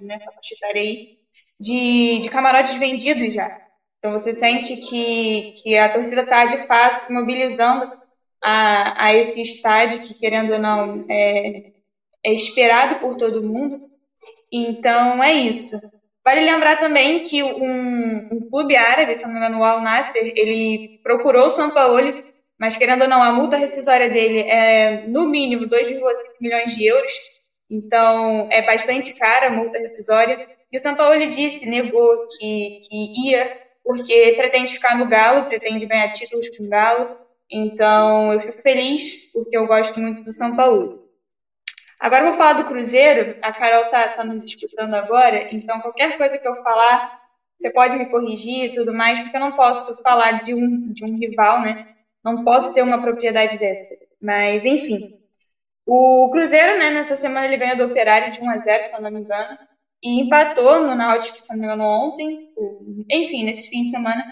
nessa 0.02 0.32
faixa 0.32 0.56
aí, 0.68 1.17
de, 1.60 2.20
de 2.22 2.30
camarotes 2.30 2.76
vendidos 2.76 3.34
já. 3.34 3.62
Então 4.00 4.12
você 4.12 4.34
sente 4.34 4.76
que, 4.78 5.54
que 5.62 5.78
a 5.78 5.92
torcida 5.92 6.22
está, 6.22 6.46
de 6.46 6.68
fato, 6.68 7.00
se 7.00 7.14
mobilizando 7.14 7.92
a, 8.42 9.06
a 9.06 9.14
esse 9.16 9.42
estádio 9.42 10.02
que, 10.02 10.14
querendo 10.14 10.54
ou 10.54 10.60
não, 10.60 11.06
é, 11.10 11.72
é 12.24 12.34
esperado 12.34 13.00
por 13.00 13.18
todo 13.18 13.44
mundo. 13.44 13.90
Então 14.52 15.24
é 15.24 15.34
isso. 15.34 15.76
Vale 16.24 16.42
lembrar 16.42 16.78
também 16.78 17.24
que 17.24 17.42
um, 17.42 18.30
um 18.34 18.50
clube 18.50 18.76
árabe, 18.76 19.16
se 19.16 19.24
não 19.24 19.32
me 19.32 19.38
engano, 19.38 19.60
o 19.60 19.64
Al 19.64 19.82
Nasser, 19.82 20.34
ele 20.36 21.00
procurou 21.02 21.48
o 21.48 21.50
São 21.50 21.72
Paulo, 21.72 22.24
mas 22.60 22.76
querendo 22.76 23.04
ou 23.04 23.08
não, 23.08 23.22
a 23.22 23.32
multa 23.32 23.56
rescisória 23.56 24.10
dele 24.10 24.42
é 24.42 25.08
no 25.08 25.28
mínimo 25.28 25.68
2,5 25.68 26.02
milhões 26.42 26.76
de 26.76 26.86
euros. 26.86 27.14
Então 27.70 28.48
é 28.52 28.62
bastante 28.66 29.18
cara 29.18 29.48
a 29.48 29.52
multa 29.52 29.78
rescisória. 29.78 30.57
E 30.72 30.78
o 30.78 30.80
São 30.80 30.96
Paulo 30.96 31.18
disse, 31.28 31.66
negou 31.66 32.28
que, 32.28 32.82
que 32.88 33.30
ia, 33.30 33.62
porque 33.84 34.34
pretende 34.38 34.74
ficar 34.74 34.98
no 34.98 35.08
Galo, 35.08 35.48
pretende 35.48 35.86
ganhar 35.86 36.12
títulos 36.12 36.50
com 36.56 36.66
o 36.66 36.70
Galo. 36.70 37.18
Então 37.50 38.34
eu 38.34 38.40
fico 38.42 38.62
feliz, 38.62 39.32
porque 39.32 39.56
eu 39.58 39.66
gosto 39.66 40.00
muito 40.00 40.24
do 40.24 40.32
São 40.32 40.56
Paulo. 40.56 41.08
Agora 42.00 42.24
eu 42.24 42.30
vou 42.30 42.38
falar 42.38 42.62
do 42.62 42.68
Cruzeiro. 42.68 43.38
A 43.42 43.54
Carol 43.54 43.90
tá, 43.90 44.10
tá 44.10 44.24
nos 44.24 44.44
escutando 44.44 44.94
agora, 44.94 45.54
então 45.56 45.80
qualquer 45.80 46.18
coisa 46.18 46.38
que 46.38 46.48
eu 46.48 46.56
falar, 46.64 47.22
você 47.58 47.72
pode 47.72 47.98
me 47.98 48.08
corrigir 48.08 48.66
e 48.66 48.72
tudo 48.72 48.94
mais, 48.94 49.22
porque 49.22 49.38
eu 49.38 49.42
não 49.42 49.54
posso 49.54 50.02
falar 50.04 50.44
de 50.44 50.54
um, 50.54 50.92
de 50.92 51.06
um 51.06 51.18
rival, 51.18 51.62
né? 51.62 51.88
Não 52.24 52.44
posso 52.44 52.74
ter 52.74 52.82
uma 52.82 53.02
propriedade 53.02 53.58
dessa. 53.58 53.96
Mas, 54.22 54.66
enfim. 54.66 55.18
O 55.86 56.30
Cruzeiro, 56.32 56.78
né, 56.78 56.90
nessa 56.90 57.16
semana 57.16 57.46
ele 57.46 57.56
ganhou 57.56 57.78
do 57.78 57.86
Operário 57.86 58.32
de 58.34 58.42
1 58.42 58.50
a 58.50 58.58
0 58.58 58.84
se 58.84 58.94
eu 58.94 59.02
não 59.02 59.10
me 59.10 59.22
engano, 59.22 59.58
e 60.04 60.22
empatou 60.22 60.82
no 60.82 60.96
Náutico, 60.96 61.44
se 61.44 61.52
não 61.52 61.60
me 61.60 61.66
engano, 61.66 61.84
ontem, 61.84 62.50
enfim, 63.10 63.44
nesse 63.44 63.70
fim 63.70 63.84
de 63.84 63.92
semana, 63.92 64.24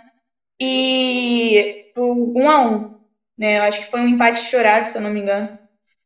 e 0.60 1.92
por 1.94 2.14
1 2.36 2.50
a 2.50 2.62
1 2.62 2.96
né? 3.38 3.60
Eu 3.60 3.64
acho 3.64 3.82
que 3.82 3.92
foi 3.92 4.00
um 4.00 4.08
empate 4.08 4.40
chorado, 4.40 4.86
se 4.86 4.98
eu 4.98 5.02
não 5.02 5.10
me 5.10 5.20
engano. 5.20 5.58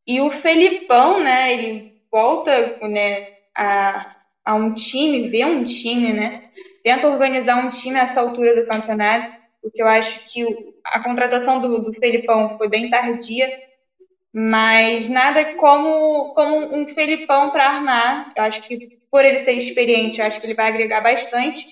E 0.05 0.19
o 0.21 0.31
Felipão, 0.31 1.23
né, 1.23 1.53
ele 1.53 1.93
volta, 2.11 2.77
né, 2.87 3.27
a, 3.55 4.15
a 4.43 4.55
um 4.55 4.73
time, 4.73 5.29
vê 5.29 5.45
um 5.45 5.63
time, 5.63 6.11
né, 6.13 6.49
tenta 6.83 7.07
organizar 7.07 7.63
um 7.63 7.69
time 7.69 7.99
a 7.99 8.03
essa 8.03 8.21
altura 8.21 8.55
do 8.55 8.67
campeonato, 8.67 9.35
porque 9.61 9.81
eu 9.81 9.87
acho 9.87 10.27
que 10.31 10.43
a 10.83 11.03
contratação 11.03 11.61
do, 11.61 11.83
do 11.83 11.93
Felipão 11.93 12.57
foi 12.57 12.67
bem 12.69 12.89
tardia, 12.89 13.47
mas 14.33 15.07
nada 15.09 15.55
como, 15.55 16.33
como 16.33 16.75
um 16.75 16.87
Felipão 16.87 17.51
para 17.51 17.67
armar. 17.67 18.33
Eu 18.35 18.43
acho 18.43 18.63
que 18.63 18.98
por 19.11 19.25
ele 19.25 19.39
ser 19.39 19.53
experiente, 19.53 20.19
eu 20.19 20.25
acho 20.25 20.39
que 20.39 20.45
ele 20.45 20.53
vai 20.55 20.67
agregar 20.67 21.01
bastante 21.01 21.65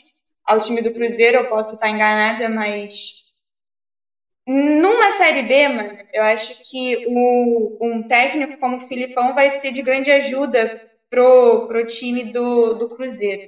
ao 0.46 0.60
time 0.60 0.82
do 0.82 0.92
Cruzeiro. 0.92 1.38
Eu 1.38 1.50
posso 1.50 1.74
estar 1.74 1.90
enganada, 1.90 2.50
mas 2.50 3.28
numa 4.46 5.12
Série 5.12 5.44
B, 5.44 5.68
mano, 5.68 5.98
eu 6.14 6.24
acho 6.24 6.54
que 6.70 7.04
o, 7.06 7.78
um 7.82 8.02
técnico 8.08 8.58
como 8.58 8.78
o 8.78 8.82
Filipão 8.82 9.34
vai 9.34 9.50
ser 9.52 9.72
de 9.72 9.82
grande 9.82 10.10
ajuda 10.12 10.72
pro, 11.10 11.68
pro 11.68 11.86
time 11.86 12.32
do, 12.32 12.74
do 12.74 12.88
Cruzeiro, 12.90 13.42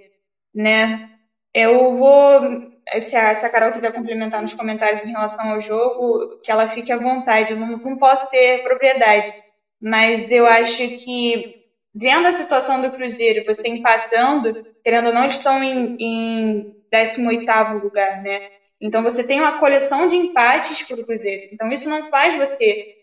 né? 0.53 0.99
Eu 1.53 1.95
vou 1.95 2.41
se 2.99 3.15
a, 3.15 3.35
se 3.35 3.45
a 3.45 3.49
Carol 3.49 3.71
quiser 3.71 3.91
complementar 3.93 4.41
nos 4.41 4.53
comentários 4.53 5.03
em 5.05 5.11
relação 5.11 5.49
ao 5.51 5.61
jogo, 5.61 6.27
que 6.43 6.51
ela 6.51 6.67
fique 6.67 6.91
à 6.91 6.97
vontade. 6.97 7.51
Eu 7.53 7.57
não, 7.59 7.77
não 7.77 7.97
posso 7.97 8.29
ter 8.29 8.63
propriedade, 8.63 9.31
mas 9.81 10.31
eu 10.31 10.45
acho 10.45 10.89
que, 10.89 11.58
vendo 11.93 12.27
a 12.27 12.31
situação 12.31 12.81
do 12.81 12.91
Cruzeiro, 12.91 13.45
você 13.45 13.67
empatando, 13.67 14.65
querendo 14.83 15.07
ou 15.07 15.13
não, 15.13 15.27
estão 15.27 15.63
em, 15.63 15.95
em 15.99 16.75
18 16.91 17.83
lugar, 17.83 18.21
né? 18.21 18.51
Então 18.81 19.03
você 19.03 19.23
tem 19.23 19.39
uma 19.39 19.59
coleção 19.59 20.07
de 20.07 20.15
empates 20.15 20.83
para 20.83 21.01
o 21.01 21.05
Cruzeiro. 21.05 21.49
Então 21.51 21.71
isso 21.71 21.89
não 21.89 22.09
faz 22.09 22.37
você 22.37 22.95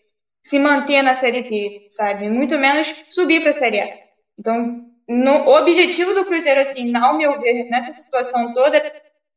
se 0.43 0.57
manter 0.59 1.01
na 1.01 1.13
Série 1.13 1.43
B, 1.43 1.87
sabe? 1.89 2.29
Muito 2.29 2.57
menos 2.57 2.93
subir 3.09 3.41
para 3.41 3.51
a 3.51 3.53
Série 3.53 3.81
A. 3.81 3.97
Então, 4.39 4.85
no, 5.07 5.31
o 5.43 5.57
objetivo 5.57 6.13
do 6.13 6.25
Cruzeiro, 6.25 6.61
assim, 6.61 6.95
ao 6.95 7.17
meu 7.17 7.39
ver, 7.39 7.65
nessa 7.69 7.91
situação 7.91 8.53
toda, 8.53 8.77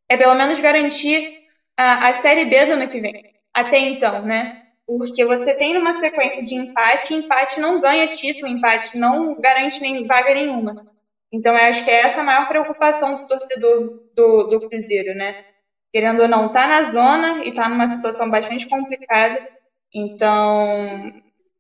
é 0.09 0.17
pelo 0.17 0.35
menos 0.35 0.61
garantir 0.61 1.41
a, 1.77 2.09
a 2.09 2.15
Série 2.15 2.45
B 2.45 2.67
do 2.67 2.73
ano 2.73 2.89
que 2.89 3.01
vem. 3.01 3.35
Até 3.53 3.79
então, 3.79 4.23
né? 4.23 4.63
Porque 4.99 5.25
você 5.25 5.55
tem 5.55 5.77
uma 5.77 5.93
sequência 6.01 6.43
de 6.43 6.57
empate, 6.57 7.15
empate 7.15 7.61
não 7.61 7.81
ganha 7.81 8.09
título, 8.09 8.49
empate 8.49 8.99
não 8.99 9.41
garante 9.41 9.81
nem 9.81 10.05
vaga 10.05 10.35
nenhuma. 10.35 10.85
Então, 11.33 11.57
eu 11.57 11.65
acho 11.65 11.85
que 11.85 11.91
é 11.93 12.01
essa 12.01 12.23
a 12.23 12.25
maior 12.25 12.49
preocupação 12.49 13.19
do 13.19 13.29
torcedor 13.29 14.03
do, 14.17 14.45
do 14.49 14.69
Cruzeiro, 14.69 15.15
né? 15.15 15.45
Querendo 15.93 16.23
ou 16.23 16.29
não, 16.29 16.51
tá 16.51 16.67
na 16.67 16.83
zona 16.83 17.45
e 17.45 17.55
tá 17.55 17.69
numa 17.69 17.87
situação 17.87 18.29
bastante 18.29 18.69
complicada. 18.69 19.49
Então, 19.95 21.13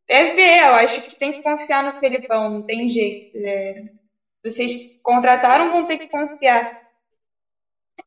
é 0.09 0.24
ver, 0.33 0.64
eu 0.66 0.74
acho 0.74 1.03
que 1.03 1.16
tem 1.16 1.33
que 1.33 1.43
confiar 1.43 1.85
no 1.85 2.01
Felipão, 2.01 2.51
não 2.51 2.62
tem 2.62 2.89
jeito. 2.89 3.37
É, 3.37 3.85
vocês 4.45 5.01
contrataram, 5.05 5.70
vão 5.70 5.87
ter 5.87 5.99
que 5.99 6.09
confiar. 6.09 6.81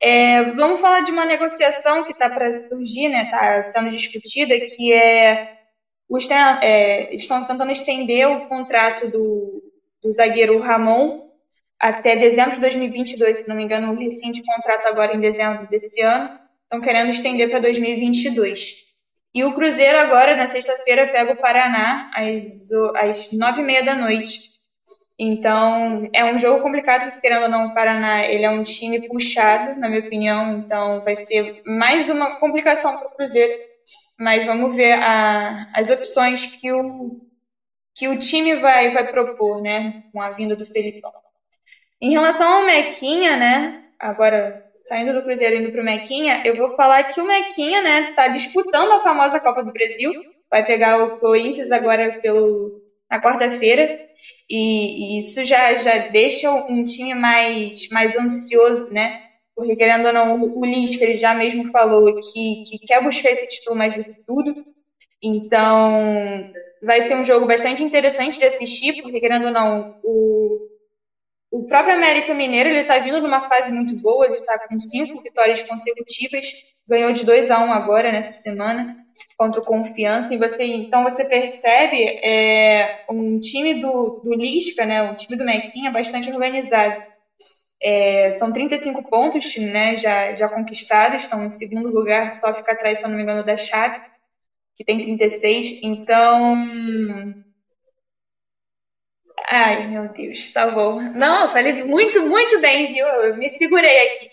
É, 0.05 0.51
vamos 0.51 0.81
falar 0.81 0.99
de 1.05 1.13
uma 1.13 1.23
negociação 1.23 2.03
que 2.03 2.11
está 2.11 2.29
para 2.29 2.53
surgir, 2.57 3.07
né? 3.07 3.23
Está 3.23 3.69
sendo 3.69 3.89
discutida, 3.89 4.53
que 4.59 4.91
é, 4.91 5.57
é, 6.61 7.15
estão 7.15 7.45
tentando 7.45 7.71
estender 7.71 8.27
o 8.27 8.49
contrato 8.49 9.09
do, 9.09 9.63
do 10.01 10.11
zagueiro 10.11 10.59
Ramon 10.59 11.31
até 11.79 12.17
dezembro 12.17 12.55
de 12.55 12.59
2022, 12.59 13.39
se 13.39 13.47
não 13.47 13.55
me 13.55 13.63
engano, 13.63 13.93
o 13.93 13.95
recente 13.95 14.43
contrato 14.43 14.87
agora 14.87 15.15
em 15.15 15.21
dezembro 15.21 15.69
desse 15.69 16.01
ano, 16.01 16.37
estão 16.63 16.81
querendo 16.81 17.09
estender 17.09 17.49
para 17.49 17.61
2022. 17.61 18.83
E 19.33 19.45
o 19.45 19.53
Cruzeiro 19.53 19.97
agora, 19.99 20.35
na 20.35 20.49
sexta-feira, 20.49 21.07
pega 21.07 21.31
o 21.31 21.37
Paraná 21.37 22.11
às, 22.13 22.69
às 22.95 23.31
nove 23.31 23.61
e 23.61 23.63
meia 23.63 23.85
da 23.85 23.95
noite 23.95 24.52
então, 25.19 26.03
é 26.13 26.25
um 26.25 26.39
jogo 26.39 26.61
complicado, 26.61 27.11
querendo 27.21 27.43
ou 27.43 27.49
não, 27.49 27.65
o 27.67 27.73
Paraná 27.73 28.25
ele 28.25 28.45
é 28.45 28.49
um 28.49 28.63
time 28.63 28.99
puxado, 29.07 29.75
na 29.77 29.87
minha 29.87 30.01
opinião. 30.01 30.57
Então, 30.57 31.01
vai 31.03 31.15
ser 31.15 31.55
mais 31.65 32.09
uma 32.09 32.39
complicação 32.39 32.97
para 32.97 33.07
o 33.07 33.11
Cruzeiro. 33.15 33.53
Mas 34.19 34.45
vamos 34.45 34.75
ver 34.75 34.93
a, 34.93 35.65
as 35.73 35.89
opções 35.89 36.45
que 36.59 36.71
o, 36.71 37.17
que 37.95 38.07
o 38.07 38.19
time 38.19 38.55
vai, 38.55 38.91
vai 38.91 39.07
propor, 39.09 39.61
né? 39.61 39.93
Com 40.11 40.21
a 40.21 40.31
vinda 40.31 40.55
do 40.55 40.65
Felipão. 40.65 41.11
Em 42.01 42.11
relação 42.11 42.47
ao 42.51 42.65
Mequinha, 42.65 43.37
né? 43.37 43.79
Agora, 43.99 44.61
saindo 44.85 45.13
do 45.13 45.23
Cruzeiro 45.23 45.55
e 45.55 45.59
indo 45.59 45.71
para 45.71 45.81
o 45.81 45.85
Mequinha, 45.85 46.41
eu 46.45 46.55
vou 46.55 46.75
falar 46.75 47.03
que 47.05 47.21
o 47.21 47.25
Mequinha, 47.25 47.81
né? 47.81 48.09
Está 48.09 48.27
disputando 48.27 48.91
a 48.91 49.01
famosa 49.01 49.39
Copa 49.39 49.63
do 49.63 49.71
Brasil. 49.71 50.11
Vai 50.51 50.65
pegar 50.65 50.97
o 51.03 51.17
Corinthians 51.19 51.71
agora 51.71 52.13
pelo, 52.21 52.71
na 53.09 53.21
quarta-feira. 53.21 53.89
E, 54.49 55.17
e, 55.17 55.19
isso 55.19 55.45
já, 55.45 55.75
já 55.75 56.07
deixa 56.09 56.51
um 56.51 56.85
time 56.85 57.13
mais, 57.13 57.89
mais 57.89 58.15
ansioso, 58.15 58.93
né? 58.93 59.21
Porque, 59.55 59.75
querendo 59.75 60.07
ou 60.07 60.13
não, 60.13 60.41
o, 60.41 60.65
Lisca, 60.65 61.03
ele 61.03 61.17
já 61.17 61.33
mesmo 61.33 61.71
falou 61.71 62.15
que, 62.15 62.63
que 62.63 62.79
quer 62.85 63.01
buscar 63.03 63.31
esse 63.31 63.47
título 63.47 63.75
mais 63.75 63.95
do 63.95 64.03
que 64.03 64.13
tudo. 64.25 64.65
Então, 65.21 66.51
vai 66.81 67.03
ser 67.03 67.15
um 67.15 67.25
jogo 67.25 67.45
bastante 67.45 67.83
interessante 67.83 68.37
de 68.37 68.45
assistir, 68.45 69.01
porque, 69.01 69.19
querendo 69.19 69.45
ou 69.45 69.51
não, 69.51 69.99
o, 70.03 70.67
o 71.51 71.67
próprio 71.67 71.95
América 71.95 72.33
Mineiro 72.33 72.69
ele 72.69 72.81
está 72.81 72.99
vindo 72.99 73.21
numa 73.21 73.41
fase 73.41 73.71
muito 73.71 73.95
boa, 74.01 74.25
ele 74.25 74.39
está 74.39 74.59
com 74.67 74.79
cinco 74.79 75.21
vitórias 75.21 75.61
consecutivas, 75.63 76.47
ganhou 76.87 77.13
de 77.13 77.23
2 77.25 77.51
a 77.51 77.59
1 77.59 77.67
um 77.67 77.73
agora 77.73 78.11
nessa 78.11 78.41
semana 78.41 79.02
contra 79.37 79.59
o 79.61 79.63
Confiança. 79.63 80.33
E 80.33 80.37
você, 80.37 80.63
então 80.65 81.03
você 81.03 81.25
percebe 81.25 81.97
é, 82.23 82.89
um 83.09 83.39
time 83.39 83.73
do, 83.75 84.19
do 84.23 84.33
Lisca, 84.33 84.85
né, 84.85 85.01
um 85.03 85.15
time 85.15 85.37
do 85.37 85.45
Mequinha 85.45 85.91
bastante 85.91 86.29
organizado. 86.31 87.01
É, 87.81 88.31
são 88.31 88.51
35 88.51 89.03
pontos 89.09 89.55
né, 89.57 89.97
já, 89.97 90.33
já 90.33 90.47
conquistados, 90.49 91.23
estão 91.23 91.43
em 91.43 91.49
segundo 91.49 91.89
lugar, 91.91 92.31
só 92.33 92.53
fica 92.53 92.71
atrás, 92.73 92.99
se 92.99 93.05
eu 93.05 93.09
não 93.09 93.17
me 93.17 93.23
engano, 93.23 93.43
da 93.43 93.57
Chave, 93.57 93.99
que 94.75 94.85
tem 94.85 95.01
36. 95.01 95.79
Então, 95.83 96.55
Ai, 99.49 99.87
meu 99.87 100.11
Deus, 100.11 100.51
tá 100.51 100.69
bom. 100.69 100.99
Não, 101.13 101.47
falei 101.49 101.83
muito, 101.83 102.21
muito 102.27 102.59
bem, 102.59 102.87
viu? 102.91 103.05
Eu 103.05 103.37
me 103.37 103.49
segurei 103.49 104.07
aqui 104.07 104.32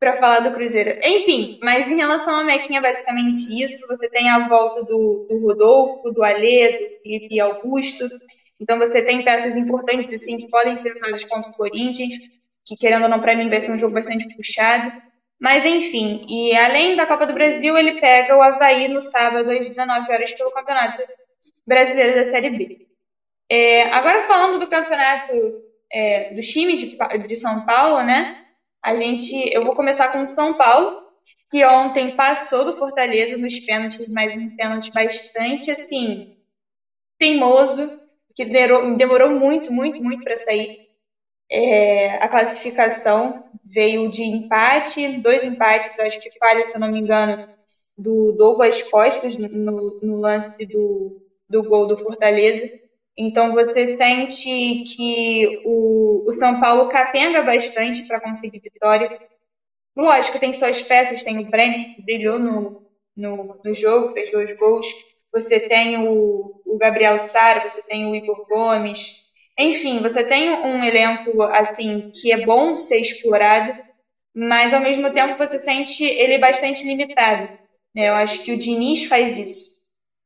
para 0.00 0.16
falar 0.16 0.40
do 0.40 0.54
Cruzeiro. 0.54 0.98
Enfim, 1.04 1.60
mas 1.62 1.90
em 1.90 1.96
relação 1.96 2.38
ao 2.38 2.44
Mequinha, 2.44 2.78
é 2.78 2.82
basicamente 2.82 3.62
isso. 3.62 3.86
Você 3.86 4.08
tem 4.08 4.30
a 4.30 4.48
volta 4.48 4.82
do, 4.82 5.26
do 5.28 5.46
Rodolfo, 5.46 6.10
do 6.10 6.24
Alê, 6.24 6.70
do 6.70 7.02
Felipe 7.02 7.38
Augusto. 7.38 8.08
Então 8.58 8.78
você 8.78 9.02
tem 9.02 9.22
peças 9.22 9.56
importantes 9.58 10.12
assim 10.14 10.38
que 10.38 10.48
podem 10.48 10.74
ser 10.74 10.96
usadas 10.96 11.24
contra 11.26 11.50
o 11.50 11.54
Corinthians, 11.54 12.14
que 12.64 12.76
querendo 12.76 13.02
ou 13.02 13.08
não, 13.10 13.20
para 13.20 13.36
mim 13.36 13.50
vai 13.50 13.60
ser 13.60 13.72
um 13.72 13.78
jogo 13.78 13.92
bastante 13.92 14.34
puxado. 14.34 14.90
Mas 15.38 15.64
enfim, 15.64 16.24
e 16.28 16.54
além 16.56 16.96
da 16.96 17.06
Copa 17.06 17.26
do 17.26 17.34
Brasil, 17.34 17.76
ele 17.76 18.00
pega 18.00 18.36
o 18.36 18.42
Havaí 18.42 18.88
no 18.88 19.00
sábado 19.00 19.50
às 19.50 19.68
19 19.68 20.12
horas 20.12 20.32
pelo 20.34 20.50
Campeonato 20.50 21.02
Brasileiro 21.66 22.14
da 22.14 22.24
Série 22.24 22.50
B. 22.50 22.86
É, 23.50 23.84
agora 23.90 24.22
falando 24.22 24.60
do 24.60 24.68
campeonato 24.68 25.32
é, 25.92 26.32
dos 26.34 26.46
times 26.46 26.80
de, 26.80 26.96
de, 27.26 27.36
São 27.36 27.66
Paulo, 27.66 28.02
né? 28.04 28.44
A 28.82 28.96
gente, 28.96 29.32
eu 29.54 29.64
vou 29.64 29.74
começar 29.74 30.10
com 30.10 30.22
o 30.22 30.26
São 30.26 30.54
Paulo, 30.56 31.00
que 31.50 31.64
ontem 31.64 32.16
passou 32.16 32.64
do 32.64 32.76
Fortaleza 32.76 33.36
nos 33.36 33.58
pênaltis, 33.60 34.06
mas 34.08 34.36
um 34.36 34.54
pênalti 34.56 34.90
bastante 34.92 35.70
assim 35.70 36.36
teimoso, 37.18 38.00
que 38.34 38.44
demorou, 38.44 38.96
demorou 38.96 39.30
muito, 39.30 39.72
muito, 39.72 40.02
muito 40.02 40.24
para 40.24 40.36
sair. 40.36 40.88
É, 41.50 42.14
a 42.16 42.28
classificação 42.28 43.44
veio 43.64 44.10
de 44.10 44.22
empate, 44.22 45.18
dois 45.20 45.44
empates, 45.44 45.98
acho 45.98 46.20
que 46.20 46.30
falha, 46.38 46.64
se 46.64 46.76
eu 46.76 46.80
não 46.80 46.90
me 46.90 47.00
engano, 47.00 47.38
do 47.98 48.32
Douglas 48.32 48.82
Costa 48.82 49.28
no, 49.28 49.98
no 50.02 50.16
lance 50.20 50.64
do, 50.66 51.20
do 51.48 51.62
gol 51.64 51.86
do 51.86 51.96
Fortaleza. 51.96 52.66
Então 53.22 53.52
você 53.52 53.86
sente 53.86 54.82
que 54.96 55.60
o, 55.66 56.24
o 56.26 56.32
São 56.32 56.58
Paulo 56.58 56.88
capenga 56.88 57.42
bastante 57.42 58.08
para 58.08 58.18
conseguir 58.18 58.60
vitória. 58.60 59.20
Lógico, 59.94 60.38
tem 60.38 60.54
suas 60.54 60.80
peças, 60.80 61.22
tem 61.22 61.38
o 61.38 61.50
Brenner, 61.50 61.94
que 61.94 62.02
brilhou 62.02 62.38
no, 62.38 62.82
no, 63.14 63.60
no 63.62 63.74
jogo, 63.74 64.14
fez 64.14 64.30
dois 64.30 64.56
gols. 64.56 64.86
você 65.30 65.60
tem 65.60 65.98
o, 65.98 66.62
o 66.64 66.78
Gabriel 66.78 67.18
Sara, 67.18 67.68
você 67.68 67.86
tem 67.86 68.10
o 68.10 68.14
Igor 68.14 68.46
Gomes. 68.48 69.16
Enfim, 69.58 70.00
você 70.00 70.24
tem 70.24 70.48
um 70.50 70.82
elenco 70.82 71.42
assim 71.42 72.10
que 72.10 72.32
é 72.32 72.46
bom 72.46 72.74
ser 72.78 73.02
explorado, 73.02 73.78
mas 74.34 74.72
ao 74.72 74.80
mesmo 74.80 75.12
tempo 75.12 75.36
você 75.36 75.58
sente 75.58 76.04
ele 76.04 76.38
bastante 76.38 76.86
limitado. 76.86 77.52
Né? 77.94 78.08
Eu 78.08 78.14
acho 78.14 78.42
que 78.42 78.52
o 78.52 78.56
Diniz 78.56 79.04
faz 79.04 79.36
isso. 79.36 79.69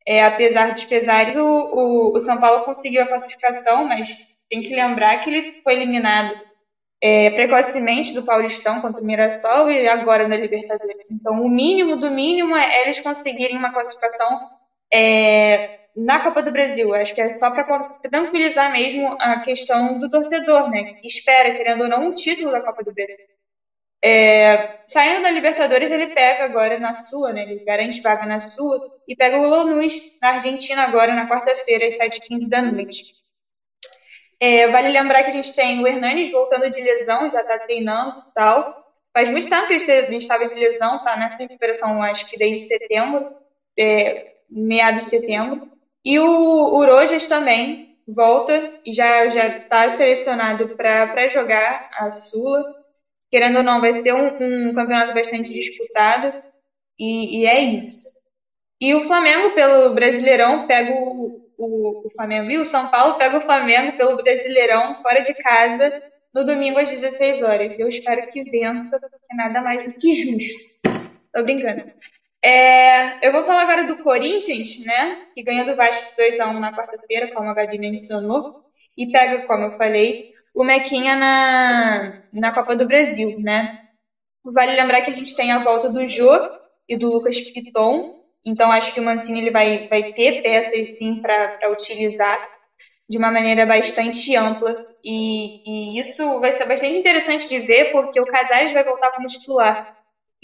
É, 0.06 0.22
apesar 0.24 0.72
dos 0.72 0.84
pesares, 0.84 1.34
o, 1.34 1.46
o, 1.46 2.16
o, 2.16 2.20
São 2.20 2.38
Paulo 2.38 2.64
conseguiu 2.64 3.02
a 3.02 3.06
classificação, 3.06 3.86
mas 3.86 4.28
tem 4.50 4.60
que 4.60 4.74
lembrar 4.74 5.18
que 5.20 5.30
ele 5.30 5.62
foi 5.62 5.74
eliminado 5.74 6.38
é, 7.02 7.30
precocemente 7.30 8.12
do 8.12 8.22
Paulistão 8.22 8.80
contra 8.80 9.00
o 9.00 9.04
Mirassol 9.04 9.70
e 9.70 9.88
agora 9.88 10.28
na 10.28 10.36
Libertadores. 10.36 11.10
Então, 11.10 11.42
o 11.42 11.48
mínimo 11.48 11.96
do 11.96 12.10
mínimo 12.10 12.54
é 12.54 12.82
eles 12.82 13.00
conseguirem 13.00 13.56
uma 13.56 13.72
classificação 13.72 14.40
é, 14.92 15.80
na 15.96 16.20
Copa 16.20 16.42
do 16.42 16.52
Brasil. 16.52 16.94
Acho 16.94 17.14
que 17.14 17.20
é 17.20 17.32
só 17.32 17.50
para 17.50 17.64
tranquilizar 18.10 18.70
mesmo 18.72 19.16
a 19.20 19.40
questão 19.40 19.98
do 19.98 20.10
torcedor, 20.10 20.70
né? 20.70 20.94
Que 20.94 21.06
espera, 21.06 21.54
querendo 21.54 21.82
ou 21.84 21.88
não, 21.88 22.08
um 22.08 22.14
título 22.14 22.50
da 22.50 22.60
Copa 22.60 22.84
do 22.84 22.92
Brasil. 22.92 23.26
É, 24.06 24.80
saindo 24.86 25.22
da 25.22 25.30
Libertadores, 25.30 25.90
ele 25.90 26.08
pega 26.08 26.44
agora 26.44 26.78
na 26.78 26.92
sua, 26.92 27.32
né? 27.32 27.40
Ele 27.44 27.64
garante 27.64 28.02
vaga 28.02 28.26
na 28.26 28.38
sua 28.38 28.78
e 29.08 29.16
pega 29.16 29.38
o 29.38 29.48
Lanús 29.48 29.94
na 30.20 30.32
Argentina 30.32 30.82
agora 30.82 31.14
na 31.14 31.26
quarta-feira, 31.26 31.86
às 31.86 31.96
7h15 31.96 32.46
da 32.46 32.60
noite. 32.60 33.14
É, 34.38 34.68
vale 34.68 34.90
lembrar 34.90 35.22
que 35.22 35.30
a 35.30 35.32
gente 35.32 35.54
tem 35.54 35.82
o 35.82 35.86
Hernanes 35.86 36.30
voltando 36.30 36.68
de 36.68 36.82
lesão, 36.82 37.30
já 37.30 37.40
está 37.40 37.58
treinando 37.60 38.18
e 38.28 38.34
tal. 38.34 38.84
Faz 39.10 39.30
muito 39.30 39.48
tempo 39.48 39.68
que 39.68 39.90
ele 39.90 40.16
estava 40.18 40.46
de 40.46 40.54
lesão, 40.54 41.02
tá 41.02 41.16
nessa 41.16 41.38
recuperação, 41.38 42.02
acho 42.02 42.26
que 42.26 42.36
desde 42.36 42.66
setembro, 42.66 43.34
é, 43.78 44.34
meados 44.50 45.04
de 45.04 45.08
setembro. 45.08 45.66
E 46.04 46.18
o 46.18 46.76
Urojas 46.76 47.26
também 47.26 47.96
volta 48.06 48.70
e 48.84 48.92
já 48.92 49.24
está 49.24 49.88
selecionado 49.88 50.76
para 50.76 51.26
jogar 51.28 51.88
a 51.94 52.10
Sula 52.10 52.83
querendo 53.34 53.56
ou 53.56 53.62
não, 53.64 53.80
vai 53.80 53.92
ser 53.94 54.14
um, 54.14 54.68
um 54.68 54.72
campeonato 54.72 55.12
bastante 55.12 55.52
disputado 55.52 56.32
e, 56.96 57.40
e, 57.40 57.46
é 57.46 57.58
isso. 57.58 58.08
E 58.80 58.94
o 58.94 59.02
Flamengo, 59.08 59.56
pelo 59.56 59.92
Brasileirão, 59.92 60.68
pega 60.68 60.92
o, 60.92 61.44
o, 61.58 62.06
o, 62.06 62.10
Flamengo 62.14 62.48
e 62.52 62.58
o 62.58 62.64
São 62.64 62.86
Paulo 62.86 63.14
pega 63.14 63.36
o 63.36 63.40
Flamengo 63.40 63.96
pelo 63.96 64.22
Brasileirão 64.22 65.02
fora 65.02 65.20
de 65.20 65.34
casa 65.34 66.00
no 66.32 66.46
domingo 66.46 66.78
às 66.78 66.88
16 66.88 67.42
horas. 67.42 67.76
Eu 67.76 67.88
espero 67.88 68.28
que 68.28 68.44
vença, 68.44 69.00
porque 69.00 69.26
é 69.32 69.34
nada 69.34 69.60
mais 69.62 69.84
do 69.84 69.94
que 69.94 70.12
justo. 70.12 70.70
Tô 71.32 71.42
brincando. 71.42 71.90
É, 72.40 73.26
eu 73.26 73.32
vou 73.32 73.42
falar 73.42 73.62
agora 73.62 73.88
do 73.88 74.00
Corinthians, 74.00 74.78
né? 74.84 75.26
Que 75.34 75.42
ganhou 75.42 75.66
do 75.66 75.74
Vasco 75.74 76.14
2x1 76.16 76.60
na 76.60 76.72
quarta-feira, 76.72 77.34
como 77.34 77.48
a 77.48 77.54
Gabi 77.54 77.78
mencionou. 77.78 78.62
E 78.96 79.10
pega, 79.10 79.44
como 79.48 79.64
eu 79.64 79.72
falei, 79.72 80.33
o 80.54 80.64
Mequinha 80.64 81.16
na, 81.16 82.22
na 82.32 82.52
Copa 82.52 82.76
do 82.76 82.86
Brasil, 82.86 83.34
né? 83.38 83.78
Vale 84.44 84.76
lembrar 84.76 85.02
que 85.02 85.10
a 85.10 85.14
gente 85.14 85.34
tem 85.34 85.50
a 85.52 85.62
volta 85.62 85.88
do 85.88 86.06
Jô 86.06 86.30
e 86.88 86.96
do 86.96 87.08
Lucas 87.10 87.40
Piton, 87.40 88.22
então 88.44 88.70
acho 88.70 88.92
que 88.92 89.00
o 89.00 89.02
Mancini 89.02 89.40
ele 89.40 89.50
vai, 89.50 89.88
vai 89.88 90.12
ter 90.12 90.42
peças 90.42 90.96
sim 90.96 91.20
para 91.20 91.70
utilizar 91.70 92.38
de 93.08 93.18
uma 93.18 93.30
maneira 93.30 93.66
bastante 93.66 94.36
ampla 94.36 94.76
e, 95.02 95.96
e, 95.96 95.98
isso 95.98 96.40
vai 96.40 96.52
ser 96.52 96.66
bastante 96.66 96.96
interessante 96.96 97.48
de 97.48 97.58
ver 97.60 97.90
porque 97.90 98.20
o 98.20 98.26
Casares 98.26 98.72
vai 98.72 98.84
voltar 98.84 99.10
como 99.12 99.26
titular 99.26 99.94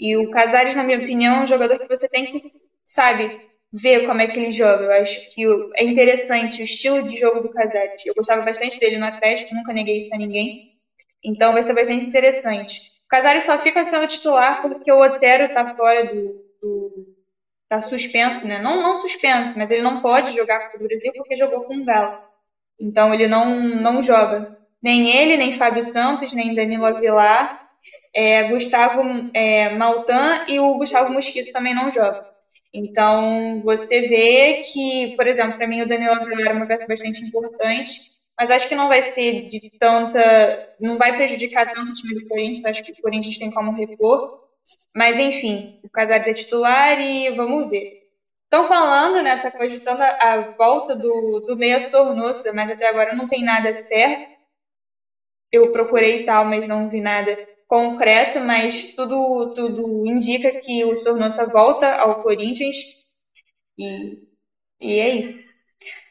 e 0.01 0.17
o 0.17 0.27
Casares, 0.31 0.75
na 0.75 0.83
minha 0.83 0.97
opinião, 0.97 1.35
é 1.35 1.43
um 1.43 1.47
jogador 1.47 1.77
que 1.77 1.87
você 1.87 2.07
tem 2.09 2.25
que, 2.25 2.39
sabe, 2.83 3.31
ver 3.71 4.05
como 4.05 4.21
é 4.21 4.27
que 4.27 4.39
ele 4.39 4.51
joga. 4.51 4.83
Eu 4.85 4.91
acho 4.91 5.29
que 5.33 5.43
é 5.75 5.83
interessante 5.83 6.61
o 6.61 6.65
estilo 6.65 7.03
de 7.03 7.17
jogo 7.17 7.41
do 7.41 7.49
Casares. 7.49 8.05
Eu 8.05 8.13
gostava 8.15 8.41
bastante 8.41 8.79
dele 8.79 8.97
no 8.97 9.05
Atlético, 9.05 9.55
nunca 9.55 9.73
neguei 9.73 9.97
isso 9.97 10.13
a 10.13 10.17
ninguém. 10.17 10.71
Então 11.23 11.53
vai 11.53 11.63
ser 11.63 11.73
bastante 11.73 12.05
interessante. 12.05 12.79
O 13.05 13.09
Casares 13.09 13.43
só 13.43 13.57
fica 13.59 13.83
sendo 13.85 14.07
titular 14.07 14.61
porque 14.61 14.91
o 14.91 15.01
Otero 15.01 15.53
tá 15.53 15.75
fora 15.75 16.05
do, 16.05 16.43
do 16.61 17.15
tá 17.69 17.79
suspenso, 17.81 18.45
né? 18.47 18.59
Não, 18.59 18.81
não 18.81 18.95
suspenso, 18.95 19.57
mas 19.57 19.71
ele 19.71 19.81
não 19.81 20.01
pode 20.01 20.33
jogar 20.33 20.71
com 20.71 20.77
o 20.77 20.83
Brasil 20.83 21.11
porque 21.15 21.37
jogou 21.37 21.61
com 21.61 21.75
o 21.77 21.85
Galo. 21.85 22.17
Então 22.79 23.13
ele 23.13 23.27
não, 23.27 23.45
não 23.59 24.01
joga. 24.01 24.57
Nem 24.81 25.09
ele, 25.09 25.37
nem 25.37 25.53
Fábio 25.53 25.83
Santos, 25.83 26.33
nem 26.33 26.55
Danilo 26.55 26.85
Avilar, 26.85 27.61
é, 28.13 28.49
Gustavo 28.49 29.01
é, 29.33 29.69
Maltan 29.69 30.45
e 30.47 30.59
o 30.59 30.77
Gustavo 30.77 31.13
Mosquito 31.13 31.51
também 31.51 31.73
não 31.75 31.91
jogam. 31.91 32.30
Então, 32.73 33.61
você 33.63 34.01
vê 34.07 34.61
que, 34.71 35.13
por 35.17 35.27
exemplo, 35.27 35.57
para 35.57 35.67
mim 35.67 35.81
o 35.81 35.87
Daniel 35.87 36.13
Aguilar 36.13 36.51
é 36.51 36.53
uma 36.53 36.67
peça 36.67 36.85
bastante 36.87 37.23
importante, 37.23 37.99
mas 38.39 38.49
acho 38.49 38.67
que 38.67 38.75
não 38.75 38.87
vai 38.87 39.01
ser 39.01 39.47
de 39.47 39.59
tanta. 39.77 40.75
não 40.79 40.97
vai 40.97 41.15
prejudicar 41.15 41.69
tanto 41.71 41.91
o 41.91 41.93
time 41.93 42.13
do 42.15 42.27
Corinthians, 42.27 42.63
acho 42.65 42.83
que 42.83 42.93
o 42.93 43.01
Corinthians 43.01 43.37
tem 43.37 43.51
como 43.51 43.71
repor. 43.71 44.41
Mas, 44.95 45.19
enfim, 45.19 45.79
o 45.83 45.89
Casares 45.89 46.27
é 46.27 46.33
titular 46.33 46.99
e 46.99 47.29
vamos 47.35 47.69
ver. 47.69 48.01
Estão 48.45 48.65
falando, 48.65 49.23
né? 49.23 49.37
Tá 49.37 49.51
cogitando 49.51 50.01
a, 50.03 50.09
a 50.33 50.41
volta 50.57 50.95
do, 50.95 51.41
do 51.41 51.57
Meia 51.57 51.79
Sornosa, 51.79 52.53
mas 52.53 52.69
até 52.71 52.87
agora 52.87 53.15
não 53.15 53.27
tem 53.27 53.43
nada 53.43 53.73
certo. 53.73 54.29
Eu 55.51 55.71
procurei 55.71 56.25
tal, 56.25 56.45
mas 56.45 56.67
não 56.67 56.89
vi 56.89 57.01
nada 57.01 57.37
concreto, 57.71 58.41
mas 58.41 58.93
tudo, 58.95 59.53
tudo 59.55 60.05
indica 60.05 60.59
que 60.59 60.83
o 60.83 60.97
Sornosa 60.97 61.49
volta 61.49 61.89
ao 61.95 62.21
Corinthians 62.21 62.75
e, 63.79 64.23
e 64.81 64.99
é 64.99 65.15
isso. 65.15 65.53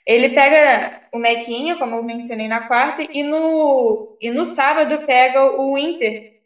Ele 0.07 0.31
pega 0.31 1.07
o 1.13 1.19
Mequinha, 1.19 1.77
como 1.77 1.97
eu 1.97 2.03
mencionei 2.03 2.49
na 2.49 2.67
quarta, 2.67 3.03
e 3.03 3.23
no, 3.23 4.17
e 4.23 4.31
no 4.31 4.47
sábado 4.47 5.07
pega 5.07 5.61
o 5.61 5.77
Inter 5.77 6.41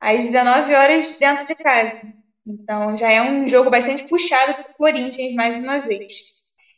às 0.00 0.24
19 0.24 0.72
horas 0.72 1.18
dentro 1.18 1.48
de 1.48 1.56
casa. 1.56 2.00
Então 2.46 2.96
já 2.96 3.10
é 3.10 3.20
um 3.22 3.48
jogo 3.48 3.70
bastante 3.70 4.04
puxado 4.04 4.54
para 4.54 4.70
o 4.70 4.74
Corinthians 4.74 5.34
mais 5.34 5.58
uma 5.58 5.80
vez. 5.80 6.14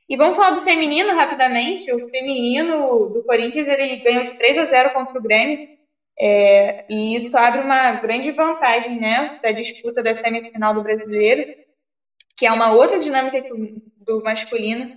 E 0.09 0.17
vamos 0.17 0.39
falar 0.39 0.53
do 0.53 0.63
feminino 0.63 1.15
rapidamente. 1.15 1.93
O 1.93 2.09
feminino 2.09 3.11
do 3.11 3.23
Corinthians 3.25 3.69
ele 3.69 3.99
ganhou 3.99 4.25
de 4.25 4.33
3 4.33 4.59
a 4.59 4.65
0 4.65 4.95
contra 4.95 5.19
o 5.19 5.23
Grêmio. 5.23 5.84
É, 6.19 6.85
e 6.89 7.17
isso 7.17 7.37
abre 7.37 7.61
uma 7.61 7.93
grande 7.95 8.31
vantagem 8.31 8.99
né, 8.99 9.31
para 9.41 9.51
a 9.51 9.55
disputa 9.55 10.03
da 10.03 10.15
semifinal 10.15 10.75
do 10.75 10.83
brasileiro, 10.83 11.47
que 12.37 12.47
é 12.47 12.53
uma 12.53 12.73
outra 12.73 12.99
dinâmica 12.99 13.43
do, 13.97 14.23
masculino. 14.23 14.89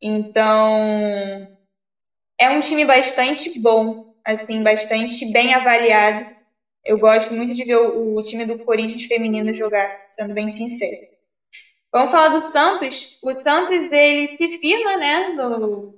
Então, 0.00 1.48
é 2.38 2.48
um 2.50 2.60
time 2.60 2.84
bastante 2.84 3.60
bom, 3.60 3.94
assim, 4.24 4.62
bastante 4.62 5.30
bem 5.32 5.54
avaliado. 5.54 6.26
Eu 6.84 6.98
gosto 6.98 7.34
muito 7.34 7.54
de 7.54 7.64
ver 7.64 7.76
o, 7.76 8.16
o 8.16 8.22
time 8.22 8.44
do 8.44 8.58
Corinthians 8.58 9.04
feminino 9.04 9.52
jogar, 9.54 9.90
sendo 10.12 10.34
bem 10.34 10.50
sincero. 10.50 10.98
Vamos 11.92 12.10
falar 12.10 12.28
do 12.28 12.40
Santos. 12.40 13.18
O 13.22 13.34
Santos 13.34 13.90
ele 13.92 14.28
se 14.36 14.58
firma, 14.58 14.96
né, 14.96 15.28
no, 15.30 15.94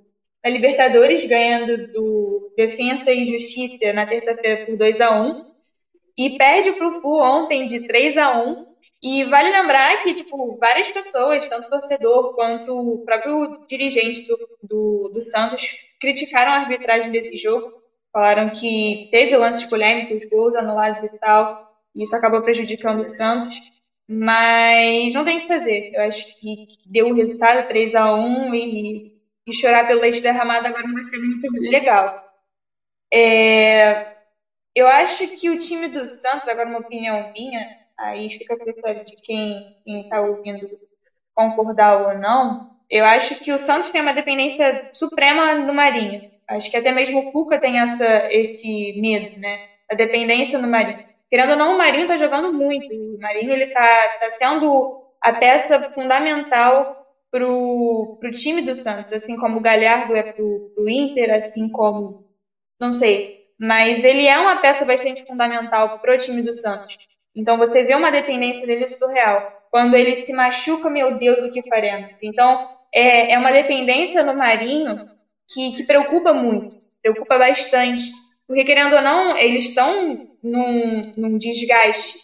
na 0.46 0.50
Libertadores, 0.50 1.24
ganhando 1.24 1.88
do 1.88 2.54
Defensa 2.56 3.10
e 3.10 3.24
Justiça 3.24 3.92
na 3.92 4.06
terça-feira 4.06 4.64
por 4.64 4.76
2 4.76 5.00
a 5.00 5.20
1 5.20 5.44
e 6.16 6.38
perde 6.38 6.70
para 6.70 6.88
o 6.88 6.92
Flu 6.92 7.20
ontem 7.20 7.66
de 7.66 7.84
3 7.88 8.16
a 8.16 8.40
1 8.40 8.66
e 9.02 9.24
vale 9.24 9.50
lembrar 9.50 10.04
que, 10.04 10.14
tipo, 10.14 10.56
várias 10.56 10.88
pessoas, 10.92 11.48
tanto 11.48 11.68
torcedor 11.68 12.36
quanto 12.36 12.70
o 12.70 13.04
próprio 13.04 13.66
dirigente 13.66 14.24
do, 14.28 14.38
do, 14.62 15.10
do 15.14 15.20
Santos, 15.20 15.68
criticaram 16.00 16.52
a 16.52 16.60
arbitragem 16.60 17.10
desse 17.10 17.36
jogo. 17.36 17.72
Falaram 18.12 18.50
que 18.50 19.08
teve 19.10 19.36
lances 19.36 19.68
polêmicos, 19.68 20.28
gols 20.30 20.54
anulados 20.54 21.02
e 21.02 21.18
tal, 21.18 21.76
e 21.92 22.04
isso 22.04 22.14
acabou 22.14 22.40
prejudicando 22.42 23.00
o 23.00 23.04
Santos. 23.04 23.58
Mas 24.08 25.12
não 25.12 25.24
tem 25.24 25.38
o 25.38 25.40
que 25.40 25.48
fazer. 25.48 25.90
Eu 25.92 26.02
acho 26.02 26.38
que 26.38 26.68
deu 26.86 27.08
o 27.08 27.14
resultado 27.14 27.66
3 27.66 27.96
a 27.96 28.14
1 28.14 28.54
e 28.54 29.15
e 29.46 29.54
chorar 29.54 29.86
pelo 29.86 30.00
leite 30.00 30.22
derramado 30.22 30.66
agora 30.66 30.84
não 30.86 30.94
vai 30.94 31.04
ser 31.04 31.18
muito 31.18 31.46
legal. 31.60 32.10
É, 33.12 34.16
eu 34.74 34.86
acho 34.86 35.26
que 35.28 35.50
o 35.50 35.56
time 35.58 35.88
do 35.88 36.06
Santos, 36.06 36.48
agora 36.48 36.68
uma 36.68 36.78
opinião 36.80 37.32
minha, 37.32 37.66
aí 37.98 38.30
fica 38.30 38.54
a 38.54 38.58
critério 38.58 39.04
de 39.04 39.16
quem 39.22 39.62
está 39.86 40.20
ouvindo 40.20 40.68
concordar 41.34 41.96
ou 41.98 42.14
não. 42.18 42.56
Eu 42.90 43.04
acho 43.04 43.36
que 43.36 43.52
o 43.52 43.58
Santos 43.58 43.90
tem 43.90 44.00
uma 44.00 44.12
dependência 44.14 44.80
suprema 44.92 45.54
no 45.54 45.72
Marinho. 45.74 46.22
Acho 46.48 46.70
que 46.70 46.76
até 46.76 46.92
mesmo 46.92 47.20
o 47.20 47.24
Cuca 47.32 47.58
tem 47.58 47.78
essa, 47.80 48.26
esse 48.30 48.92
medo, 49.00 49.28
né? 49.38 49.58
A 49.90 49.94
dependência 49.94 50.58
no 50.58 50.68
Marinho. 50.68 50.98
Querendo 51.30 51.50
ou 51.52 51.56
não, 51.56 51.74
o 51.74 51.78
Marinho 51.78 52.02
está 52.04 52.16
jogando 52.16 52.52
muito. 52.52 52.92
O 52.92 53.18
Marinho 53.20 53.52
ele 53.52 53.66
tá, 53.68 54.08
tá 54.20 54.30
sendo 54.30 54.88
a 55.20 55.32
peça 55.32 55.82
fundamental 55.94 56.86
pro, 57.36 58.16
pro 58.18 58.30
time 58.30 58.62
do 58.62 58.74
Santos, 58.74 59.12
assim 59.12 59.36
como 59.36 59.58
o 59.58 59.60
Galhardo 59.60 60.16
é 60.16 60.22
pro, 60.22 60.72
pro 60.74 60.88
Inter, 60.88 61.34
assim 61.34 61.68
como. 61.68 62.24
Não 62.80 62.94
sei. 62.94 63.44
Mas 63.60 64.02
ele 64.02 64.26
é 64.26 64.38
uma 64.38 64.56
peça 64.56 64.86
bastante 64.86 65.24
fundamental 65.26 65.98
pro 65.98 66.16
time 66.16 66.40
do 66.40 66.52
Santos. 66.54 66.96
Então 67.34 67.58
você 67.58 67.84
vê 67.84 67.94
uma 67.94 68.10
dependência 68.10 68.66
dele 68.66 68.88
surreal. 68.88 69.52
Quando 69.70 69.94
ele 69.94 70.16
se 70.16 70.32
machuca, 70.32 70.88
meu 70.88 71.18
Deus, 71.18 71.42
o 71.42 71.52
que 71.52 71.68
faremos? 71.68 72.22
Então, 72.22 72.66
é, 72.92 73.32
é 73.32 73.38
uma 73.38 73.52
dependência 73.52 74.22
no 74.22 74.34
Marinho 74.34 75.04
que, 75.52 75.72
que 75.72 75.84
preocupa 75.84 76.32
muito, 76.32 76.76
preocupa 77.02 77.36
bastante. 77.38 78.10
Porque, 78.46 78.64
querendo 78.64 78.96
ou 78.96 79.02
não, 79.02 79.36
eles 79.36 79.64
estão 79.64 80.30
num, 80.42 81.12
num 81.16 81.36
desgaste, 81.38 82.18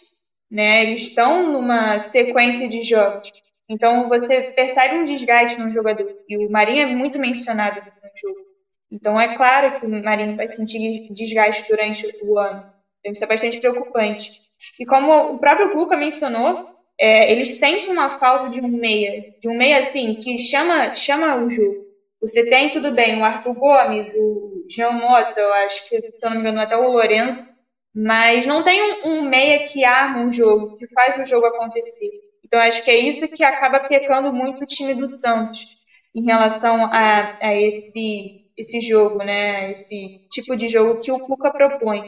né? 0.49 0.83
Eles 0.83 1.03
estão 1.03 1.51
numa 1.51 1.99
sequência 1.99 2.67
de 2.67 2.81
jogos. 2.81 3.29
Então, 3.69 4.09
você 4.09 4.41
percebe 4.41 4.95
um 4.95 5.05
desgaste 5.05 5.59
no 5.59 5.71
jogador. 5.71 6.15
E 6.27 6.45
o 6.45 6.51
Marinho 6.51 6.81
é 6.81 6.85
muito 6.85 7.19
mencionado 7.19 7.81
no 7.81 8.09
jogo. 8.15 8.45
Então, 8.91 9.19
é 9.19 9.35
claro 9.35 9.79
que 9.79 9.85
o 9.85 10.03
Marinho 10.03 10.35
vai 10.35 10.47
sentir 10.47 11.11
desgaste 11.11 11.67
durante 11.67 12.05
o 12.21 12.37
ano. 12.37 12.71
Então, 12.99 13.11
isso 13.11 13.23
é 13.23 13.27
bastante 13.27 13.59
preocupante. 13.59 14.41
E 14.79 14.85
como 14.85 15.33
o 15.33 15.39
próprio 15.39 15.71
Cuca 15.71 15.97
mencionou, 15.97 16.73
é, 16.99 17.31
eles 17.31 17.57
sentem 17.57 17.89
uma 17.89 18.19
falta 18.19 18.49
de 18.49 18.61
um 18.61 18.67
meia, 18.67 19.33
de 19.41 19.49
um 19.49 19.57
meia 19.57 19.79
assim, 19.79 20.15
que 20.15 20.37
chama, 20.37 20.95
chama 20.95 21.35
o 21.37 21.49
jogo. 21.49 21.83
Você 22.21 22.49
tem, 22.49 22.71
tudo 22.71 22.93
bem, 22.93 23.19
o 23.19 23.25
Arthur 23.25 23.53
Gomes, 23.53 24.15
o 24.15 24.65
Jean 24.69 24.91
Mota, 24.91 25.37
eu 25.37 25.53
acho 25.55 25.89
que, 25.89 25.99
se 26.15 26.25
eu 26.25 26.29
não 26.29 26.37
me 26.37 26.41
engano, 26.41 26.61
até 26.61 26.77
o 26.77 26.89
Lourenço, 26.89 27.51
mas 27.93 28.47
não 28.47 28.63
tem 28.63 28.81
um, 28.81 29.09
um 29.09 29.21
meia 29.23 29.67
que 29.67 29.83
arma 29.83 30.21
um 30.21 30.31
jogo, 30.31 30.77
que 30.77 30.87
faz 30.93 31.17
o 31.17 31.25
jogo 31.25 31.45
acontecer. 31.47 32.09
Então, 32.53 32.61
acho 32.61 32.83
que 32.83 32.91
é 32.91 32.97
isso 32.97 33.27
que 33.33 33.43
acaba 33.43 33.79
pecando 33.79 34.31
muito 34.31 34.63
o 34.63 34.67
time 34.67 34.93
do 34.93 35.07
Santos 35.07 35.65
em 36.13 36.23
relação 36.23 36.85
a, 36.91 37.23
a 37.41 37.55
esse, 37.55 38.35
esse 38.55 38.79
jogo, 38.79 39.23
né? 39.23 39.71
Esse 39.71 40.13
tipo 40.31 40.55
de 40.55 40.67
jogo 40.67 40.99
que 41.01 41.11
o 41.11 41.19
Cuca 41.19 41.51
propõe. 41.51 42.03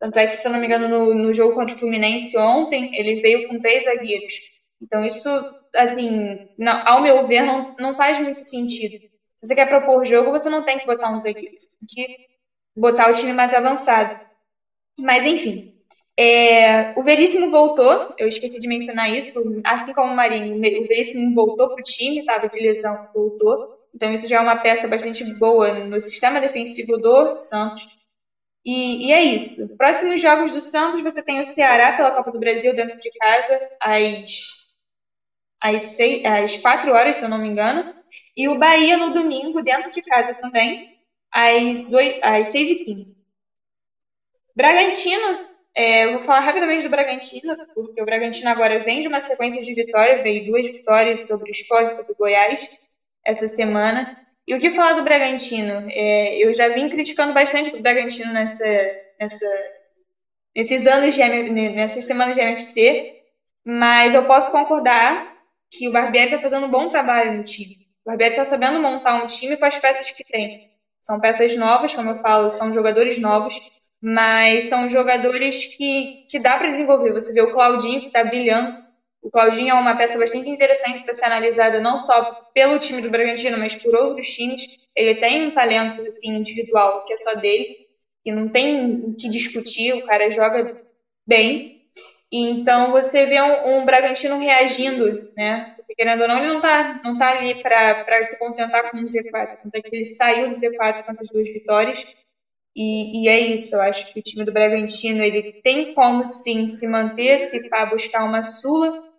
Tanto 0.00 0.18
é 0.18 0.26
que, 0.28 0.36
se 0.36 0.46
eu 0.48 0.52
não 0.52 0.60
me 0.60 0.66
engano, 0.66 0.88
no, 0.88 1.14
no 1.14 1.34
jogo 1.34 1.54
contra 1.54 1.74
o 1.74 1.78
Fluminense 1.78 2.36
ontem, 2.38 2.88
ele 2.92 3.20
veio 3.20 3.42
com 3.48 3.58
três 3.58 3.84
zagueiros. 3.84 4.34
Então, 4.82 5.04
isso, 5.04 5.28
assim, 5.74 6.38
não, 6.58 6.80
ao 6.86 7.00
meu 7.02 7.26
ver, 7.26 7.42
não, 7.42 7.66
não 7.78 7.96
faz 7.96 8.18
muito 8.20 8.44
sentido. 8.44 8.94
Se 9.38 9.46
você 9.48 9.54
quer 9.56 9.68
propor 9.68 10.06
jogo, 10.06 10.30
você 10.30 10.48
não 10.50 10.62
tem 10.64 10.78
que 10.78 10.86
botar 10.86 11.10
um 11.12 11.18
zagueiro. 11.18 11.54
Você 11.58 11.68
tem 11.78 12.06
que 12.06 12.14
botar 12.76 13.10
o 13.10 13.14
time 13.14 13.32
mais 13.32 13.54
avançado. 13.54 14.16
Mas, 14.98 15.24
enfim. 15.26 15.62
É, 16.18 16.92
o 16.98 17.02
Veríssimo 17.02 17.50
voltou, 17.50 18.14
eu 18.18 18.28
esqueci 18.28 18.60
de 18.60 18.68
mencionar 18.68 19.10
isso, 19.10 19.42
assim 19.64 19.92
como 19.94 20.12
o 20.12 20.16
Marinho, 20.16 20.56
o 20.56 20.60
Veríssimo 20.86 21.34
voltou 21.34 21.68
para 21.68 21.80
o 21.80 21.84
time, 21.84 22.20
estava 22.20 22.48
de 22.48 22.60
lesão, 22.60 23.08
voltou. 23.14 23.80
Então, 23.94 24.12
isso 24.12 24.28
já 24.28 24.36
é 24.36 24.40
uma 24.40 24.56
peça 24.56 24.86
bastante 24.86 25.24
boa 25.34 25.74
no 25.84 26.00
sistema 26.00 26.40
defensivo 26.40 26.96
do 26.98 27.38
Santos. 27.40 27.86
E, 28.64 29.08
e, 29.08 29.12
é 29.12 29.22
isso. 29.24 29.76
Próximos 29.76 30.20
jogos 30.20 30.52
do 30.52 30.60
Santos, 30.60 31.02
você 31.02 31.22
tem 31.22 31.40
o 31.40 31.54
Ceará 31.54 31.96
pela 31.96 32.10
Copa 32.12 32.30
do 32.30 32.38
Brasil 32.38 32.74
dentro 32.74 33.00
de 33.00 33.10
casa, 33.12 33.70
às, 33.80 34.74
às, 35.60 35.82
seis, 35.82 36.24
às 36.24 36.56
4 36.58 36.92
horas, 36.92 37.16
se 37.16 37.24
eu 37.24 37.28
não 37.28 37.38
me 37.38 37.48
engano. 37.48 37.94
E 38.36 38.48
o 38.48 38.58
Bahia 38.58 38.96
no 38.96 39.12
domingo, 39.12 39.62
dentro 39.62 39.90
de 39.90 40.02
casa 40.02 40.34
também, 40.34 40.98
às, 41.32 41.92
8, 41.92 42.20
às 42.22 42.48
6h15. 42.50 43.14
Bragantino, 44.54 45.49
é, 45.74 46.04
eu 46.04 46.12
vou 46.12 46.20
falar 46.20 46.40
rapidamente 46.40 46.82
do 46.82 46.90
Bragantino, 46.90 47.56
porque 47.74 48.02
o 48.02 48.04
Bragantino 48.04 48.50
agora 48.50 48.82
vem 48.82 49.02
de 49.02 49.08
uma 49.08 49.20
sequência 49.20 49.62
de 49.62 49.72
vitórias, 49.74 50.22
veio 50.22 50.46
duas 50.46 50.66
vitórias 50.66 51.26
sobre 51.26 51.50
o 51.50 51.52
Esporte, 51.52 51.94
sobre 51.94 52.12
o 52.12 52.16
Goiás, 52.16 52.68
essa 53.24 53.48
semana. 53.48 54.16
E 54.46 54.54
o 54.54 54.60
que 54.60 54.70
falar 54.72 54.94
do 54.94 55.04
Bragantino? 55.04 55.88
É, 55.90 56.44
eu 56.44 56.52
já 56.54 56.68
vim 56.68 56.88
criticando 56.88 57.32
bastante 57.32 57.76
o 57.76 57.82
Bragantino 57.82 58.32
nessa, 58.32 58.66
nessa, 59.18 59.46
nesses 60.56 60.86
anos 60.86 61.14
de 61.14 61.22
nessas 61.22 62.04
semanas 62.04 62.34
de 62.34 62.42
MFC, 62.42 63.22
mas 63.64 64.14
eu 64.14 64.26
posso 64.26 64.50
concordar 64.50 65.36
que 65.70 65.88
o 65.88 65.92
Barbieri 65.92 66.30
está 66.30 66.40
fazendo 66.40 66.66
um 66.66 66.70
bom 66.70 66.88
trabalho 66.88 67.34
no 67.34 67.44
time. 67.44 67.86
O 68.04 68.10
Barbieri 68.10 68.32
está 68.32 68.44
sabendo 68.44 68.80
montar 68.80 69.22
um 69.22 69.26
time 69.28 69.56
com 69.56 69.64
as 69.64 69.78
peças 69.78 70.10
que 70.10 70.24
tem. 70.24 70.68
São 71.00 71.20
peças 71.20 71.56
novas, 71.56 71.94
como 71.94 72.10
eu 72.10 72.18
falo, 72.18 72.50
são 72.50 72.74
jogadores 72.74 73.18
novos, 73.18 73.58
mas 74.00 74.64
são 74.64 74.88
jogadores 74.88 75.74
que, 75.76 76.24
que 76.28 76.38
dá 76.38 76.58
para 76.58 76.70
desenvolver. 76.70 77.12
Você 77.12 77.32
vê 77.32 77.42
o 77.42 77.52
Claudinho, 77.52 78.00
que 78.00 78.06
está 78.06 78.24
brilhando, 78.24 78.80
o 79.22 79.30
Claudinho 79.30 79.70
é 79.70 79.74
uma 79.74 79.96
peça 79.96 80.18
bastante 80.18 80.48
interessante 80.48 81.04
para 81.04 81.12
ser 81.12 81.26
analisada 81.26 81.80
não 81.80 81.98
só 81.98 82.50
pelo 82.54 82.78
time 82.78 83.02
do 83.02 83.10
Bragantino, 83.10 83.58
mas 83.58 83.76
por 83.76 83.94
outros 83.94 84.28
times. 84.28 84.78
Ele 84.96 85.14
tem 85.16 85.46
um 85.46 85.50
talento 85.50 86.02
assim, 86.02 86.34
individual 86.34 87.04
que 87.04 87.12
é 87.12 87.16
só 87.16 87.34
dele, 87.34 87.86
que 88.24 88.32
não 88.32 88.48
tem 88.48 89.04
o 89.04 89.14
que 89.14 89.28
discutir, 89.28 89.92
o 89.92 90.06
cara 90.06 90.30
joga 90.30 90.80
bem. 91.26 91.82
Então 92.32 92.92
você 92.92 93.26
vê 93.26 93.40
um, 93.42 93.80
um, 93.80 93.84
Bragantino 93.84 94.38
reagindo, 94.38 95.30
né? 95.36 95.74
Porque 95.76 95.94
querendo 95.94 96.22
ou 96.22 96.28
não, 96.28 96.38
ele 96.38 96.48
não 96.48 96.56
está 96.56 97.00
não 97.04 97.18
tá 97.18 97.30
ali 97.30 97.62
para 97.62 98.22
se 98.24 98.38
contentar 98.38 98.90
com 98.90 98.98
o 98.98 99.04
Z4. 99.04 99.58
Tanto 99.62 99.74
é 99.74 99.82
que 99.82 99.94
ele 99.94 100.04
saiu 100.04 100.48
do 100.48 100.54
Z4 100.54 101.04
com 101.04 101.10
essas 101.10 101.28
duas 101.28 101.52
vitórias. 101.52 102.04
E, 102.74 103.24
e, 103.24 103.28
é 103.28 103.40
isso, 103.40 103.74
eu 103.74 103.80
acho 103.80 104.12
que 104.12 104.20
o 104.20 104.22
time 104.22 104.44
do 104.44 104.52
Bragantino 104.52 105.22
ele 105.22 105.60
tem 105.62 105.92
como 105.92 106.24
sim 106.24 106.66
se 106.68 106.86
manter, 106.86 107.40
se 107.40 107.68
para 107.68 107.86
buscar 107.86 108.24
uma 108.24 108.44
Sula, 108.44 109.10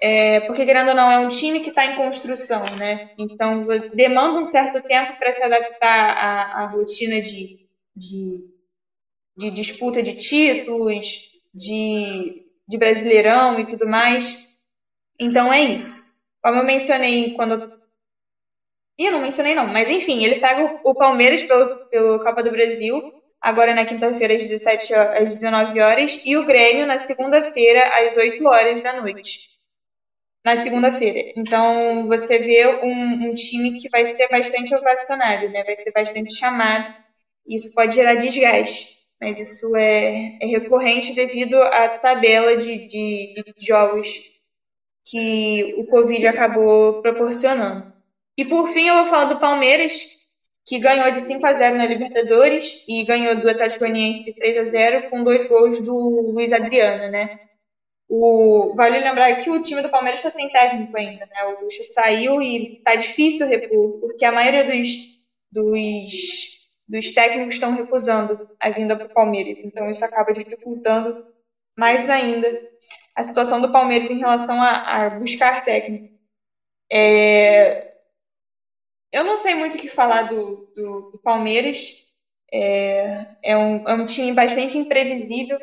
é, 0.00 0.40
porque, 0.42 0.64
querendo 0.64 0.90
ou 0.90 0.94
não, 0.94 1.10
é 1.10 1.18
um 1.18 1.28
time 1.28 1.60
que 1.60 1.70
está 1.70 1.84
em 1.84 1.96
construção, 1.96 2.62
né? 2.76 3.10
Então, 3.18 3.66
demanda 3.92 4.38
um 4.38 4.44
certo 4.44 4.80
tempo 4.86 5.18
para 5.18 5.32
se 5.32 5.42
adaptar 5.42 6.16
à, 6.16 6.62
à 6.62 6.66
rotina 6.66 7.20
de, 7.20 7.66
de, 7.96 8.44
de, 9.36 9.50
disputa 9.50 10.00
de 10.00 10.14
títulos, 10.14 11.06
de, 11.52 12.44
de 12.68 12.78
brasileirão 12.78 13.58
e 13.58 13.66
tudo 13.66 13.88
mais. 13.88 14.46
Então, 15.18 15.52
é 15.52 15.62
isso. 15.62 16.06
Como 16.40 16.58
eu 16.58 16.64
mencionei 16.64 17.34
quando. 17.34 17.77
Ih, 18.98 19.10
não 19.10 19.20
mencionei 19.20 19.54
não, 19.54 19.66
mas 19.66 19.88
enfim, 19.90 20.24
ele 20.24 20.40
pega 20.40 20.80
o, 20.84 20.94
Palmeiras 20.94 21.42
pelo, 21.44 21.88
pelo 21.88 22.18
Copa 22.20 22.42
do 22.42 22.50
Brasil, 22.50 23.00
agora 23.40 23.74
na 23.74 23.84
quinta-feira 23.84 24.34
às 24.34 24.46
17 24.46 24.92
às 24.94 25.38
19 25.38 25.80
horas, 25.80 26.20
e 26.24 26.36
o 26.36 26.44
Grêmio 26.44 26.86
na 26.86 26.98
segunda-feira 26.98 27.88
às 28.04 28.16
8 28.16 28.44
horas 28.44 28.82
da 28.82 29.00
noite 29.00 29.48
na 30.44 30.56
segunda-feira. 30.56 31.32
Então, 31.36 32.06
você 32.06 32.38
vê 32.38 32.66
um, 32.82 33.28
um, 33.28 33.34
time 33.34 33.78
que 33.78 33.88
vai 33.90 34.06
ser 34.06 34.28
bastante 34.28 34.74
ovacionado, 34.74 35.48
né? 35.50 35.62
vai 35.64 35.76
ser 35.76 35.92
bastante 35.92 36.32
chamado. 36.38 36.94
Isso 37.46 37.72
pode 37.74 37.94
gerar 37.94 38.14
desgaste, 38.14 38.96
mas 39.20 39.38
isso 39.38 39.76
é, 39.76 40.38
é 40.40 40.46
recorrente 40.46 41.14
devido 41.14 41.56
à 41.62 41.88
tabela 41.98 42.56
de, 42.56 42.86
de, 42.86 43.34
de 43.34 43.66
jogos 43.66 44.08
que 45.04 45.74
o 45.78 45.86
Covid 45.86 46.26
acabou 46.26 47.02
proporcionando. 47.02 47.97
E 48.38 48.44
por 48.44 48.68
fim, 48.68 48.86
eu 48.86 48.94
vou 48.94 49.06
falar 49.06 49.24
do 49.24 49.40
Palmeiras, 49.40 50.00
que 50.64 50.78
ganhou 50.78 51.10
de 51.10 51.20
5 51.20 51.44
a 51.44 51.52
0 51.54 51.76
na 51.76 51.86
Libertadores 51.86 52.84
e 52.86 53.04
ganhou 53.04 53.34
do 53.34 53.50
Atlético 53.50 53.80
Goianiense 53.80 54.24
de 54.24 54.32
3 54.32 54.58
a 54.58 54.70
0 54.70 55.10
com 55.10 55.24
dois 55.24 55.48
gols 55.48 55.80
do 55.84 56.30
Luiz 56.32 56.52
Adriano, 56.52 57.10
né? 57.10 57.40
O, 58.08 58.74
vale 58.76 59.00
lembrar 59.00 59.42
que 59.42 59.50
o 59.50 59.60
time 59.60 59.82
do 59.82 59.90
Palmeiras 59.90 60.20
está 60.20 60.30
sem 60.30 60.48
técnico 60.50 60.96
ainda, 60.96 61.26
né? 61.26 61.44
O 61.46 61.64
Lucha 61.64 61.82
saiu 61.82 62.40
e 62.40 62.80
tá 62.84 62.94
difícil 62.94 63.48
repor, 63.48 63.98
porque 63.98 64.24
a 64.24 64.30
maioria 64.30 64.64
dos, 64.64 64.88
dos, 65.50 66.12
dos 66.86 67.12
técnicos 67.12 67.54
estão 67.56 67.74
recusando 67.74 68.48
a 68.60 68.70
vinda 68.70 68.94
para 68.94 69.06
o 69.06 69.12
Palmeiras. 69.12 69.58
Então 69.64 69.90
isso 69.90 70.04
acaba 70.04 70.32
dificultando 70.32 71.26
mais 71.76 72.08
ainda 72.08 72.48
a 73.16 73.24
situação 73.24 73.60
do 73.60 73.72
Palmeiras 73.72 74.08
em 74.08 74.18
relação 74.18 74.62
a, 74.62 75.06
a 75.06 75.10
buscar 75.10 75.64
técnico. 75.64 76.16
É, 76.90 77.97
eu 79.12 79.24
não 79.24 79.38
sei 79.38 79.54
muito 79.54 79.76
o 79.76 79.80
que 79.80 79.88
falar 79.88 80.22
do, 80.22 80.72
do, 80.74 81.10
do 81.12 81.18
Palmeiras. 81.18 82.06
É, 82.52 83.26
é, 83.42 83.56
um, 83.56 83.86
é 83.86 83.94
um 83.94 84.06
time 84.06 84.32
bastante 84.32 84.78
imprevisível 84.78 85.58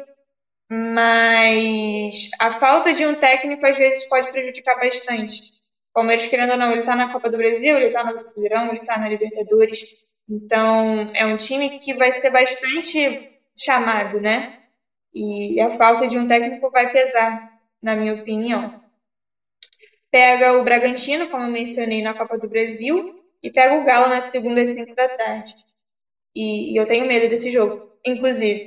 mas 0.69 2.29
a 2.39 2.59
falta 2.59 2.93
de 2.93 3.05
um 3.05 3.15
técnico 3.15 3.65
às 3.65 3.77
vezes 3.77 4.07
pode 4.07 4.31
prejudicar 4.31 4.75
bastante. 4.75 5.41
O 5.91 5.93
Palmeiras, 5.93 6.27
querendo 6.27 6.51
ou 6.51 6.57
não, 6.57 6.71
ele 6.71 6.81
está 6.81 6.95
na 6.95 7.11
Copa 7.11 7.29
do 7.29 7.37
Brasil, 7.37 7.75
ele 7.75 7.87
está 7.87 8.03
no 8.03 8.13
Brasileirão, 8.13 8.69
ele 8.69 8.79
está 8.79 8.97
na 8.97 9.07
Libertadores. 9.07 9.95
Então, 10.27 11.11
é 11.13 11.25
um 11.25 11.37
time 11.37 11.79
que 11.79 11.93
vai 11.93 12.11
ser 12.11 12.31
bastante 12.31 13.29
chamado, 13.57 14.19
né? 14.19 14.59
E 15.13 15.61
a 15.61 15.71
falta 15.71 16.07
de 16.07 16.17
um 16.17 16.27
técnico 16.27 16.69
vai 16.71 16.91
pesar, 16.91 17.49
na 17.81 17.95
minha 17.95 18.15
opinião. 18.15 18.83
Pega 20.11 20.53
o 20.59 20.63
Bragantino, 20.63 21.29
como 21.29 21.43
eu 21.43 21.51
mencionei, 21.51 22.01
na 22.01 22.13
Copa 22.13 22.37
do 22.37 22.49
Brasil, 22.49 23.23
e 23.45 23.51
pega 23.51 23.75
o 23.75 23.83
Galo 23.85 24.07
na 24.09 24.21
segunda 24.21 24.59
e 24.59 24.65
cinco 24.65 24.95
da 24.95 25.07
tarde. 25.07 25.53
E, 26.35 26.73
e 26.73 26.75
eu 26.77 26.87
tenho 26.87 27.05
medo 27.05 27.29
desse 27.29 27.51
jogo, 27.51 27.79
inclusive. 28.03 28.65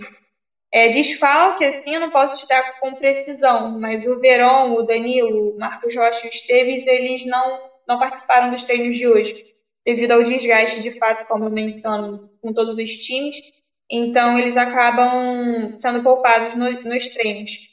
É, 0.72 0.88
desfalque, 0.88 1.64
assim, 1.64 1.94
eu 1.94 2.00
não 2.00 2.10
posso 2.10 2.46
dar 2.46 2.62
com 2.78 2.94
precisão, 2.94 3.80
mas 3.80 4.06
o 4.06 4.20
Verón, 4.20 4.74
o 4.74 4.84
Danilo, 4.84 5.50
o 5.50 5.58
Marcos 5.58 5.96
Rocha 5.96 6.26
e 6.26 6.28
o 6.28 6.32
Esteves, 6.32 6.86
eles 6.86 7.24
não, 7.26 7.58
não 7.88 7.98
participaram 7.98 8.50
dos 8.50 8.64
treinos 8.64 8.96
de 8.96 9.08
hoje, 9.08 9.34
devido 9.84 10.12
ao 10.12 10.22
desgaste, 10.22 10.80
de 10.80 10.96
fato, 10.96 11.26
como 11.26 11.46
eu 11.46 11.50
menciono, 11.50 12.30
com 12.40 12.52
todos 12.52 12.78
os 12.78 12.90
times. 12.98 13.36
Então, 13.90 14.38
eles 14.38 14.56
acabam 14.56 15.76
sendo 15.80 16.04
poupados 16.04 16.54
no, 16.54 16.70
nos 16.84 17.08
treinos. 17.08 17.67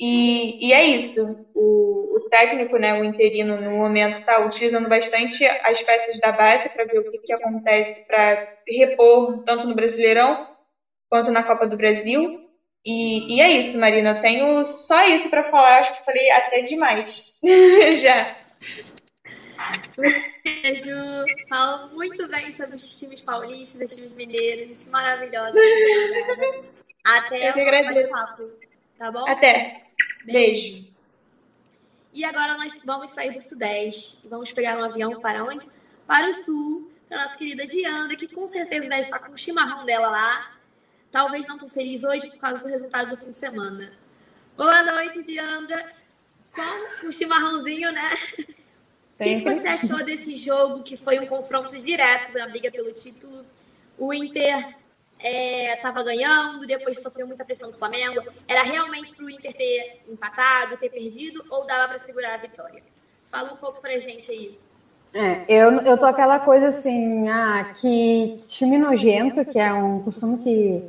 E, 0.00 0.68
e 0.68 0.72
é 0.72 0.84
isso. 0.84 1.46
O, 1.54 2.16
o, 2.16 2.28
técnico, 2.30 2.78
né, 2.78 3.00
o 3.00 3.04
interino, 3.04 3.60
no 3.60 3.72
momento, 3.72 4.18
está 4.18 4.44
utilizando 4.44 4.88
bastante 4.88 5.44
as 5.44 5.82
peças 5.82 6.20
da 6.20 6.30
base 6.30 6.68
para 6.68 6.84
ver 6.84 7.00
o 7.00 7.10
que, 7.10 7.18
que 7.18 7.32
acontece 7.32 8.06
para 8.06 8.56
repor 8.66 9.42
tanto 9.44 9.66
no 9.66 9.74
Brasileirão 9.74 10.46
quanto 11.08 11.30
na 11.30 11.42
Copa 11.42 11.66
do 11.66 11.76
Brasil. 11.76 12.48
E, 12.84 13.36
e 13.36 13.40
é 13.40 13.50
isso, 13.52 13.78
Marina. 13.78 14.10
Eu 14.10 14.20
tenho 14.20 14.64
só 14.64 15.06
isso 15.08 15.28
para 15.28 15.44
falar. 15.44 15.78
Acho 15.78 15.98
que 15.98 16.04
falei 16.04 16.30
até 16.30 16.62
demais. 16.62 17.38
Já. 18.00 18.36
Beijo. 20.44 20.94
Fala 21.48 21.88
muito 21.88 22.28
bem 22.28 22.52
sobre 22.52 22.76
os 22.76 22.98
times 22.98 23.20
paulistas, 23.20 23.90
os 23.90 23.96
times 23.96 24.14
mineiros. 24.14 24.84
Maravilhosa. 24.86 25.58
Até 27.04 27.50
o 27.50 27.54
próximo 27.54 28.10
papo. 28.10 28.50
Tá 28.98 29.10
bom? 29.10 29.26
Até. 29.26 29.87
Beijo. 30.32 30.86
E 32.12 32.24
agora 32.24 32.56
nós 32.56 32.82
vamos 32.84 33.10
sair 33.10 33.32
do 33.32 33.40
Sudeste 33.40 34.18
e 34.24 34.28
vamos 34.28 34.52
pegar 34.52 34.78
um 34.78 34.84
avião 34.84 35.20
para 35.20 35.44
onde? 35.44 35.66
Para 36.06 36.28
o 36.28 36.34
Sul, 36.34 36.90
para 37.08 37.22
a 37.22 37.24
nossa 37.24 37.38
querida 37.38 37.66
Diana, 37.66 38.14
que 38.16 38.28
com 38.28 38.46
certeza 38.46 38.88
deve 38.88 39.02
estar 39.02 39.18
com 39.20 39.32
o 39.32 39.38
chimarrão 39.38 39.84
dela 39.86 40.08
lá. 40.08 40.52
Talvez 41.10 41.46
não 41.46 41.56
tão 41.56 41.68
feliz 41.68 42.04
hoje 42.04 42.28
por 42.28 42.38
causa 42.38 42.60
do 42.60 42.68
resultado 42.68 43.10
do 43.10 43.16
fim 43.16 43.30
de 43.30 43.38
semana. 43.38 43.92
Boa 44.56 44.82
noite, 44.82 45.22
Diandra. 45.22 45.94
Com 46.52 47.06
o 47.08 47.12
chimarrãozinho, 47.12 47.92
né? 47.92 48.10
O 49.18 49.22
que, 49.22 49.40
que 49.40 49.44
você 49.44 49.68
achou 49.68 50.04
desse 50.04 50.36
jogo 50.36 50.82
que 50.82 50.96
foi 50.96 51.18
um 51.18 51.26
confronto 51.26 51.76
direto 51.78 52.32
na 52.36 52.48
briga 52.48 52.70
pelo 52.70 52.92
título? 52.92 53.44
O 53.96 54.12
Inter 54.12 54.76
estava 55.20 56.00
é, 56.00 56.04
ganhando, 56.04 56.66
depois 56.66 57.00
sofreu 57.02 57.26
muita 57.26 57.44
pressão 57.44 57.70
do 57.70 57.76
Flamengo. 57.76 58.22
Era 58.46 58.62
realmente 58.62 59.14
para 59.14 59.24
o 59.24 59.30
Inter 59.30 59.52
ter 59.52 60.02
empatado, 60.08 60.76
ter 60.76 60.88
perdido, 60.88 61.44
ou 61.50 61.66
dava 61.66 61.88
para 61.88 61.98
segurar 61.98 62.34
a 62.34 62.38
vitória? 62.38 62.82
Fala 63.28 63.52
um 63.52 63.56
pouco 63.56 63.80
para 63.80 63.98
gente 63.98 64.30
aí. 64.30 64.58
É, 65.12 65.44
eu, 65.48 65.72
eu 65.80 65.98
tô 65.98 66.06
aquela 66.06 66.38
coisa 66.38 66.68
assim, 66.68 67.28
ah, 67.28 67.72
que 67.80 68.42
time 68.48 68.78
nojento, 68.78 69.44
que 69.44 69.58
é 69.58 69.72
um 69.72 70.00
costume 70.00 70.38
que, 70.38 70.84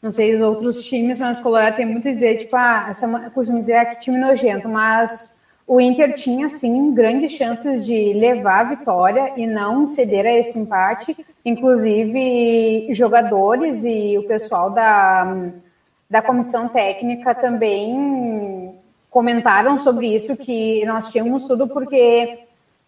não 0.00 0.12
sei 0.12 0.34
os 0.34 0.42
outros 0.42 0.84
times, 0.84 1.18
mas 1.18 1.38
o 1.38 1.42
Colorado 1.42 1.76
tem 1.76 1.86
muito 1.86 2.08
a 2.08 2.12
dizer, 2.12 2.38
tipo, 2.38 2.54
ah, 2.54 2.88
essa, 2.90 3.30
costume 3.30 3.60
dizer 3.60 3.76
ah, 3.76 3.86
que 3.86 4.00
time 4.00 4.18
nojento, 4.18 4.68
mas 4.68 5.40
o 5.66 5.80
Inter 5.80 6.14
tinha, 6.14 6.48
sim, 6.48 6.92
grandes 6.92 7.32
chances 7.32 7.84
de 7.84 8.12
levar 8.12 8.60
a 8.60 8.74
vitória 8.74 9.32
e 9.36 9.46
não 9.46 9.86
ceder 9.86 10.26
a 10.26 10.32
esse 10.32 10.58
empate. 10.58 11.16
Inclusive, 11.44 12.88
jogadores 12.92 13.84
e 13.84 14.18
o 14.18 14.26
pessoal 14.26 14.70
da, 14.70 15.50
da 16.10 16.20
comissão 16.20 16.68
técnica 16.68 17.34
também 17.34 18.74
comentaram 19.08 19.78
sobre 19.78 20.14
isso, 20.14 20.36
que 20.36 20.84
nós 20.86 21.08
tínhamos 21.08 21.46
tudo 21.46 21.68
porque 21.68 22.40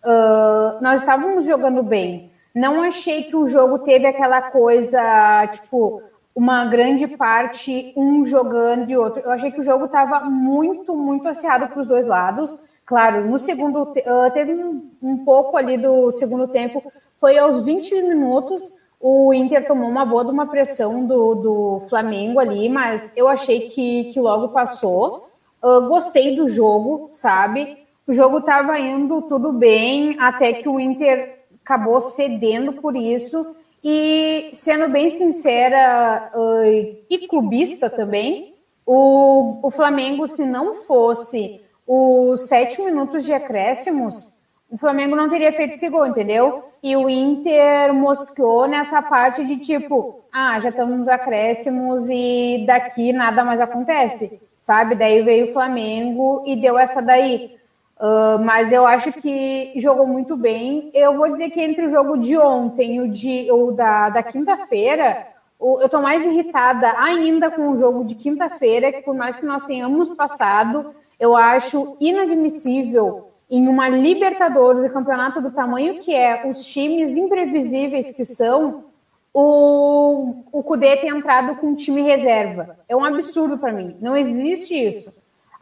uh, 0.04 0.82
nós 0.82 1.00
estávamos 1.00 1.44
jogando 1.46 1.82
bem. 1.82 2.30
Não 2.54 2.82
achei 2.82 3.24
que 3.24 3.36
o 3.36 3.48
jogo 3.48 3.80
teve 3.80 4.06
aquela 4.06 4.40
coisa, 4.42 5.46
tipo, 5.52 6.02
uma 6.34 6.64
grande 6.64 7.06
parte 7.06 7.92
um 7.96 8.26
jogando 8.26 8.90
e 8.90 8.96
outro. 8.96 9.22
Eu 9.24 9.30
achei 9.30 9.52
que 9.52 9.60
o 9.60 9.64
jogo 9.64 9.84
estava 9.84 10.20
muito, 10.20 10.96
muito 10.96 11.28
acirrado 11.28 11.68
para 11.68 11.80
os 11.80 11.86
dois 11.86 12.06
lados. 12.06 12.66
Claro, 12.84 13.26
no 13.28 13.38
segundo, 13.38 13.94
teve 14.32 14.52
um, 14.52 14.90
um, 15.00 15.24
pouco 15.24 15.56
ali 15.56 15.78
do 15.78 16.10
segundo 16.12 16.48
tempo, 16.48 16.82
foi 17.20 17.38
aos 17.38 17.64
20 17.64 18.02
minutos, 18.02 18.68
o 19.00 19.32
Inter 19.32 19.66
tomou 19.66 19.88
uma 19.88 20.04
boa 20.04 20.24
de 20.24 20.30
uma 20.30 20.46
pressão 20.46 21.06
do, 21.06 21.34
do 21.34 21.82
Flamengo 21.88 22.40
ali, 22.40 22.68
mas 22.68 23.16
eu 23.16 23.28
achei 23.28 23.68
que, 23.70 24.12
que 24.12 24.20
logo 24.20 24.48
passou. 24.48 25.30
Uh, 25.62 25.88
gostei 25.88 26.36
do 26.36 26.48
jogo, 26.50 27.08
sabe? 27.12 27.78
O 28.06 28.12
jogo 28.12 28.38
estava 28.38 28.78
indo 28.78 29.22
tudo 29.22 29.52
bem, 29.52 30.16
até 30.20 30.52
que 30.52 30.68
o 30.68 30.78
Inter 30.78 31.38
acabou 31.64 32.00
cedendo 32.00 32.74
por 32.74 32.94
isso. 32.94 33.56
E, 33.84 34.50
sendo 34.54 34.88
bem 34.88 35.10
sincera 35.10 36.30
uh, 36.34 36.96
e 37.10 37.28
clubista 37.28 37.90
também, 37.90 38.54
o, 38.86 39.60
o 39.62 39.70
Flamengo, 39.70 40.26
se 40.26 40.46
não 40.46 40.74
fosse 40.74 41.60
os 41.86 42.46
sete 42.46 42.80
minutos 42.82 43.26
de 43.26 43.34
acréscimos, 43.34 44.32
o 44.70 44.78
Flamengo 44.78 45.14
não 45.14 45.28
teria 45.28 45.52
feito 45.52 45.74
esse 45.74 45.88
gol, 45.90 46.06
entendeu? 46.06 46.64
E 46.82 46.96
o 46.96 47.08
Inter 47.08 47.92
mostrou 47.92 48.66
nessa 48.66 49.02
parte 49.02 49.44
de 49.44 49.58
tipo, 49.58 50.20
ah, 50.32 50.58
já 50.60 50.70
estamos 50.70 50.98
nos 50.98 51.08
acréscimos 51.08 52.08
e 52.08 52.64
daqui 52.66 53.12
nada 53.12 53.44
mais 53.44 53.60
acontece, 53.60 54.40
sabe? 54.60 54.94
Daí 54.94 55.22
veio 55.22 55.50
o 55.50 55.52
Flamengo 55.52 56.42
e 56.46 56.56
deu 56.56 56.78
essa 56.78 57.02
daí. 57.02 57.56
Uh, 57.98 58.42
mas 58.44 58.72
eu 58.72 58.84
acho 58.86 59.12
que 59.12 59.72
jogou 59.76 60.06
muito 60.06 60.36
bem. 60.36 60.90
Eu 60.92 61.16
vou 61.16 61.30
dizer 61.30 61.50
que 61.50 61.60
entre 61.60 61.86
o 61.86 61.90
jogo 61.90 62.18
de 62.18 62.36
ontem 62.36 62.96
e 62.96 63.00
o, 63.00 63.08
de, 63.08 63.50
o 63.50 63.70
da, 63.70 64.10
da 64.10 64.22
quinta-feira, 64.22 65.28
eu 65.60 65.84
estou 65.84 66.02
mais 66.02 66.26
irritada 66.26 66.92
ainda 66.98 67.50
com 67.50 67.70
o 67.70 67.78
jogo 67.78 68.04
de 68.04 68.14
quinta-feira, 68.16 68.92
que 68.92 69.02
por 69.02 69.14
mais 69.14 69.36
que 69.36 69.46
nós 69.46 69.62
tenhamos 69.62 70.10
passado, 70.10 70.94
eu 71.18 71.36
acho 71.36 71.96
inadmissível 72.00 73.28
em 73.48 73.68
uma 73.68 73.88
Libertadores 73.88 74.84
e 74.84 74.90
campeonato 74.90 75.40
do 75.40 75.52
tamanho 75.52 76.00
que 76.00 76.14
é, 76.14 76.48
os 76.48 76.64
times 76.64 77.14
imprevisíveis 77.14 78.10
que 78.10 78.24
são, 78.24 78.84
o, 79.32 80.44
o 80.52 80.62
Cudê 80.62 80.96
ter 80.96 81.08
entrado 81.08 81.56
com 81.56 81.74
time 81.74 82.02
reserva. 82.02 82.78
É 82.88 82.94
um 82.96 83.04
absurdo 83.04 83.58
para 83.58 83.72
mim. 83.72 83.96
Não 84.00 84.16
existe 84.16 84.74
isso. 84.74 85.12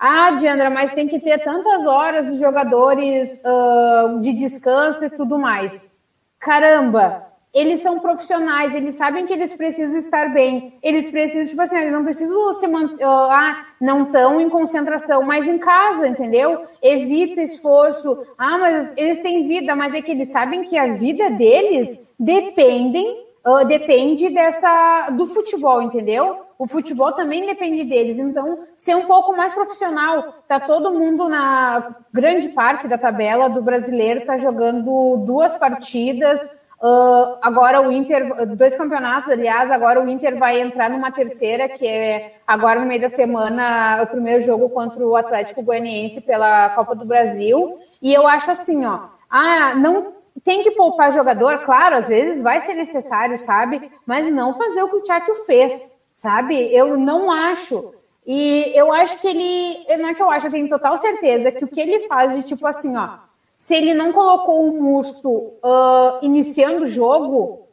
Ah, 0.04 0.32
Diandra, 0.32 0.68
mas 0.68 0.92
tem 0.92 1.06
que 1.06 1.20
ter 1.20 1.44
tantas 1.44 1.86
horas 1.86 2.26
os 2.26 2.40
jogadores 2.40 3.40
uh, 3.44 4.20
de 4.20 4.32
descanso 4.32 5.04
e 5.04 5.10
tudo 5.10 5.38
mais. 5.38 5.96
Caramba, 6.40 7.24
eles 7.54 7.82
são 7.82 8.00
profissionais, 8.00 8.74
eles 8.74 8.96
sabem 8.96 9.26
que 9.26 9.32
eles 9.32 9.54
precisam 9.54 9.96
estar 9.96 10.34
bem. 10.34 10.76
Eles 10.82 11.08
precisam, 11.08 11.46
tipo 11.46 11.62
assim, 11.62 11.76
eles 11.76 11.92
não 11.92 12.02
precisam 12.02 12.52
se 12.52 12.66
manter, 12.66 13.04
ah, 13.04 13.64
não 13.80 14.02
estão 14.02 14.40
em 14.40 14.48
concentração, 14.48 15.22
mas 15.22 15.46
em 15.46 15.58
casa, 15.58 16.08
entendeu? 16.08 16.64
Evita 16.82 17.40
esforço. 17.40 18.26
Ah, 18.36 18.58
mas 18.58 18.92
eles 18.96 19.20
têm 19.20 19.46
vida, 19.46 19.76
mas 19.76 19.94
é 19.94 20.02
que 20.02 20.10
eles 20.10 20.32
sabem 20.32 20.64
que 20.64 20.76
a 20.76 20.94
vida 20.94 21.30
deles 21.30 22.12
dependem, 22.18 23.24
uh, 23.46 23.64
depende 23.68 24.30
dessa 24.30 25.10
do 25.10 25.26
futebol, 25.26 25.80
entendeu? 25.80 26.41
O 26.58 26.66
futebol 26.66 27.12
também 27.12 27.46
depende 27.46 27.84
deles, 27.84 28.18
então 28.18 28.60
ser 28.76 28.94
um 28.94 29.06
pouco 29.06 29.36
mais 29.36 29.52
profissional. 29.52 30.42
Tá 30.46 30.60
todo 30.60 30.92
mundo 30.92 31.28
na 31.28 31.96
grande 32.12 32.48
parte 32.50 32.86
da 32.86 32.98
tabela 32.98 33.48
do 33.48 33.62
brasileiro 33.62 34.26
tá 34.26 34.38
jogando 34.38 35.24
duas 35.26 35.56
partidas 35.56 36.62
Uh, 36.82 37.38
agora 37.40 37.80
o 37.80 37.92
Inter, 37.92 38.56
dois 38.56 38.74
campeonatos, 38.74 39.30
aliás, 39.30 39.70
agora 39.70 40.02
o 40.02 40.08
Inter 40.08 40.36
vai 40.36 40.60
entrar 40.60 40.90
numa 40.90 41.12
terceira, 41.12 41.68
que 41.68 41.86
é 41.86 42.34
agora 42.44 42.80
no 42.80 42.86
meio 42.86 43.00
da 43.00 43.08
semana, 43.08 44.02
o 44.02 44.06
primeiro 44.08 44.42
jogo 44.42 44.68
contra 44.68 45.06
o 45.06 45.14
Atlético 45.14 45.62
Goianiense 45.62 46.22
pela 46.22 46.70
Copa 46.70 46.96
do 46.96 47.04
Brasil. 47.04 47.78
E 48.02 48.12
eu 48.12 48.26
acho 48.26 48.50
assim, 48.50 48.84
ó, 48.84 48.98
ah, 49.30 49.76
não 49.76 50.12
tem 50.42 50.64
que 50.64 50.72
poupar 50.72 51.12
jogador, 51.12 51.58
claro, 51.64 51.94
às 51.94 52.08
vezes 52.08 52.42
vai 52.42 52.60
ser 52.60 52.74
necessário, 52.74 53.38
sabe? 53.38 53.92
Mas 54.04 54.28
não 54.28 54.52
fazer 54.52 54.82
o 54.82 54.88
que 54.88 54.96
o 54.96 55.02
Tchatcho 55.02 55.34
fez, 55.46 55.91
sabe? 56.14 56.54
Eu 56.74 56.96
não 56.96 57.30
acho. 57.30 57.94
E 58.26 58.72
eu 58.74 58.92
acho 58.92 59.18
que 59.20 59.26
ele, 59.26 59.96
não 59.98 60.10
é 60.10 60.14
que 60.14 60.22
eu 60.22 60.30
acho, 60.30 60.46
eu 60.46 60.50
tenho 60.50 60.68
total 60.68 60.96
certeza 60.96 61.50
que 61.50 61.64
o 61.64 61.68
que 61.68 61.80
ele 61.80 62.06
faz 62.06 62.34
de 62.34 62.42
tipo 62.44 62.66
assim, 62.66 62.96
ó, 62.96 63.18
se 63.56 63.74
ele 63.74 63.94
não 63.94 64.12
colocou 64.12 64.68
o 64.68 64.80
Musto 64.80 65.28
uh, 65.30 66.18
iniciando 66.22 66.84
o 66.84 66.88
jogo, 66.88 67.68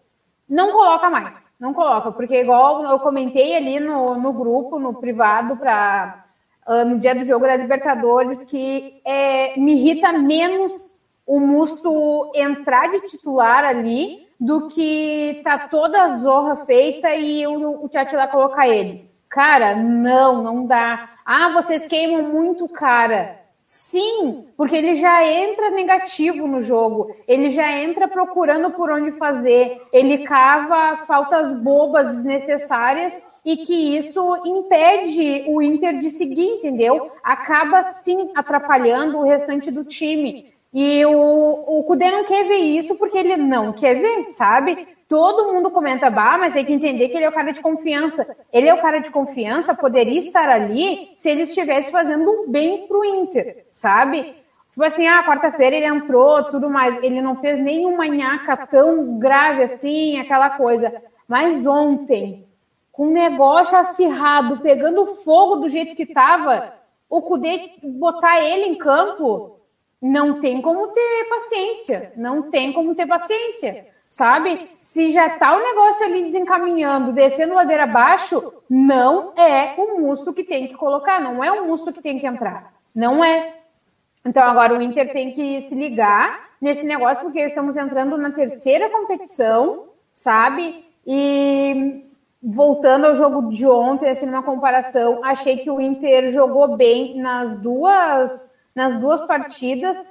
não 0.48 0.72
coloca 0.72 1.10
mais. 1.10 1.56
Não 1.60 1.74
coloca, 1.74 2.12
porque 2.12 2.42
igual 2.42 2.84
eu 2.84 3.00
comentei 3.00 3.56
ali 3.56 3.80
no, 3.80 4.16
no 4.16 4.34
grupo, 4.34 4.80
no 4.80 4.96
privado, 4.96 5.56
para 5.58 6.26
uh, 6.68 6.86
no 6.86 7.00
dia 7.00 7.14
do 7.14 7.24
jogo 7.24 7.46
da 7.46 7.56
Libertadores, 7.56 8.44
que 8.44 9.02
é, 9.06 9.60
me 9.60 9.74
irrita 9.74 10.12
menos 10.14 10.96
o 11.26 11.40
Musto 11.40 12.32
entrar 12.34 12.90
de 12.90 13.02
titular 13.02 13.64
ali 13.64 14.29
do 14.40 14.68
que 14.68 15.42
tá 15.44 15.68
toda 15.68 16.04
a 16.04 16.10
zorra 16.10 16.66
feita 16.66 17.14
e 17.16 17.46
o, 17.46 17.86
o 17.86 17.90
lá 18.14 18.28
colocar 18.28 18.68
ele. 18.68 19.10
Cara, 19.28 19.76
não, 19.76 20.42
não 20.42 20.66
dá. 20.66 21.10
Ah, 21.26 21.50
vocês 21.50 21.86
queimam 21.86 22.24
muito 22.24 22.68
cara. 22.68 23.40
Sim, 23.72 24.48
porque 24.58 24.76
ele 24.76 24.96
já 24.96 25.24
entra 25.24 25.70
negativo 25.70 26.48
no 26.48 26.60
jogo, 26.60 27.16
ele 27.28 27.52
já 27.52 27.78
entra 27.78 28.08
procurando 28.08 28.72
por 28.72 28.90
onde 28.90 29.12
fazer, 29.12 29.80
ele 29.94 30.24
cava 30.26 31.06
faltas 31.06 31.54
bobas, 31.62 32.08
desnecessárias 32.08 33.22
e 33.46 33.58
que 33.58 33.96
isso 33.96 34.42
impede 34.44 35.46
o 35.50 35.62
Inter 35.62 36.00
de 36.00 36.10
seguir, 36.10 36.48
entendeu? 36.48 37.12
Acaba 37.24 37.84
sim 37.84 38.32
atrapalhando 38.34 39.20
o 39.20 39.24
restante 39.24 39.70
do 39.70 39.84
time. 39.84 40.52
E 40.74 41.06
o, 41.06 41.80
o 41.80 41.84
Cudê 41.84 42.12
não 42.12 42.24
quer 42.24 42.48
ver 42.48 42.58
isso 42.58 42.96
porque 42.98 43.18
ele 43.18 43.38
não 43.38 43.74
quer 43.74 43.96
ver, 43.96 44.30
sabe? 44.30 44.88
todo 45.10 45.52
mundo 45.52 45.72
comenta, 45.72 46.08
bah, 46.12 46.38
mas 46.38 46.54
tem 46.54 46.64
que 46.64 46.72
entender 46.72 47.10
que 47.10 47.18
ele 47.18 47.26
é 47.26 47.30
o 47.30 47.34
cara 47.34 47.52
de 47.52 47.62
confiança. 47.62 48.38
Ele 48.54 48.70
é 48.70 48.74
o 48.74 48.82
cara 48.82 49.00
de 49.00 49.10
confiança, 49.10 49.74
poderia 49.74 50.20
estar 50.20 50.48
ali 50.48 51.10
se 51.18 51.28
ele 51.28 51.42
estivesse 51.42 51.92
fazendo 51.92 52.30
um 52.30 52.48
bem 52.48 52.86
pro 52.88 53.04
Inter, 53.04 53.66
sabe? 53.72 54.36
Tipo 54.70 54.84
assim, 54.84 55.08
ah, 55.08 55.24
quarta-feira 55.24 55.76
ele 55.76 55.88
entrou, 55.88 56.44
tudo 56.44 56.70
mais. 56.70 56.96
Ele 57.04 57.22
não 57.22 57.36
fez 57.38 57.60
nenhuma 57.60 58.08
nhaca 58.08 58.56
tão 58.68 59.18
grave 59.18 59.64
assim, 59.64 60.20
aquela 60.20 60.52
coisa. 60.52 61.02
Mas 61.28 61.66
ontem, 61.66 62.48
com 62.92 63.08
um 63.08 63.12
negócio 63.12 63.76
acirrado, 63.76 64.60
pegando 64.60 65.08
fogo 65.08 65.56
do 65.56 65.70
jeito 65.70 65.96
que 65.96 66.06
tava, 66.06 66.72
o 67.10 67.24
Cudê 67.24 67.72
botar 67.82 68.42
ele 68.42 68.68
em 68.68 68.76
campo, 68.76 69.59
não 70.02 70.40
tem 70.40 70.62
como 70.62 70.88
ter 70.88 71.30
paciência. 71.30 72.14
Não 72.16 72.50
tem 72.50 72.74
como 72.74 72.96
ter 72.96 73.06
paciência 73.08 73.88
sabe? 74.10 74.72
Se 74.80 75.12
já 75.12 75.30
tá 75.30 75.56
o 75.56 75.64
negócio 75.64 76.06
ali 76.06 76.24
desencaminhando, 76.24 77.14
descendo 77.14 77.54
ladeira 77.54 77.84
abaixo, 77.84 78.54
não 78.70 79.34
é 79.38 79.76
o 79.78 80.02
Musto 80.02 80.34
que 80.34 80.44
tem 80.44 80.68
que 80.68 80.74
colocar, 80.74 81.22
não 81.22 81.44
é 81.44 81.52
o 81.52 81.68
Musto 81.68 81.94
que 81.94 82.02
tem 82.02 82.20
que 82.20 82.26
entrar. 82.26 82.74
Não 82.94 83.24
é. 83.24 83.58
Então 84.26 84.44
agora 84.44 84.74
o 84.74 84.82
Inter 84.82 85.14
tem 85.14 85.32
que 85.32 85.62
se 85.62 85.76
ligar 85.76 86.50
nesse 86.60 86.86
negócio, 86.86 87.24
porque 87.24 87.40
estamos 87.40 87.78
entrando 87.78 88.18
na 88.18 88.32
terceira 88.32 88.90
competição, 88.90 89.90
sabe? 90.12 90.84
E 91.06 92.04
voltando 92.42 93.06
ao 93.06 93.16
jogo 93.16 93.50
de 93.50 93.66
ontem, 93.68 94.10
assim, 94.10 94.26
numa 94.26 94.44
comparação, 94.44 95.24
achei 95.24 95.58
que 95.58 95.70
o 95.70 95.80
Inter 95.80 96.32
jogou 96.32 96.76
bem 96.76 97.18
nas 97.22 97.56
duas, 97.56 98.56
nas 98.76 99.00
duas 99.00 99.26
partidas, 99.26 100.02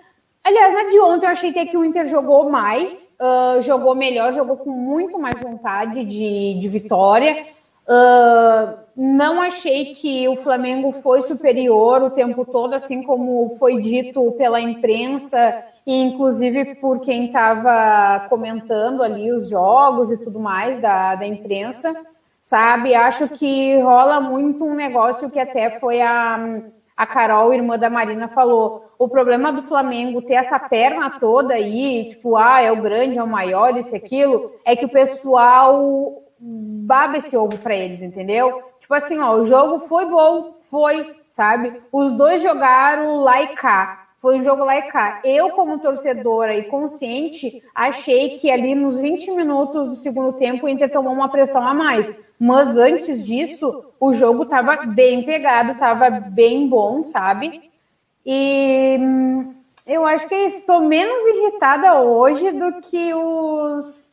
Aliás, 0.48 0.72
na 0.72 0.90
de 0.90 0.98
ontem 1.00 1.26
eu 1.26 1.30
achei 1.30 1.52
que 1.52 1.76
o 1.76 1.84
Inter 1.84 2.06
jogou 2.06 2.48
mais, 2.48 3.14
uh, 3.20 3.60
jogou 3.60 3.94
melhor, 3.94 4.32
jogou 4.32 4.56
com 4.56 4.70
muito 4.70 5.18
mais 5.18 5.34
vontade 5.42 6.04
de, 6.04 6.58
de 6.58 6.68
vitória. 6.70 7.48
Uh, 7.86 8.78
não 8.96 9.42
achei 9.42 9.94
que 9.94 10.26
o 10.26 10.36
Flamengo 10.36 10.90
foi 10.92 11.20
superior 11.20 12.02
o 12.02 12.10
tempo 12.10 12.46
todo, 12.46 12.72
assim 12.72 13.02
como 13.02 13.56
foi 13.58 13.82
dito 13.82 14.32
pela 14.32 14.58
imprensa 14.58 15.64
e 15.86 16.00
inclusive 16.00 16.76
por 16.76 17.00
quem 17.00 17.26
estava 17.26 18.26
comentando 18.30 19.02
ali 19.02 19.30
os 19.30 19.50
jogos 19.50 20.10
e 20.10 20.16
tudo 20.16 20.40
mais 20.40 20.78
da, 20.78 21.14
da 21.14 21.26
imprensa, 21.26 21.94
sabe? 22.42 22.94
Acho 22.94 23.28
que 23.28 23.78
rola 23.80 24.18
muito 24.18 24.64
um 24.64 24.74
negócio 24.74 25.30
que 25.30 25.38
até 25.38 25.78
foi 25.78 26.00
a 26.00 26.62
a 26.98 27.06
Carol, 27.06 27.54
irmã 27.54 27.78
da 27.78 27.88
Marina, 27.88 28.26
falou: 28.26 28.90
o 28.98 29.08
problema 29.08 29.52
do 29.52 29.62
Flamengo 29.62 30.20
ter 30.20 30.34
essa 30.34 30.58
perna 30.58 31.08
toda 31.20 31.54
aí, 31.54 32.08
tipo, 32.08 32.36
ah, 32.36 32.60
é 32.60 32.72
o 32.72 32.82
grande, 32.82 33.16
é 33.16 33.22
o 33.22 33.28
maior, 33.28 33.76
isso 33.76 33.94
e 33.94 33.96
aquilo, 33.96 34.52
é 34.64 34.74
que 34.74 34.84
o 34.84 34.90
pessoal 34.90 36.24
baba 36.40 37.18
esse 37.18 37.36
ovo 37.36 37.56
para 37.58 37.76
eles, 37.76 38.02
entendeu? 38.02 38.64
Tipo 38.80 38.94
assim, 38.94 39.20
ó, 39.20 39.36
o 39.36 39.46
jogo 39.46 39.78
foi 39.78 40.06
bom, 40.06 40.56
foi, 40.68 41.14
sabe? 41.30 41.80
Os 41.92 42.12
dois 42.14 42.42
jogaram 42.42 43.22
lá 43.22 43.42
e 43.42 43.48
cá. 43.48 44.07
Foi 44.20 44.40
um 44.40 44.44
jogo 44.44 44.64
lá 44.64 44.76
e 44.76 44.82
cá. 44.82 45.20
Eu, 45.22 45.50
como 45.50 45.78
torcedora 45.78 46.54
e 46.56 46.64
consciente, 46.64 47.62
achei 47.72 48.38
que 48.38 48.50
ali 48.50 48.74
nos 48.74 48.98
20 48.98 49.30
minutos 49.30 49.88
do 49.88 49.94
segundo 49.94 50.32
tempo 50.32 50.66
o 50.66 50.68
Inter 50.68 50.90
tomou 50.90 51.12
uma 51.12 51.28
pressão 51.28 51.66
a 51.66 51.72
mais. 51.72 52.20
Mas 52.38 52.76
antes 52.76 53.24
disso, 53.24 53.84
o 54.00 54.12
jogo 54.12 54.42
estava 54.42 54.86
bem 54.86 55.22
pegado, 55.22 55.72
estava 55.72 56.10
bem 56.10 56.68
bom, 56.68 57.04
sabe? 57.04 57.70
E 58.26 58.96
hum, 59.00 59.54
eu 59.86 60.04
acho 60.04 60.28
que 60.28 60.34
estou 60.34 60.80
menos 60.80 61.22
irritada 61.36 62.00
hoje 62.02 62.50
do 62.50 62.80
que 62.80 63.14
os. 63.14 64.08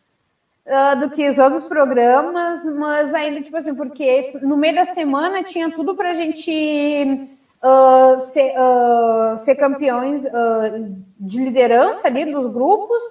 Uh, 0.65 0.99
do 0.99 1.11
que 1.11 1.29
os 1.29 1.37
outros 1.37 1.65
programas, 1.65 2.63
mas 2.75 3.13
ainda, 3.13 3.39
tipo 3.39 3.55
assim, 3.55 3.75
porque 3.75 4.33
no 4.41 4.57
meio 4.57 4.73
da 4.73 4.85
semana 4.85 5.43
tinha 5.43 5.69
tudo 5.69 5.93
pra 5.93 6.15
gente 6.15 7.34
uh, 7.65 8.21
ser, 8.21 8.53
uh, 8.53 9.37
ser, 9.39 9.55
campeões 9.55 10.23
uh, 10.25 10.95
de 11.19 11.43
liderança 11.43 12.07
ali 12.07 12.31
dos 12.31 12.51
grupos. 12.53 13.01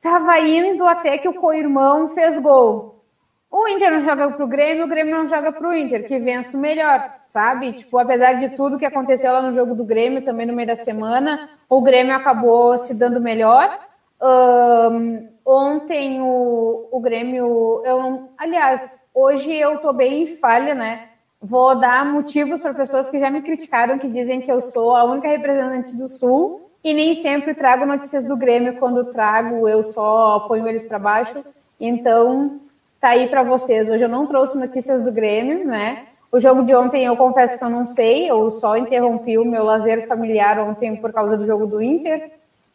Tava 0.00 0.38
indo 0.40 0.84
até 0.84 1.18
que 1.18 1.28
o 1.28 1.34
co-irmão 1.34 2.08
fez 2.10 2.38
gol. 2.38 3.02
O 3.50 3.66
Inter 3.68 3.92
não 3.92 4.04
joga 4.04 4.30
pro 4.30 4.46
Grêmio, 4.46 4.84
o 4.84 4.88
Grêmio 4.88 5.16
não 5.16 5.28
joga 5.28 5.52
pro 5.52 5.74
Inter, 5.74 6.06
que 6.06 6.18
vence 6.18 6.54
o 6.54 6.60
melhor, 6.60 7.14
sabe? 7.28 7.72
Tipo, 7.72 7.98
apesar 7.98 8.34
de 8.34 8.50
tudo 8.50 8.78
que 8.78 8.84
aconteceu 8.84 9.32
lá 9.32 9.40
no 9.40 9.54
jogo 9.54 9.74
do 9.74 9.84
Grêmio, 9.84 10.24
também 10.24 10.46
no 10.46 10.52
meio 10.52 10.68
da 10.68 10.76
semana, 10.76 11.48
o 11.68 11.80
Grêmio 11.80 12.14
acabou 12.14 12.76
se 12.76 12.98
dando 12.98 13.20
melhor. 13.20 13.78
Um, 14.20 15.28
ontem 15.46 16.20
o, 16.20 16.88
o 16.92 17.00
Grêmio, 17.00 17.82
eu, 17.86 18.28
aliás, 18.36 19.02
hoje 19.14 19.54
eu 19.54 19.78
tô 19.78 19.94
bem 19.94 20.24
em 20.24 20.26
falha, 20.26 20.74
né? 20.74 21.07
Vou 21.40 21.78
dar 21.78 22.04
motivos 22.04 22.60
para 22.60 22.74
pessoas 22.74 23.08
que 23.08 23.20
já 23.20 23.30
me 23.30 23.42
criticaram, 23.42 23.98
que 23.98 24.08
dizem 24.08 24.40
que 24.40 24.50
eu 24.50 24.60
sou 24.60 24.96
a 24.96 25.04
única 25.04 25.28
representante 25.28 25.94
do 25.94 26.08
Sul 26.08 26.68
e 26.82 26.92
nem 26.92 27.14
sempre 27.16 27.54
trago 27.54 27.86
notícias 27.86 28.24
do 28.24 28.36
Grêmio. 28.36 28.78
Quando 28.78 29.12
trago, 29.12 29.68
eu 29.68 29.84
só 29.84 30.40
ponho 30.48 30.66
eles 30.66 30.84
para 30.84 30.98
baixo. 30.98 31.44
Então, 31.78 32.58
tá 33.00 33.10
aí 33.10 33.28
para 33.28 33.44
vocês. 33.44 33.88
Hoje 33.88 34.02
eu 34.02 34.08
não 34.08 34.26
trouxe 34.26 34.58
notícias 34.58 35.04
do 35.04 35.12
Grêmio, 35.12 35.64
né? 35.64 36.06
O 36.30 36.40
jogo 36.40 36.64
de 36.64 36.74
ontem 36.74 37.04
eu 37.04 37.16
confesso 37.16 37.56
que 37.56 37.64
eu 37.64 37.70
não 37.70 37.86
sei, 37.86 38.28
eu 38.30 38.50
só 38.52 38.76
interrompi 38.76 39.38
o 39.38 39.46
meu 39.46 39.64
lazer 39.64 40.06
familiar 40.06 40.58
ontem 40.58 40.96
por 40.96 41.12
causa 41.12 41.36
do 41.36 41.46
jogo 41.46 41.66
do 41.66 41.80
Inter. 41.80 42.32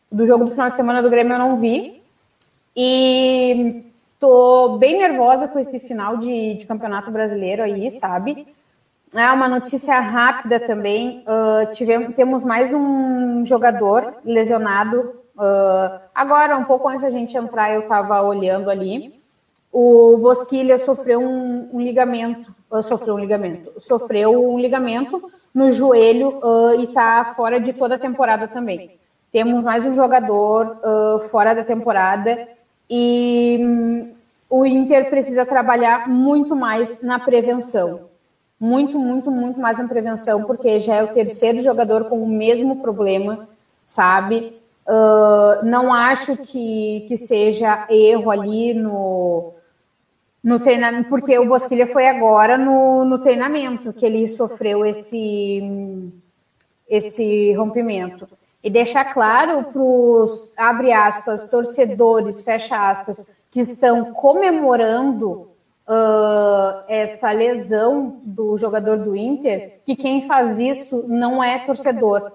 Do 0.09 0.25
jogo 0.25 0.45
do 0.45 0.51
final 0.51 0.69
de 0.69 0.77
semana 0.77 1.03
do 1.03 1.09
Grêmio 1.09 1.33
eu 1.33 1.39
não 1.39 1.57
vi. 1.57 2.01
E 2.75 3.83
tô 4.19 4.77
bem 4.77 4.97
nervosa 4.97 5.49
com 5.49 5.59
esse 5.59 5.79
final 5.81 6.17
de, 6.17 6.55
de 6.55 6.65
campeonato 6.65 7.11
brasileiro 7.11 7.61
aí, 7.61 7.91
sabe? 7.91 8.47
É 9.15 9.31
uma 9.31 9.47
notícia 9.47 9.99
rápida 9.99 10.59
também. 10.59 11.23
Uh, 11.27 11.71
tivemos, 11.73 12.15
temos 12.15 12.43
mais 12.43 12.73
um 12.73 13.45
jogador 13.45 14.15
lesionado. 14.25 15.01
Uh, 15.37 16.01
agora, 16.15 16.57
um 16.57 16.63
pouco 16.63 16.89
antes 16.89 17.03
da 17.03 17.11
gente 17.11 17.37
entrar, 17.37 17.71
eu 17.71 17.81
estava 17.81 18.23
olhando 18.23 18.71
ali. 18.71 19.21
O 19.71 20.17
Bosquilha 20.17 20.79
sofreu 20.79 21.21
um, 21.21 21.69
um 21.73 21.81
ligamento. 21.81 22.51
Uh, 22.71 22.81
sofreu 22.81 23.13
um 23.13 23.19
ligamento. 23.19 23.71
Sofreu 23.79 24.51
um 24.51 24.59
ligamento 24.59 25.31
no 25.53 25.71
joelho 25.71 26.41
e 26.79 26.85
está 26.85 27.33
fora 27.35 27.59
de 27.59 27.71
toda 27.71 27.93
a 27.93 27.99
temporada 27.99 28.47
também. 28.47 28.97
Temos 29.31 29.63
mais 29.63 29.85
um 29.85 29.93
jogador 29.93 30.79
fora 31.29 31.53
da 31.53 31.63
temporada 31.63 32.47
e 32.89 33.59
um, 33.61 34.15
o 34.49 34.65
Inter 34.65 35.11
precisa 35.11 35.45
trabalhar 35.45 36.09
muito 36.09 36.55
mais 36.55 37.03
na 37.03 37.19
prevenção 37.19 38.09
muito, 38.63 38.97
muito, 38.97 39.29
muito 39.29 39.59
mais 39.59 39.77
na 39.77 39.89
prevenção, 39.89 40.45
porque 40.45 40.79
já 40.79 40.95
é 40.95 41.03
o 41.03 41.13
terceiro 41.13 41.61
jogador 41.61 42.05
com 42.05 42.23
o 42.23 42.29
mesmo 42.29 42.77
problema, 42.77 43.49
sabe? 43.83 44.57
Uh, 44.87 45.65
não 45.65 45.93
acho 45.93 46.37
que, 46.37 47.03
que 47.09 47.17
seja 47.17 47.85
erro 47.89 48.31
ali 48.31 48.73
no, 48.73 49.51
no 50.41 50.61
treinamento, 50.61 51.09
porque 51.09 51.37
o 51.37 51.45
Bosquilha 51.45 51.87
foi 51.87 52.07
agora 52.07 52.57
no, 52.57 53.03
no 53.03 53.19
treinamento 53.19 53.91
que 53.91 54.05
ele 54.05 54.25
sofreu 54.29 54.85
esse, 54.85 55.61
esse 56.87 57.51
rompimento. 57.55 58.29
E 58.63 58.69
deixar 58.69 59.13
claro 59.13 59.65
para 59.73 59.81
os, 59.81 60.53
abre 60.55 60.93
aspas, 60.93 61.43
torcedores, 61.49 62.41
fecha 62.41 62.91
aspas, 62.91 63.35
que 63.51 63.59
estão 63.59 64.13
comemorando 64.13 65.52
uh, 65.87 66.83
essa 66.87 67.31
lesão 67.31 68.21
do 68.23 68.57
jogador 68.57 68.97
do 68.97 69.15
Inter, 69.15 69.79
que 69.85 69.95
quem 69.95 70.27
faz 70.27 70.59
isso 70.59 71.05
não 71.07 71.43
é 71.43 71.59
torcedor. 71.59 72.31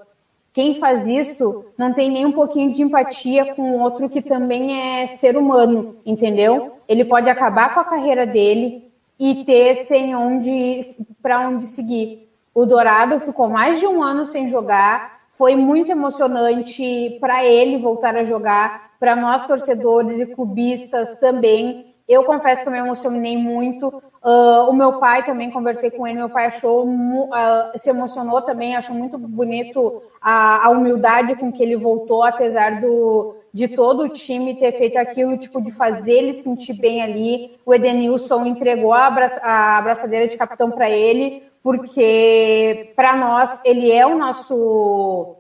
Quem 0.53 0.75
faz 0.81 1.07
isso 1.07 1.67
não 1.77 1.93
tem 1.93 2.11
nem 2.11 2.27
um 2.27 2.33
pouquinho 2.33 2.73
de 2.73 2.83
empatia 2.83 3.55
com 3.55 3.81
outro 3.81 4.09
que 4.09 4.21
também 4.21 5.01
é 5.01 5.07
ser 5.07 5.37
humano, 5.37 5.97
entendeu? 6.05 6.73
Ele 6.89 7.05
pode 7.05 7.29
acabar 7.29 7.75
com 7.75 7.81
a 7.81 7.85
carreira 7.85 8.27
dele 8.27 8.91
e 9.19 9.45
ter 9.45 9.75
sem 9.75 10.17
onde 10.17 10.81
para 11.23 11.49
onde 11.49 11.67
seguir. 11.67 12.29
O 12.55 12.65
Dourado 12.65 13.21
ficou 13.21 13.49
mais 13.49 13.79
de 13.79 13.87
um 13.87 14.03
ano 14.03 14.27
sem 14.27 14.49
jogar, 14.49 15.21
foi 15.31 15.55
muito 15.55 15.93
emocionante 15.93 17.17
para 17.21 17.45
ele 17.45 17.79
voltar 17.79 18.17
a 18.17 18.25
jogar, 18.25 18.93
para 18.99 19.15
nós 19.15 19.47
torcedores 19.47 20.19
e 20.19 20.27
clubistas 20.27 21.21
também. 21.21 21.88
Eu 22.09 22.25
confesso 22.25 22.63
que 22.63 22.69
eu 22.69 22.73
me 22.73 22.79
emocionei 22.79 23.37
muito. 23.37 23.89
Uh, 24.25 24.71
o 24.71 24.73
meu 24.73 24.99
pai 24.99 25.25
também, 25.25 25.51
conversei 25.51 25.91
com 25.91 26.07
ele, 26.07 26.19
meu 26.19 26.31
pai 26.31 26.47
achou, 26.47 26.87
uh, 26.89 27.79
se 27.79 27.91
emocionou 27.91 28.41
também, 28.43 28.75
achou 28.75 28.95
muito 28.95 29.19
bonito 29.19 30.03
a, 30.21 30.67
a, 30.67 30.71
humildade 30.71 31.37
com 31.37 31.53
que 31.53 31.63
ele 31.63 31.77
voltou, 31.77 32.25
apesar 32.25 32.81
do, 32.81 33.37
de 33.53 33.69
todo 33.69 34.05
o 34.05 34.09
time 34.09 34.57
ter 34.57 34.73
feito 34.73 34.97
aquilo, 34.97 35.37
tipo, 35.37 35.61
de 35.61 35.71
fazer 35.71 36.13
ele 36.13 36.35
sentir 36.35 36.73
bem 36.81 37.03
ali. 37.03 37.59
O 37.65 37.75
Edenilson 37.75 38.47
entregou 38.47 38.93
a, 38.93 39.07
abraça, 39.07 39.41
a 39.43 39.79
abraçadeira 39.79 40.27
de 40.27 40.37
capitão 40.37 40.71
para 40.71 40.89
ele, 40.89 41.43
porque 41.63 42.93
para 42.97 43.15
nós 43.17 43.63
ele 43.65 43.93
é 43.93 44.07
o 44.07 44.17
nosso 44.17 45.37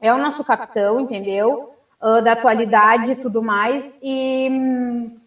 é 0.00 0.12
o 0.12 0.18
nosso 0.18 0.42
capitão, 0.44 1.00
entendeu? 1.00 1.72
Uh, 2.02 2.22
da 2.22 2.32
atualidade 2.32 3.12
e 3.12 3.16
tudo 3.16 3.42
mais. 3.42 3.98
E 4.02 5.19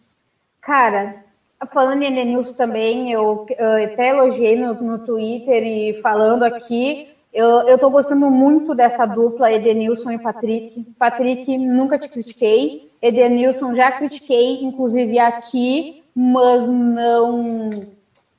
Cara, 0.65 1.25
falando 1.73 2.03
em 2.03 2.07
Edenilson 2.07 2.53
também, 2.53 3.11
eu, 3.11 3.45
eu 3.57 3.85
até 3.85 4.09
elogiei 4.09 4.55
no, 4.55 4.73
no 4.75 4.99
Twitter 4.99 5.61
e 5.61 6.01
falando 6.01 6.43
aqui, 6.43 7.09
eu, 7.33 7.67
eu 7.67 7.77
tô 7.77 7.89
gostando 7.89 8.29
muito 8.31 8.73
dessa 8.73 9.05
dupla 9.05 9.51
Edenilson 9.51 10.11
e 10.11 10.19
Patrick. 10.19 10.85
Patrick, 10.97 11.57
nunca 11.57 11.99
te 11.99 12.07
critiquei. 12.07 12.89
Edenilson, 13.01 13.75
já 13.75 13.91
critiquei, 13.91 14.63
inclusive 14.63 15.19
aqui, 15.19 16.01
mas 16.15 16.69
não, 16.69 17.85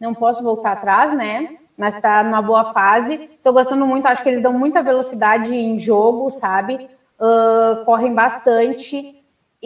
não 0.01 0.15
posso 0.15 0.43
voltar 0.43 0.73
atrás, 0.73 1.15
né? 1.15 1.59
Mas 1.77 2.01
tá 2.01 2.23
numa 2.23 2.41
boa 2.41 2.73
fase. 2.73 3.29
Tô 3.43 3.53
gostando 3.53 3.87
muito, 3.87 4.07
acho 4.07 4.23
que 4.23 4.29
eles 4.31 4.43
dão 4.43 4.53
muita 4.53 4.83
velocidade 4.83 5.55
em 5.55 5.79
jogo, 5.79 6.31
sabe? 6.31 6.89
Uh, 7.21 7.85
correm 7.85 8.15
bastante. 8.15 9.14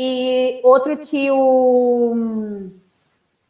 E 0.01 0.61
outro 0.63 0.97
que 0.97 1.29
o 1.29 2.71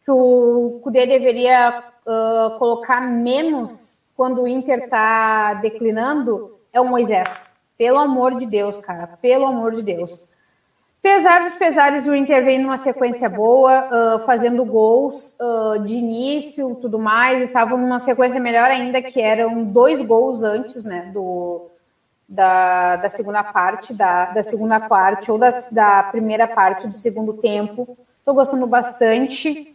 que 0.03 0.11
o 0.11 0.80
Cudê 0.82 1.07
deveria 1.07 1.84
uh, 2.07 2.59
colocar 2.59 3.03
menos 3.03 3.99
quando 4.16 4.40
o 4.40 4.49
Inter 4.49 4.84
está 4.84 5.53
declinando 5.61 6.59
é 6.72 6.80
o 6.80 6.88
Moisés. 6.88 7.62
Pelo 7.76 7.99
amor 7.99 8.36
de 8.36 8.46
Deus, 8.46 8.78
cara, 8.78 9.18
pelo 9.20 9.44
amor 9.44 9.74
de 9.74 9.82
Deus. 9.82 10.22
Apesar 11.01 11.44
dos 11.44 11.55
pesares, 11.55 12.07
o 12.07 12.14
Inter 12.14 12.42
vem 12.42 12.59
numa 12.59 12.78
sequência 12.78 13.28
boa, 13.28 14.16
uh, 14.16 14.18
fazendo 14.20 14.64
gols 14.64 15.36
uh, 15.38 15.84
de 15.84 15.96
início, 15.96 16.76
tudo 16.76 16.99
mais. 16.99 17.42
Estavam 17.42 17.76
numa 17.76 18.01
sequência 18.01 18.40
melhor 18.40 18.70
ainda, 18.70 19.03
que 19.03 19.20
eram 19.20 19.64
dois 19.64 20.01
gols 20.01 20.42
antes, 20.42 20.82
né, 20.82 21.11
do, 21.12 21.70
da, 22.29 22.97
da 22.97 23.09
segunda 23.09 23.43
parte, 23.43 23.95
da, 23.95 24.26
da 24.26 24.45
segunda 24.45 24.79
parte, 24.79 25.31
ou 25.31 25.39
da, 25.39 25.49
da 25.72 26.03
primeira 26.05 26.47
parte 26.47 26.87
do 26.87 26.99
segundo 26.99 27.33
tempo. 27.35 27.97
Estou 28.18 28.35
gostando 28.35 28.66
bastante. 28.66 29.74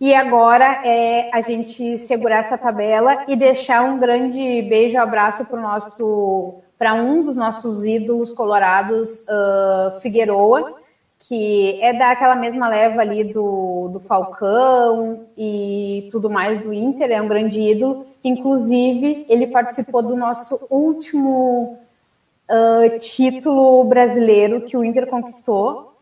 E 0.00 0.12
agora 0.12 0.82
é 0.84 1.30
a 1.32 1.40
gente 1.40 1.96
segurar 1.98 2.38
essa 2.38 2.58
tabela 2.58 3.24
e 3.28 3.36
deixar 3.36 3.84
um 3.84 3.98
grande 3.98 4.62
beijo, 4.62 4.98
abraço 4.98 5.44
para 5.44 5.60
nosso, 5.60 6.54
para 6.76 6.94
um 6.94 7.22
dos 7.22 7.36
nossos 7.36 7.84
ídolos 7.84 8.32
colorados, 8.32 9.20
uh, 9.20 10.00
Figueroa, 10.00 10.74
que 11.20 11.80
é 11.80 11.96
daquela 11.96 12.34
mesma 12.34 12.68
leva 12.68 13.00
ali 13.00 13.24
do, 13.32 13.88
do 13.92 14.00
Falcão 14.00 15.26
e 15.38 16.08
tudo 16.10 16.28
mais 16.28 16.60
do 16.60 16.72
Inter, 16.72 17.12
é 17.12 17.22
um 17.22 17.28
grande 17.28 17.62
ídolo. 17.62 18.04
Inclusive, 18.22 19.24
ele 19.28 19.46
participou 19.46 20.02
do 20.02 20.16
nosso 20.16 20.66
último 20.68 21.78
título 22.90 23.84
brasileiro 23.84 24.62
que 24.62 24.76
o 24.76 24.84
Inter 24.84 25.06
conquistou, 25.06 25.98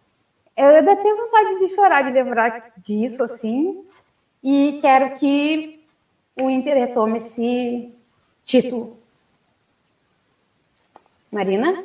eu 0.57 0.67
ainda 0.67 0.97
tenho 0.97 1.17
vontade 1.17 1.59
de 1.59 1.75
chorar 1.75 2.03
de 2.03 2.11
lembrar 2.11 2.73
disso, 2.79 3.23
assim, 3.23 3.85
e 4.43 4.79
quero 4.81 5.15
que 5.19 5.85
o 6.41 6.51
Inter 6.51 6.77
retome 6.77 7.19
esse 7.19 7.93
título. 8.45 8.99
Marina? 11.31 11.85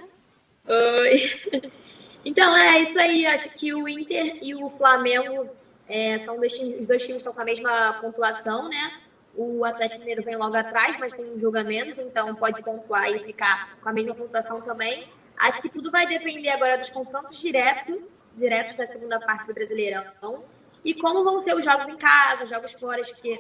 Oi. 0.68 1.72
Então, 2.26 2.54
é 2.58 2.82
isso 2.82 3.00
aí. 3.00 3.26
Acho 3.26 3.48
que 3.52 3.74
o 3.74 3.88
Inter 3.88 4.40
e 4.42 4.54
o 4.54 4.68
Flamengo 4.68 5.48
é, 5.88 6.18
são 6.18 6.36
os 6.36 6.86
dois 6.86 7.02
times 7.02 7.18
estão 7.18 7.32
com 7.32 7.40
a 7.40 7.46
mesma 7.46 7.94
pontuação, 8.02 8.68
né? 8.68 9.00
O 9.38 9.64
Atlético 9.64 10.00
Mineiro 10.00 10.24
vem 10.24 10.36
logo 10.36 10.56
atrás, 10.58 10.98
mas 11.00 11.14
tem 11.14 11.32
um 11.32 11.40
jogo 11.40 11.58
a 11.60 11.64
menos, 11.64 11.98
então 12.00 12.34
pode 12.36 12.62
pontuar 12.64 13.08
e 13.12 13.20
ficar 13.20 13.78
com 13.80 13.88
a 13.88 13.94
mesma 13.94 14.16
pontuação 14.16 14.60
também. 14.62 15.08
Acho 15.38 15.62
que 15.62 15.70
tudo 15.70 15.92
vai 15.92 16.08
depender 16.08 16.50
agora 16.50 16.78
dos 16.78 16.90
confrontos 16.90 17.40
diretos 17.40 18.02
diretos 18.38 18.76
da 18.76 18.86
segunda 18.86 19.20
parte 19.20 19.48
do 19.48 19.54
Brasileirão. 19.54 20.44
E 20.86 20.94
como 20.94 21.24
vão 21.24 21.40
ser 21.40 21.56
os 21.56 21.66
jogos 21.66 21.88
em 21.90 21.98
casa, 21.98 22.46
jogos 22.46 22.72
fora, 22.74 23.02
porque 23.04 23.40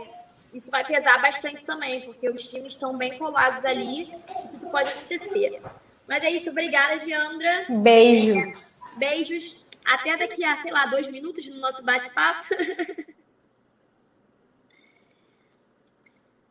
isso 0.51 0.69
vai 0.71 0.83
pesar 0.85 1.21
bastante 1.21 1.65
também, 1.65 2.01
porque 2.01 2.29
os 2.29 2.49
times 2.49 2.73
estão 2.73 2.97
bem 2.97 3.17
colados 3.17 3.63
ali 3.63 4.03
e 4.03 4.47
tudo 4.49 4.69
pode 4.69 4.89
acontecer. 4.89 5.61
Mas 6.07 6.23
é 6.23 6.31
isso, 6.31 6.49
obrigada, 6.49 6.97
Diandra. 6.97 7.65
Beijo. 7.69 8.53
Beijos. 8.97 9.65
Até 9.85 10.17
daqui 10.17 10.43
a, 10.43 10.57
sei 10.57 10.71
lá, 10.71 10.85
dois 10.87 11.07
minutos 11.07 11.47
no 11.49 11.57
nosso 11.59 11.83
bate-papo. 11.83 12.47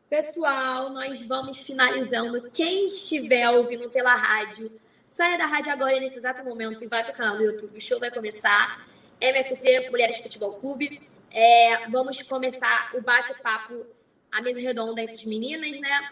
Pessoal, 0.09 0.91
nós 0.91 1.21
vamos 1.23 1.59
finalizando. 1.59 2.49
Quem 2.51 2.87
estiver 2.87 3.51
ouvindo 3.51 3.91
pela 3.91 4.15
rádio, 4.15 4.71
Saia 5.17 5.39
da 5.39 5.47
rádio 5.47 5.73
agora, 5.73 5.99
nesse 5.99 6.19
exato 6.19 6.45
momento, 6.45 6.85
e 6.85 6.87
vai 6.87 7.03
para 7.03 7.11
o 7.11 7.17
canal 7.17 7.39
do 7.39 7.43
YouTube. 7.43 7.79
O 7.79 7.81
show 7.81 7.99
vai 7.99 8.11
começar. 8.11 8.87
MFC 9.19 9.89
Mulheres 9.89 10.19
Futebol 10.19 10.61
Clube. 10.61 11.01
É, 11.31 11.89
vamos 11.89 12.21
começar 12.21 12.91
o 12.95 13.01
bate-papo, 13.01 13.87
a 14.31 14.43
mesa 14.43 14.61
redonda 14.61 15.01
entre 15.01 15.15
as 15.15 15.25
meninas, 15.25 15.81
né? 15.81 16.11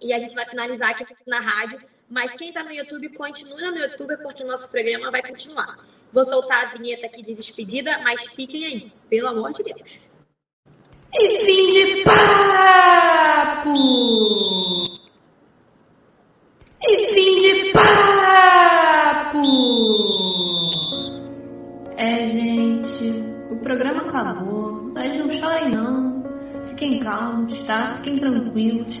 E 0.00 0.12
a 0.12 0.20
gente 0.20 0.36
vai 0.36 0.48
finalizar 0.48 0.90
aqui 0.90 1.04
na 1.26 1.40
rádio. 1.40 1.80
Mas 2.08 2.32
quem 2.34 2.50
está 2.50 2.62
no 2.62 2.70
YouTube, 2.70 3.08
continue 3.08 3.60
no 3.60 3.76
YouTube, 3.76 4.16
porque 4.18 4.44
o 4.44 4.46
nosso 4.46 4.70
programa 4.70 5.10
vai 5.10 5.20
continuar. 5.20 5.76
Vou 6.12 6.24
soltar 6.24 6.66
a 6.66 6.68
vinheta 6.68 7.06
aqui 7.06 7.22
de 7.22 7.34
despedida, 7.34 7.98
mas 8.04 8.24
fiquem 8.24 8.64
aí, 8.66 8.92
pelo 9.10 9.26
amor 9.26 9.52
de 9.52 9.64
Deus. 9.64 10.13
E 11.16 11.46
fim 11.46 11.68
de 11.68 12.02
papo! 12.02 13.72
E 16.82 17.14
fim 17.14 17.38
de 17.38 17.72
papo! 17.72 19.44
É, 21.96 22.26
gente, 22.26 23.22
o 23.48 23.56
programa 23.62 24.02
acabou, 24.02 24.90
mas 24.92 25.16
não 25.16 25.30
chorem 25.30 25.70
não. 25.70 26.24
Fiquem 26.70 26.98
calmos, 26.98 27.62
tá? 27.64 27.94
Fiquem 27.98 28.18
tranquilos. 28.18 29.00